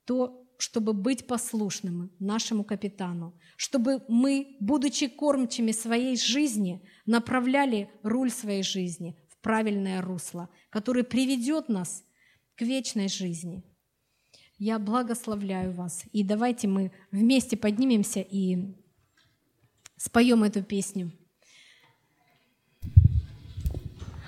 то, 0.03 0.45
чтобы 0.57 0.91
быть 0.91 1.27
послушным 1.27 2.11
нашему 2.19 2.65
капитану, 2.65 3.39
чтобы 3.55 4.03
мы, 4.09 4.57
будучи 4.59 5.07
кормчими 5.07 5.71
своей 5.71 6.17
жизни, 6.17 6.81
направляли 7.05 7.89
руль 8.03 8.31
своей 8.31 8.63
жизни 8.63 9.15
в 9.29 9.37
правильное 9.37 10.01
русло, 10.01 10.49
который 10.69 11.05
приведет 11.05 11.69
нас 11.69 12.03
к 12.57 12.63
вечной 12.63 13.07
жизни– 13.07 13.63
я 14.63 14.79
благословляю 14.79 15.73
вас. 15.73 16.05
И 16.13 16.23
давайте 16.23 16.69
мы 16.69 16.93
вместе 17.11 17.57
поднимемся 17.57 18.21
и 18.21 18.73
споем 19.97 20.43
эту 20.43 20.63
песню. 20.63 21.11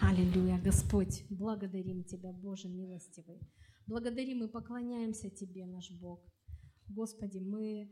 Аллилуйя, 0.01 0.59
Господь, 0.61 1.23
благодарим 1.29 2.03
Тебя, 2.03 2.33
Боже 2.33 2.67
милостивый. 2.67 3.39
Благодарим 3.87 4.43
и 4.43 4.49
поклоняемся 4.49 5.29
Тебе, 5.29 5.65
наш 5.65 5.89
Бог. 5.91 6.19
Господи, 6.89 7.37
мы 7.39 7.89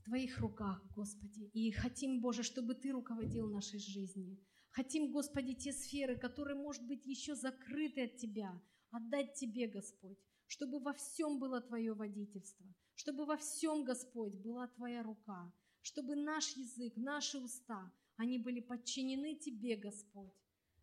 в 0.00 0.04
Твоих 0.04 0.38
руках, 0.40 0.84
Господи, 0.94 1.44
и 1.54 1.70
хотим, 1.70 2.20
Боже, 2.20 2.42
чтобы 2.42 2.74
Ты 2.74 2.92
руководил 2.92 3.48
нашей 3.48 3.80
жизнью. 3.80 4.36
Хотим, 4.72 5.10
Господи, 5.10 5.54
те 5.54 5.72
сферы, 5.72 6.18
которые, 6.18 6.54
может 6.54 6.86
быть, 6.86 7.06
еще 7.06 7.34
закрыты 7.34 8.04
от 8.04 8.18
Тебя, 8.18 8.52
отдать 8.90 9.32
Тебе, 9.36 9.68
Господь 9.68 10.18
чтобы 10.48 10.80
во 10.80 10.92
всем 10.92 11.38
было 11.38 11.60
Твое 11.60 11.94
водительство, 11.94 12.66
чтобы 12.94 13.24
во 13.26 13.36
всем, 13.36 13.84
Господь, 13.84 14.34
была 14.34 14.66
Твоя 14.66 15.02
рука, 15.02 15.52
чтобы 15.82 16.16
наш 16.16 16.56
язык, 16.56 16.96
наши 16.96 17.38
уста, 17.38 17.92
они 18.16 18.38
были 18.38 18.60
подчинены 18.60 19.36
Тебе, 19.36 19.76
Господь. 19.76 20.34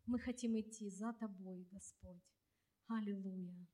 Мы 0.06 0.18
хотим 0.18 0.58
идти 0.58 0.88
за 0.88 1.12
Тобой, 1.12 1.66
Господь. 1.70 2.22
Аллилуйя. 2.86 3.66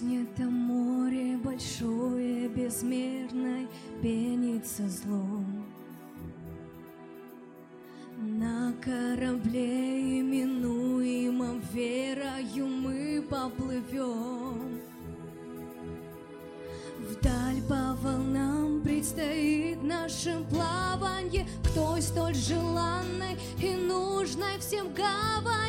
Жизнь— 0.00 0.26
это 0.34 0.48
море 0.48 1.36
большое, 1.36 2.48
безмерное, 2.48 3.66
пенится 4.00 4.88
злом. 4.88 5.66
На 8.16 8.72
корабле, 8.80 10.20
именуемом 10.20 11.60
верою, 11.72 12.66
мы 12.66 13.22
поплывем. 13.28 14.80
Вдаль 16.98 17.60
по 17.68 17.94
волнам 18.00 18.80
предстоит 18.82 19.82
нашим 19.82 20.44
плаванье 20.44 21.46
К 21.64 21.74
той 21.74 22.00
столь 22.00 22.34
желанной 22.34 23.36
и 23.58 23.74
нужной 23.74 24.58
всем 24.60 24.92
гавани 24.94 25.59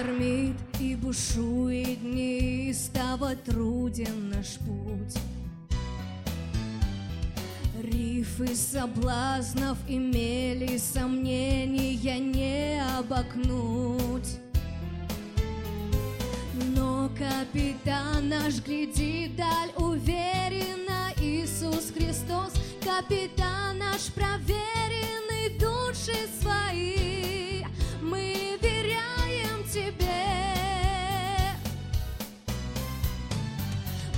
штормит 0.00 0.56
и 0.78 0.94
бушует 0.94 2.02
неистово 2.02 3.36
труден 3.36 4.30
наш 4.30 4.58
путь. 4.58 5.16
Рифы 7.82 8.54
соблазнов 8.54 9.78
имели 9.88 10.78
сомнения 10.78 12.18
не 12.18 12.82
обокнуть. 12.98 14.38
Но 16.76 17.10
капитан 17.10 18.28
наш 18.28 18.60
глядит 18.64 19.36
даль 19.36 19.72
уверенно, 19.76 21.12
Иисус 21.20 21.92
Христос 21.94 22.52
капитан 22.82 23.78
наш 23.78 24.12
проверенный 24.14 25.58
души 25.58 26.16
свои. 26.40 27.64
Мы 28.02 28.49
Тебе. 29.72 29.94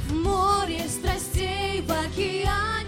В 0.09 0.15
море 0.15 0.89
страстей, 0.89 1.83
в 1.83 1.91
океане 1.91 2.82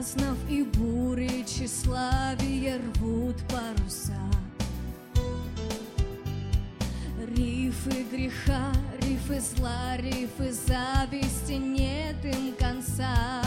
соблазнов 0.00 0.38
и 0.48 0.62
бури 0.62 1.44
тщеславия 1.44 2.78
рвут 2.78 3.36
паруса. 3.48 4.16
Рифы 7.36 8.04
греха, 8.10 8.72
рифы 9.02 9.40
зла, 9.40 9.96
рифы 9.98 10.52
зависти, 10.52 11.52
нет 11.52 12.16
им 12.24 12.54
конца. 12.58 13.42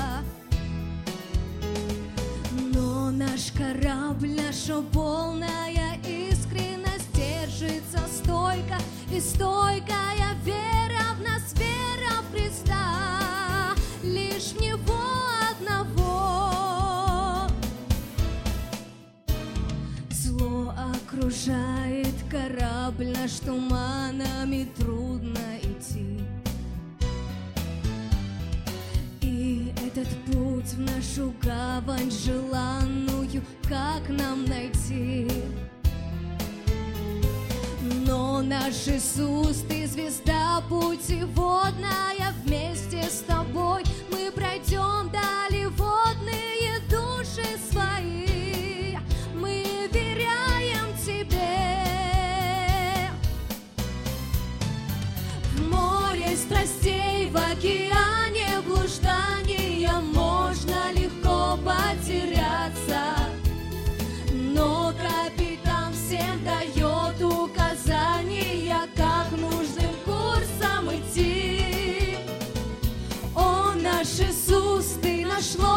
Но 2.74 3.12
наш 3.12 3.52
корабль, 3.52 4.36
наша 4.36 4.82
полная 4.82 5.98
искренность 6.06 7.12
держится 7.14 8.00
стойко 8.08 8.78
и 9.12 9.20
стойкая 9.20 10.36
в 10.44 10.82
окружает 21.44 22.15
корабль, 22.30 23.07
наш 23.07 23.32
туманами 23.40 24.68
трудно 24.78 25.40
идти. 25.61 26.22
И 29.22 29.74
этот 29.86 30.07
путь 30.26 30.74
в 30.74 30.80
нашу 30.80 31.34
гавань 31.41 32.11
желанную, 32.11 33.44
как 33.68 34.07
нам 34.10 34.45
найти? 34.45 35.30
Но 38.06 38.41
наш 38.41 38.88
Иисус, 38.88 39.64
Ты 39.68 39.88
звезда 39.88 40.61
путеводная, 40.70 42.34
вместе 42.45 43.03
с 43.03 43.24
Тобой 43.28 43.84
мы 44.11 44.32
пройдем 44.32 45.11
дали 45.11 45.62
страстей, 56.54 57.30
в 57.30 57.38
океане 57.38 58.62
блуждания 58.66 60.00
можно 60.14 60.92
легко 60.94 61.58
потеряться. 61.58 63.02
Но 64.32 64.94
капитан 64.94 65.94
всем 65.94 66.44
дает 66.44 67.22
указания, 67.22 68.88
как 68.96 69.32
нужным 69.32 69.94
курсом 70.06 70.90
идти. 70.92 72.18
О, 73.36 73.74
наш 73.76 74.20
Иисус, 74.20 74.98
Ты 75.02 75.26
наш 75.26 75.56
лоцман 75.56 75.73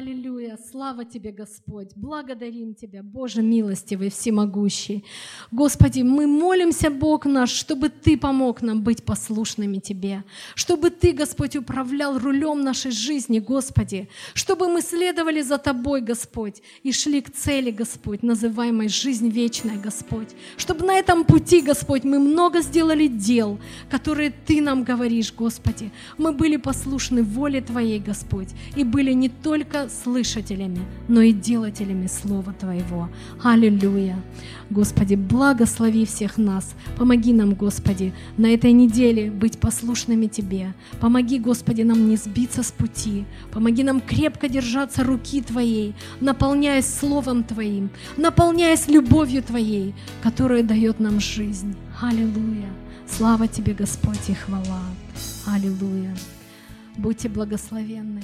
Аллилуйя! 0.00 0.58
Слава 0.70 1.04
Тебе, 1.04 1.30
Господь! 1.30 1.90
Благодарим 1.94 2.74
Тебя, 2.74 3.02
Боже 3.02 3.42
милостивый, 3.42 4.08
всемогущий. 4.08 5.04
Господи, 5.50 6.00
мы 6.00 6.26
молимся, 6.26 6.88
Бог 6.90 7.26
наш, 7.26 7.50
чтобы 7.50 7.90
Ты 7.90 8.16
помог 8.16 8.62
нам 8.62 8.82
быть 8.82 9.04
послушными 9.04 9.76
Тебе, 9.76 10.24
чтобы 10.54 10.88
Ты, 10.88 11.12
Господь, 11.12 11.54
управлял 11.54 12.18
рулем 12.18 12.62
нашей 12.62 12.92
жизни, 12.92 13.40
Господи, 13.40 14.08
чтобы 14.32 14.68
мы 14.68 14.80
следовали 14.80 15.42
за 15.42 15.58
Тобой, 15.58 16.00
Господь, 16.00 16.62
и 16.82 16.92
шли 16.92 17.20
к 17.20 17.30
цели, 17.30 17.70
Господь, 17.70 18.22
называемой 18.22 18.88
жизнь 18.88 19.28
вечная, 19.28 19.76
Господь, 19.76 20.28
чтобы 20.56 20.86
на 20.86 20.94
этом 20.98 21.24
пути, 21.24 21.60
Господь, 21.60 22.04
мы 22.04 22.18
много 22.18 22.62
сделали 22.62 23.06
дел, 23.06 23.58
которые 23.90 24.32
Ты 24.46 24.62
нам 24.62 24.82
говоришь, 24.82 25.34
Господи. 25.34 25.90
Мы 26.16 26.32
были 26.32 26.56
послушны 26.56 27.22
воле 27.22 27.60
Твоей, 27.60 27.98
Господь, 27.98 28.48
и 28.76 28.82
были 28.82 29.12
не 29.12 29.28
только 29.28 29.89
слышателями, 29.90 30.80
но 31.08 31.20
и 31.20 31.32
делателями 31.32 32.06
Слова 32.06 32.52
Твоего. 32.52 33.08
Аллилуйя! 33.42 34.18
Господи, 34.70 35.16
благослови 35.16 36.06
всех 36.06 36.38
нас. 36.38 36.74
Помоги 36.96 37.32
нам, 37.32 37.54
Господи, 37.54 38.12
на 38.36 38.46
этой 38.46 38.72
неделе 38.72 39.30
быть 39.30 39.58
послушными 39.58 40.26
Тебе. 40.26 40.74
Помоги, 41.00 41.38
Господи, 41.38 41.82
нам 41.82 42.08
не 42.08 42.16
сбиться 42.16 42.62
с 42.62 42.70
пути. 42.70 43.24
Помоги 43.52 43.82
нам 43.82 44.00
крепко 44.00 44.48
держаться 44.48 45.04
руки 45.04 45.42
Твоей, 45.42 45.94
наполняясь 46.20 46.86
Словом 46.86 47.42
Твоим, 47.42 47.90
наполняясь 48.16 48.88
любовью 48.88 49.42
Твоей, 49.42 49.94
которая 50.22 50.62
дает 50.62 51.00
нам 51.00 51.20
жизнь. 51.20 51.74
Аллилуйя! 52.00 52.70
Слава 53.06 53.48
Тебе, 53.48 53.74
Господь, 53.74 54.28
и 54.28 54.34
хвала. 54.34 54.82
Аллилуйя! 55.46 56.14
Будьте 56.96 57.28
благословенны. 57.28 58.22